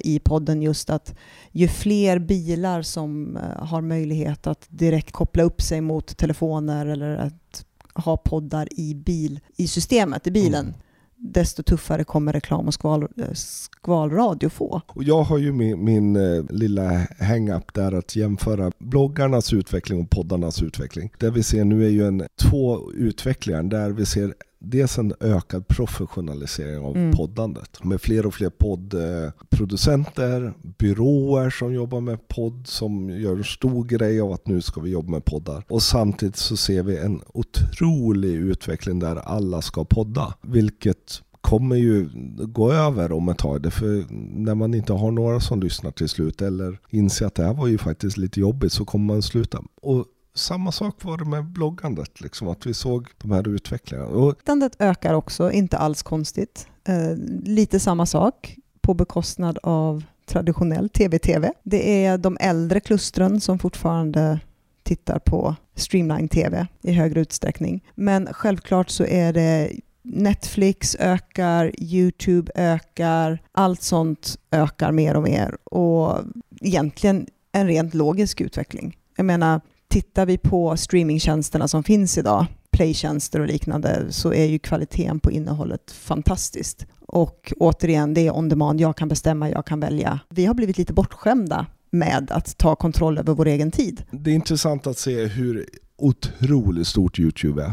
i 0.00 0.18
podden 0.18 0.62
just 0.62 0.90
att 0.90 1.14
ju 1.52 1.68
fler 1.68 2.18
bilar 2.18 2.82
som 2.82 3.36
eh, 3.36 3.42
har 3.66 3.80
möjlighet 3.80 4.46
att 4.46 4.66
direkt 4.68 5.12
koppla 5.12 5.42
upp 5.42 5.62
sig 5.62 5.80
mot 5.80 6.16
telefoner 6.16 6.86
eller 6.86 7.16
att 7.16 7.64
ha 7.94 8.16
poddar 8.16 8.68
i 8.80 8.94
bil 8.94 9.40
i 9.56 9.68
systemet 9.68 10.26
i 10.26 10.30
bilen, 10.30 10.64
Mm. 10.64 11.32
desto 11.32 11.62
tuffare 11.62 12.04
kommer 12.04 12.32
reklam 12.32 12.66
och 12.66 12.74
skval, 12.74 13.02
eh, 13.02 13.32
skvalradio 13.34 14.48
få. 14.48 14.80
Och 14.88 15.04
jag 15.04 15.22
har 15.22 15.38
ju 15.38 15.52
min, 15.52 15.84
min 15.84 16.16
eh, 16.16 16.44
lilla 16.50 17.06
hang-up 17.18 17.74
där 17.74 17.92
att 17.92 18.16
jämföra 18.16 18.72
bloggarnas 18.78 19.52
utveckling 19.52 20.00
och 20.02 20.10
poddarnas 20.10 20.62
utveckling. 20.62 21.12
Det 21.18 21.30
vi 21.30 21.42
ser 21.42 21.64
nu 21.64 21.84
är 21.84 21.90
ju 21.90 22.06
en, 22.06 22.22
två 22.42 22.92
utvecklingar 22.92 23.62
där 23.62 23.90
vi 23.90 24.06
ser 24.06 24.34
dels 24.64 24.98
en 24.98 25.14
ökad 25.20 25.68
professionalisering 25.68 26.78
av 26.78 26.96
Mm. 26.96 27.12
poddandet 27.12 27.84
med 27.84 28.00
fler 28.00 28.26
och 28.26 28.34
fler 28.34 28.50
poddproducenter, 28.50 30.52
byråer 30.78 31.50
som 31.50 31.74
jobbar 31.74 32.00
med 32.00 32.28
podd 32.28 32.66
som 32.66 33.10
gör 33.10 33.36
en 33.36 33.44
stor 33.44 33.84
grej 33.84 34.20
av 34.20 34.32
att 34.32 34.46
nu 34.46 34.60
ska 34.62 34.80
vi 34.80 34.90
jobba 34.90 35.10
med 35.10 35.24
poddar. 35.24 35.64
Och 35.68 35.82
samtidigt 35.82 36.36
så 36.36 36.56
ser 36.56 36.82
vi 36.82 36.98
en 36.98 37.20
otrolig 37.34 38.34
utveckling 38.34 38.98
där 38.98 39.16
alla 39.16 39.62
ska 39.62 39.84
podda, 39.84 40.34
vilket 40.42 41.22
kommer 41.40 41.76
ju 41.76 42.08
gå 42.46 42.72
över 42.72 43.12
om 43.12 43.28
ett 43.28 43.38
tag. 43.38 43.72
För 43.72 44.04
när 44.44 44.54
man 44.54 44.74
inte 44.74 44.92
har 44.92 45.10
några 45.10 45.40
som 45.40 45.60
lyssnar 45.60 45.90
till 45.90 46.08
slut 46.08 46.42
eller 46.42 46.78
inser 46.90 47.26
att 47.26 47.34
det 47.34 47.44
här 47.44 47.54
var 47.54 47.66
ju 47.66 47.78
faktiskt 47.78 48.16
lite 48.16 48.40
jobbigt 48.40 48.72
så 48.72 48.84
kommer 48.84 49.14
man 49.14 49.22
sluta. 49.22 49.62
Och 49.82 50.04
samma 50.34 50.72
sak 50.72 51.04
var 51.04 51.18
det 51.18 51.24
med 51.24 51.44
bloggandet, 51.44 52.20
liksom, 52.20 52.48
att 52.48 52.66
vi 52.66 52.74
såg 52.74 53.08
de 53.18 53.30
här 53.30 53.48
utvecklingarna. 53.48 54.08
Och 54.08 54.38
Tittandet 54.38 54.76
ökar 54.78 55.14
också, 55.14 55.50
inte 55.52 55.78
alls 55.78 56.02
konstigt. 56.02 56.66
Eh, 56.84 57.16
lite 57.42 57.80
samma 57.80 58.06
sak 58.06 58.56
på 58.80 58.94
bekostnad 58.94 59.58
av 59.62 60.04
traditionell 60.26 60.88
tv-tv. 60.88 61.52
Det 61.62 62.04
är 62.04 62.18
de 62.18 62.36
äldre 62.40 62.80
klustren 62.80 63.40
som 63.40 63.58
fortfarande 63.58 64.40
tittar 64.82 65.18
på 65.18 65.56
streamline-tv 65.74 66.66
i 66.82 66.92
högre 66.92 67.20
utsträckning. 67.20 67.84
Men 67.94 68.28
självklart 68.32 68.90
så 68.90 69.04
är 69.04 69.32
det 69.32 69.72
Netflix 70.02 70.96
ökar, 71.00 71.72
YouTube 71.78 72.52
ökar, 72.54 73.38
allt 73.52 73.82
sånt 73.82 74.38
ökar 74.50 74.92
mer 74.92 75.16
och 75.16 75.22
mer. 75.22 75.56
Och 75.64 76.18
egentligen 76.60 77.26
en 77.52 77.66
rent 77.66 77.94
logisk 77.94 78.40
utveckling. 78.40 78.96
Jag 79.16 79.26
menar, 79.26 79.60
tittar 79.94 80.26
vi 80.26 80.38
på 80.38 80.76
streamingtjänsterna 80.76 81.68
som 81.68 81.82
finns 81.82 82.18
idag, 82.18 82.46
playtjänster 82.70 83.40
och 83.40 83.46
liknande, 83.46 84.12
så 84.12 84.32
är 84.32 84.44
ju 84.44 84.58
kvaliteten 84.58 85.20
på 85.20 85.30
innehållet 85.30 85.90
fantastiskt. 85.90 86.86
Och 87.00 87.52
återigen, 87.56 88.14
det 88.14 88.26
är 88.26 88.36
on 88.36 88.48
demand, 88.48 88.80
jag 88.80 88.96
kan 88.96 89.08
bestämma, 89.08 89.50
jag 89.50 89.66
kan 89.66 89.80
välja. 89.80 90.20
Vi 90.28 90.46
har 90.46 90.54
blivit 90.54 90.78
lite 90.78 90.92
bortskämda 90.92 91.66
med 91.90 92.30
att 92.30 92.58
ta 92.58 92.76
kontroll 92.76 93.18
över 93.18 93.34
vår 93.34 93.46
egen 93.46 93.70
tid. 93.70 94.04
det 94.10 94.30
är 94.30 94.34
intressant 94.34 94.86
att 94.86 94.98
se 94.98 95.26
hur 95.26 95.66
otroligt 95.98 96.86
stort 96.86 97.18
YouTube 97.18 97.62
är. 97.62 97.72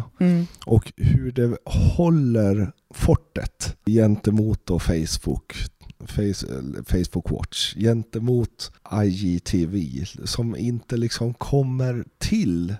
Och 0.66 0.94
hur 0.98 1.32
det 1.32 1.58
håller 1.66 2.72
fortet 2.94 3.78
gentemot 3.86 4.66
då 4.66 4.80
Facebook, 4.80 5.54
Face, 6.08 6.46
Facebook 6.86 7.32
Watch, 7.32 7.76
gentemot 7.76 8.72
IGTV 9.04 10.06
som 10.24 10.56
inte 10.56 10.98
liksom 10.98 11.34
kommer 11.34 12.06
till. 12.18 12.76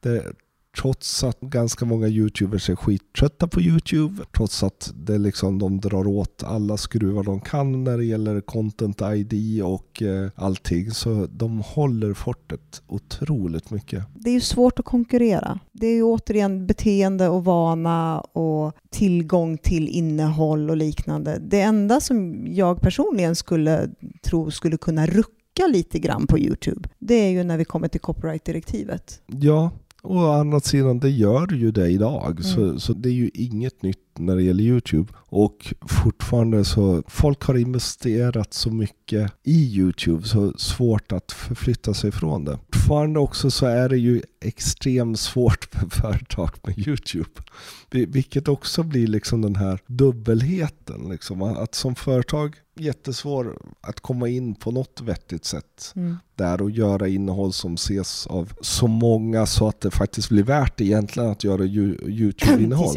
Det, 0.00 0.32
trots 0.80 1.24
att 1.24 1.40
ganska 1.40 1.84
många 1.84 2.08
YouTubers 2.08 2.70
är 2.70 2.76
skittrötta 2.76 3.48
på 3.48 3.60
YouTube, 3.60 4.24
trots 4.36 4.62
att 4.62 4.92
det 4.94 5.18
liksom, 5.18 5.58
de 5.58 5.80
drar 5.80 6.06
åt 6.06 6.42
alla 6.42 6.76
skruvar 6.76 7.22
de 7.22 7.40
kan 7.40 7.84
när 7.84 7.98
det 7.98 8.04
gäller 8.04 8.40
content 8.40 9.02
ID 9.02 9.62
och 9.62 10.02
eh, 10.02 10.30
allting, 10.34 10.90
så 10.90 11.26
de 11.30 11.60
håller 11.60 12.14
fortet 12.14 12.82
otroligt 12.86 13.70
mycket. 13.70 14.04
Det 14.14 14.30
är 14.30 14.34
ju 14.34 14.40
svårt 14.40 14.78
att 14.78 14.84
konkurrera. 14.84 15.58
Det 15.72 15.86
är 15.86 15.94
ju 15.94 16.02
återigen 16.02 16.66
beteende 16.66 17.28
och 17.28 17.44
vana 17.44 18.20
och 18.20 18.72
tillgång 18.90 19.58
till 19.58 19.88
innehåll 19.88 20.70
och 20.70 20.76
liknande. 20.76 21.38
Det 21.40 21.60
enda 21.60 22.00
som 22.00 22.46
jag 22.46 22.80
personligen 22.80 23.36
skulle 23.36 23.90
tro 24.22 24.50
skulle 24.50 24.76
kunna 24.76 25.06
rucka 25.06 25.66
lite 25.68 25.98
grann 25.98 26.26
på 26.26 26.38
YouTube, 26.38 26.88
det 26.98 27.14
är 27.14 27.30
ju 27.30 27.44
när 27.44 27.58
vi 27.58 27.64
kommer 27.64 27.88
till 27.88 28.00
copyright-direktivet. 28.00 29.20
Ja, 29.26 29.70
å 30.04 30.30
andra 30.32 30.60
sidan, 30.60 30.98
det 30.98 31.10
gör 31.10 31.52
ju 31.52 31.70
det 31.70 31.88
idag. 31.88 32.30
Mm. 32.30 32.42
Så, 32.42 32.80
så 32.80 32.92
det 32.92 33.08
är 33.08 33.12
ju 33.12 33.30
inget 33.34 33.82
nytt 33.82 34.03
när 34.18 34.36
det 34.36 34.42
gäller 34.42 34.64
YouTube. 34.64 35.12
Och 35.16 35.74
fortfarande 35.88 36.64
så, 36.64 37.02
folk 37.08 37.42
har 37.42 37.54
investerat 37.54 38.54
så 38.54 38.70
mycket 38.70 39.32
i 39.42 39.76
YouTube 39.76 40.22
så 40.28 40.52
svårt 40.58 41.12
att 41.12 41.32
förflytta 41.32 41.94
sig 41.94 42.12
från 42.12 42.44
det. 42.44 42.58
Fortfarande 42.72 43.18
också 43.20 43.50
så 43.50 43.66
är 43.66 43.88
det 43.88 43.98
ju 43.98 44.22
extremt 44.40 45.20
svårt 45.20 45.74
med 45.82 45.92
företag 45.92 46.50
med 46.66 46.78
YouTube. 46.88 47.30
Vi- 47.90 48.06
Vilket 48.06 48.48
också 48.48 48.82
blir 48.82 49.06
liksom 49.06 49.42
den 49.42 49.56
här 49.56 49.78
dubbelheten. 49.86 51.08
Liksom. 51.10 51.42
Att 51.42 51.74
som 51.74 51.94
företag, 51.94 52.56
jättesvår 52.76 53.58
att 53.80 54.00
komma 54.00 54.28
in 54.28 54.54
på 54.54 54.70
något 54.70 55.00
vettigt 55.04 55.44
sätt 55.44 55.92
Mm. 55.96 56.16
där 56.34 56.62
och 56.62 56.70
göra 56.70 57.08
innehåll 57.08 57.52
som 57.52 57.74
ses 57.74 58.26
av 58.26 58.52
så 58.60 58.86
många 58.86 59.46
så 59.46 59.68
att 59.68 59.80
det 59.80 59.90
faktiskt 59.90 60.28
blir 60.28 60.42
värt 60.42 60.80
egentligen 60.80 61.30
att 61.30 61.44
göra 61.44 61.62
Yo- 61.62 62.08
YouTube-innehåll. 62.08 62.94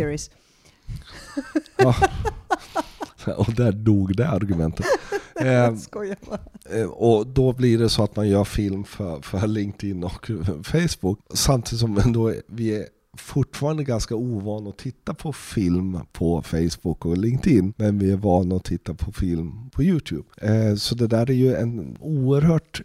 Ja. 1.77 1.95
Och 3.37 3.53
där 3.53 3.71
dog 3.71 4.15
det 4.15 4.27
argumentet. 4.27 4.85
Eh, 5.41 5.47
Jag 5.53 5.79
skojar 5.79 6.17
bara. 6.29 6.39
eh, 6.79 6.85
och 6.87 7.27
då 7.27 7.53
blir 7.53 7.77
det 7.77 7.89
så 7.89 8.03
att 8.03 8.15
man 8.15 8.29
gör 8.29 8.43
film 8.43 8.83
för, 8.83 9.21
för 9.21 9.47
LinkedIn 9.47 10.03
och 10.03 10.31
Facebook. 10.63 11.19
Samtidigt 11.33 11.79
som 11.79 11.97
ändå 11.97 12.33
vi 12.47 12.75
är 12.75 12.85
fortfarande 13.17 13.83
ganska 13.83 14.15
ovana 14.15 14.69
att 14.69 14.77
titta 14.77 15.13
på 15.13 15.33
film 15.33 15.99
på 16.11 16.41
Facebook 16.41 17.05
och 17.05 17.17
LinkedIn. 17.17 17.73
Men 17.77 17.99
vi 17.99 18.11
är 18.11 18.17
vana 18.17 18.55
att 18.55 18.63
titta 18.63 18.93
på 18.93 19.11
film 19.11 19.69
på 19.69 19.83
YouTube. 19.83 20.23
Eh, 20.41 20.75
så 20.75 20.95
det 20.95 21.07
där 21.07 21.29
är 21.29 21.33
ju 21.35 21.55
en 21.55 21.97
oerhört 21.99 22.81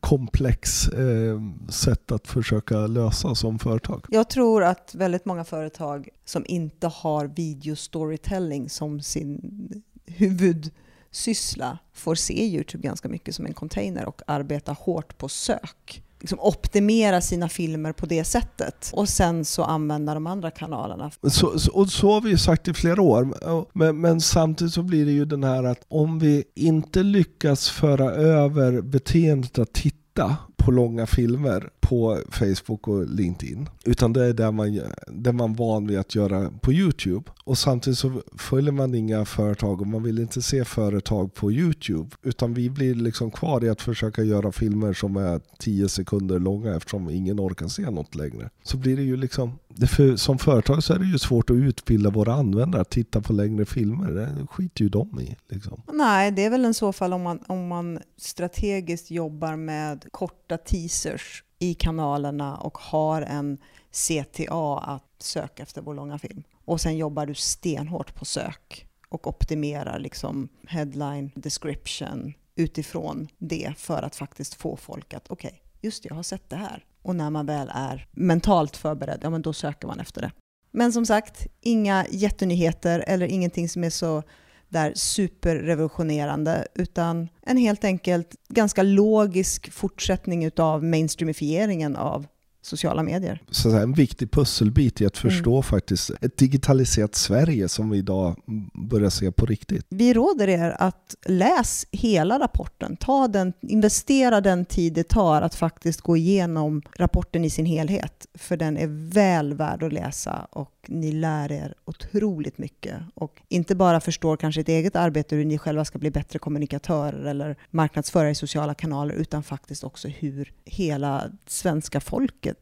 komplex 0.00 0.88
eh, 0.88 1.40
sätt 1.68 2.12
att 2.12 2.26
försöka 2.26 2.86
lösa 2.86 3.34
som 3.34 3.58
företag. 3.58 4.06
Jag 4.08 4.30
tror 4.30 4.64
att 4.64 4.94
väldigt 4.94 5.24
många 5.24 5.44
företag 5.44 6.08
som 6.24 6.44
inte 6.48 6.86
har 6.86 7.26
video-storytelling 7.26 8.68
som 8.68 9.00
sin 9.00 9.82
huvudsyssla 10.06 11.78
får 11.92 12.14
se 12.14 12.44
YouTube 12.44 12.82
ganska 12.82 13.08
mycket 13.08 13.34
som 13.34 13.46
en 13.46 13.54
container 13.54 14.06
och 14.06 14.22
arbeta 14.26 14.72
hårt 14.72 15.18
på 15.18 15.28
sök. 15.28 16.02
Liksom 16.24 16.40
optimera 16.40 17.20
sina 17.20 17.48
filmer 17.48 17.92
på 17.92 18.06
det 18.06 18.24
sättet 18.24 18.90
och 18.92 19.08
sen 19.08 19.44
så 19.44 19.64
använda 19.64 20.14
de 20.14 20.26
andra 20.26 20.50
kanalerna. 20.50 21.10
Så, 21.22 21.58
så, 21.58 21.72
och 21.72 21.88
så 21.88 22.12
har 22.12 22.20
vi 22.20 22.30
ju 22.30 22.38
sagt 22.38 22.68
i 22.68 22.74
flera 22.74 23.02
år. 23.02 23.34
Men, 23.72 24.00
men 24.00 24.20
samtidigt 24.20 24.74
så 24.74 24.82
blir 24.82 25.06
det 25.06 25.12
ju 25.12 25.24
den 25.24 25.44
här 25.44 25.64
att 25.64 25.84
om 25.88 26.18
vi 26.18 26.44
inte 26.54 27.02
lyckas 27.02 27.68
föra 27.68 28.10
över 28.10 28.80
beteendet 28.82 29.58
att 29.58 29.72
titta 29.72 30.36
på 30.64 30.70
långa 30.70 31.06
filmer 31.06 31.70
på 31.80 32.20
Facebook 32.30 32.88
och 32.88 33.06
LinkedIn. 33.08 33.68
Utan 33.84 34.12
det 34.12 34.24
är 34.24 34.32
det 34.32 34.50
man, 34.50 34.80
det 35.08 35.32
man 35.32 35.50
är 35.50 35.56
van 35.56 35.86
vid 35.86 35.98
att 35.98 36.14
göra 36.14 36.50
på 36.60 36.72
YouTube. 36.72 37.30
Och 37.44 37.58
samtidigt 37.58 37.98
så 37.98 38.22
följer 38.38 38.72
man 38.72 38.94
inga 38.94 39.24
företag 39.24 39.80
och 39.80 39.86
man 39.86 40.02
vill 40.02 40.18
inte 40.18 40.42
se 40.42 40.64
företag 40.64 41.34
på 41.34 41.52
YouTube. 41.52 42.10
Utan 42.22 42.54
vi 42.54 42.70
blir 42.70 42.94
liksom 42.94 43.30
kvar 43.30 43.64
i 43.64 43.68
att 43.68 43.82
försöka 43.82 44.22
göra 44.22 44.52
filmer 44.52 44.92
som 44.92 45.16
är 45.16 45.40
10 45.58 45.88
sekunder 45.88 46.38
långa 46.38 46.76
eftersom 46.76 47.10
ingen 47.10 47.40
orkar 47.40 47.68
se 47.68 47.90
något 47.90 48.14
längre. 48.14 48.50
Så 48.62 48.76
blir 48.76 48.96
det 48.96 49.02
ju 49.02 49.16
liksom, 49.16 49.52
för, 49.80 50.16
som 50.16 50.38
företag 50.38 50.84
så 50.84 50.94
är 50.94 50.98
det 50.98 51.04
ju 51.04 51.18
svårt 51.18 51.50
att 51.50 51.56
utbilda 51.56 52.10
våra 52.10 52.34
användare 52.34 52.82
att 52.82 52.90
titta 52.90 53.20
på 53.20 53.32
längre 53.32 53.64
filmer. 53.64 54.10
Det 54.10 54.46
skiter 54.50 54.82
ju 54.82 54.88
de 54.88 55.20
i. 55.20 55.36
Liksom. 55.48 55.82
Nej, 55.92 56.30
det 56.30 56.44
är 56.44 56.50
väl 56.50 56.64
i 56.64 56.74
så 56.74 56.92
fall 56.92 57.12
om 57.12 57.22
man, 57.22 57.38
om 57.46 57.68
man 57.68 57.98
strategiskt 58.16 59.10
jobbar 59.10 59.56
med 59.56 60.06
korta 60.10 60.56
teasers 60.56 61.44
i 61.58 61.74
kanalerna 61.74 62.56
och 62.56 62.78
har 62.78 63.22
en 63.22 63.58
CTA 63.90 64.78
att 64.78 65.14
söka 65.18 65.62
efter 65.62 65.82
vår 65.82 65.94
långa 65.94 66.18
film. 66.18 66.42
Och 66.64 66.80
sen 66.80 66.96
jobbar 66.96 67.26
du 67.26 67.34
stenhårt 67.34 68.14
på 68.14 68.24
sök 68.24 68.86
och 69.08 69.26
optimerar 69.26 69.98
liksom 69.98 70.48
headline, 70.66 71.30
description 71.34 72.34
utifrån 72.54 73.28
det 73.38 73.72
för 73.76 74.02
att 74.02 74.16
faktiskt 74.16 74.54
få 74.54 74.76
folk 74.76 75.14
att 75.14 75.30
okej, 75.30 75.62
just 75.80 76.02
det, 76.02 76.08
jag 76.08 76.16
har 76.16 76.22
sett 76.22 76.50
det 76.50 76.56
här. 76.56 76.84
Och 77.04 77.16
när 77.16 77.30
man 77.30 77.46
väl 77.46 77.70
är 77.74 78.06
mentalt 78.12 78.76
förberedd, 78.76 79.18
ja 79.22 79.30
men 79.30 79.42
då 79.42 79.52
söker 79.52 79.88
man 79.88 80.00
efter 80.00 80.22
det. 80.22 80.30
Men 80.72 80.92
som 80.92 81.06
sagt, 81.06 81.46
inga 81.60 82.06
jättenyheter 82.10 83.04
eller 83.06 83.26
ingenting 83.26 83.68
som 83.68 83.84
är 83.84 83.90
så 83.90 84.22
där 84.68 84.92
superrevolutionerande, 84.94 86.66
utan 86.74 87.28
en 87.42 87.56
helt 87.56 87.84
enkelt 87.84 88.36
ganska 88.48 88.82
logisk 88.82 89.72
fortsättning 89.72 90.44
utav 90.44 90.84
mainstreamifieringen 90.84 91.96
av 91.96 92.26
sociala 92.64 93.02
medier. 93.02 93.42
så 93.50 93.76
en 93.76 93.92
viktig 93.92 94.30
pusselbit 94.30 95.00
i 95.00 95.06
att 95.06 95.16
förstå 95.16 95.62
faktiskt 95.62 96.10
ett 96.20 96.36
digitaliserat 96.36 97.14
Sverige 97.14 97.68
som 97.68 97.90
vi 97.90 97.98
idag 97.98 98.36
börjar 98.74 99.10
se 99.10 99.32
på 99.32 99.46
riktigt. 99.46 99.86
Vi 99.88 100.14
råder 100.14 100.48
er 100.48 100.76
att 100.78 101.14
läs 101.26 101.86
hela 101.90 102.38
rapporten. 102.38 102.96
Ta 102.96 103.28
den, 103.28 103.52
investera 103.60 104.40
den 104.40 104.64
tid 104.64 104.92
det 104.92 105.08
tar 105.08 105.42
att 105.42 105.54
faktiskt 105.54 106.00
gå 106.00 106.16
igenom 106.16 106.82
rapporten 106.96 107.44
i 107.44 107.50
sin 107.50 107.66
helhet. 107.66 108.26
För 108.34 108.56
den 108.56 108.76
är 108.76 109.12
väl 109.12 109.54
värd 109.54 109.82
att 109.82 109.92
läsa 109.92 110.46
och 110.50 110.70
ni 110.86 111.12
lär 111.12 111.52
er 111.52 111.74
otroligt 111.84 112.58
mycket. 112.58 112.96
Och 113.14 113.42
inte 113.48 113.74
bara 113.74 114.00
förstår 114.00 114.36
kanske 114.36 114.60
ett 114.60 114.68
eget 114.68 114.96
arbete, 114.96 115.36
hur 115.36 115.44
ni 115.44 115.58
själva 115.58 115.84
ska 115.84 115.98
bli 115.98 116.10
bättre 116.10 116.38
kommunikatörer 116.38 117.24
eller 117.24 117.56
marknadsförare 117.70 118.30
i 118.30 118.34
sociala 118.34 118.74
kanaler, 118.74 119.14
utan 119.14 119.42
faktiskt 119.42 119.84
också 119.84 120.08
hur 120.08 120.52
hela 120.64 121.30
svenska 121.46 122.00
folket 122.00 122.53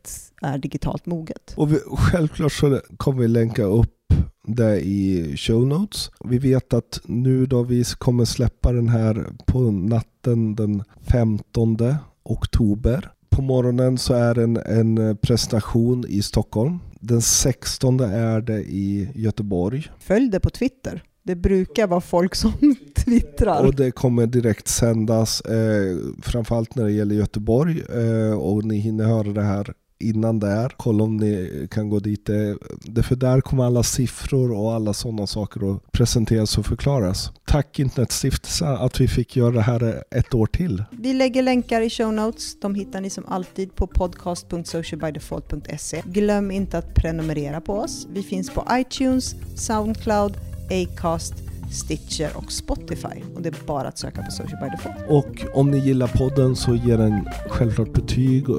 är 0.43 0.59
digitalt 0.59 1.07
moget. 1.07 1.55
Och 1.57 1.72
vi, 1.72 1.78
självklart 1.86 2.53
så 2.53 2.80
kommer 2.97 3.20
vi 3.20 3.28
länka 3.28 3.62
upp 3.62 3.99
det 4.47 4.80
i 4.80 5.34
show 5.36 5.66
notes. 5.66 6.11
Vi 6.24 6.38
vet 6.38 6.72
att 6.72 7.01
nu 7.05 7.47
då 7.47 7.62
vi 7.62 7.84
kommer 7.84 8.24
släppa 8.24 8.72
den 8.72 8.88
här 8.88 9.26
på 9.47 9.61
natten 9.70 10.55
den 10.55 10.82
15 11.03 11.76
oktober. 12.22 13.11
På 13.30 13.43
morgonen 13.43 13.99
så 13.99 14.14
är 14.14 14.34
det 14.34 14.43
en, 14.43 14.57
en 14.57 15.16
presentation 15.16 16.05
i 16.09 16.22
Stockholm. 16.22 16.78
Den 17.01 17.22
16 17.22 18.01
är 18.01 18.40
det 18.40 18.61
i 18.61 19.09
Göteborg. 19.14 19.88
Följ 19.99 20.30
det 20.30 20.40
på 20.40 20.51
Twitter. 20.51 21.03
Det 21.24 21.36
brukar 21.36 21.86
vara 21.86 22.01
folk 22.01 22.34
som 22.34 22.53
twittrar. 22.97 23.66
Och 23.66 23.74
det 23.74 23.90
kommer 23.90 24.26
direkt 24.26 24.68
sändas, 24.68 25.40
eh, 25.40 25.97
framförallt 26.22 26.74
när 26.74 26.84
det 26.84 26.93
gäller 26.93 27.14
Göteborg. 27.14 27.82
Eh, 27.82 28.34
och 28.34 28.64
ni 28.64 28.76
hinner 28.76 29.05
höra 29.05 29.32
det 29.32 29.43
här 29.43 29.74
innan 30.03 30.39
där. 30.39 30.73
Kolla 30.77 31.05
om 31.05 31.17
ni 31.17 31.69
kan 31.71 31.89
gå 31.89 31.99
dit. 31.99 32.27
Det, 32.27 32.57
det 32.83 33.03
för 33.03 33.17
där 33.17 33.41
kommer 33.41 33.65
alla 33.65 33.83
siffror 33.83 34.53
och 34.53 34.73
alla 34.73 34.93
sådana 34.93 35.27
saker 35.27 35.75
att 35.75 35.93
presenteras 35.93 36.59
och 36.59 36.67
förklaras. 36.67 37.33
Tack 37.47 37.79
Internetstiftelsen 37.79 38.69
att 38.69 39.01
vi 39.01 39.09
fick 39.09 39.37
göra 39.37 39.51
det 39.51 39.63
här 39.63 40.05
ett 40.11 40.35
år 40.35 40.47
till. 40.47 40.85
Vi 40.91 41.13
lägger 41.13 41.43
länkar 41.43 41.81
i 41.81 41.91
show 41.91 42.13
notes. 42.13 42.61
De 42.61 42.75
hittar 42.75 43.01
ni 43.01 43.11
som 43.11 43.27
alltid 43.27 43.75
på 43.75 43.87
podcast.socialbydefault.se. 43.87 46.03
Glöm 46.05 46.51
inte 46.51 46.79
att 46.79 46.95
prenumerera 46.95 47.61
på 47.61 47.75
oss. 47.75 48.07
Vi 48.13 48.23
finns 48.23 48.51
på 48.51 48.67
iTunes, 48.73 49.35
Soundcloud, 49.57 50.37
Acast, 50.71 51.35
Stitcher 51.73 52.29
och 52.35 52.53
Spotify. 52.53 53.23
Och 53.35 53.43
det 53.43 53.49
är 53.49 53.66
bara 53.66 53.89
att 53.89 53.99
söka 53.99 54.23
på 54.23 54.31
Social 54.31 54.61
by 54.61 54.68
Default. 54.68 54.97
Och 55.09 55.59
om 55.61 55.70
ni 55.70 55.79
gillar 55.79 56.07
podden 56.07 56.57
så 56.57 56.75
ge 56.75 56.97
den 56.97 57.29
självklart 57.49 57.93
betyg. 57.93 58.49
Eh, 58.49 58.57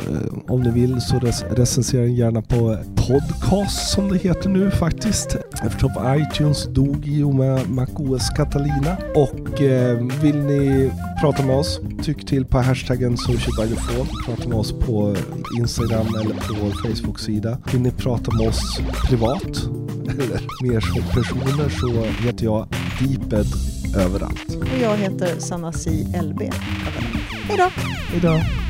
om 0.48 0.62
ni 0.62 0.72
vill 0.72 1.02
så 1.02 1.20
recensera 1.50 2.02
den 2.02 2.16
gärna 2.16 2.42
på 2.42 2.78
podcast 2.96 3.92
som 3.94 4.10
det 4.10 4.18
heter 4.18 4.50
nu 4.50 4.72
faktiskt. 4.72 5.36
Eftersom 5.64 5.92
iTunes 6.08 6.68
dog 6.68 7.08
i 7.08 7.24
och 7.24 7.36
med 7.36 7.70
MacOS 7.70 8.30
Catalina. 8.30 8.98
Och 9.16 9.62
eh, 9.62 9.98
vill 10.22 10.38
ni 10.38 10.92
prata 11.22 11.46
med 11.46 11.56
oss, 11.56 11.80
tyck 12.04 12.26
till 12.26 12.46
på 12.46 12.60
hashtaggen 12.60 13.18
Social 13.18 13.54
Byderphone. 13.60 14.10
Prata 14.26 14.50
med 14.50 14.58
oss 14.58 14.72
på 14.72 15.16
Instagram 15.60 16.08
eller 16.16 16.36
på 16.36 16.54
vår 16.62 16.72
Facebook-sida. 16.72 17.58
Vill 17.72 17.82
ni 17.82 17.92
prata 17.92 18.36
med 18.36 18.48
oss 18.48 18.80
privat 19.08 19.70
eller 20.10 20.42
mer 20.64 20.80
som 20.80 21.02
personer 21.02 21.70
så 21.70 22.24
heter 22.26 22.46
jag 22.46 22.68
Deeped 23.00 23.48
överallt. 23.96 24.56
Och 24.62 24.78
jag 24.82 24.98
heter 24.98 25.40
Sanna 25.40 25.72
Si 25.72 26.08
LB. 26.22 26.42
Hej 27.48 27.58
då! 27.58 27.70
Hej 28.10 28.20
då. 28.22 28.63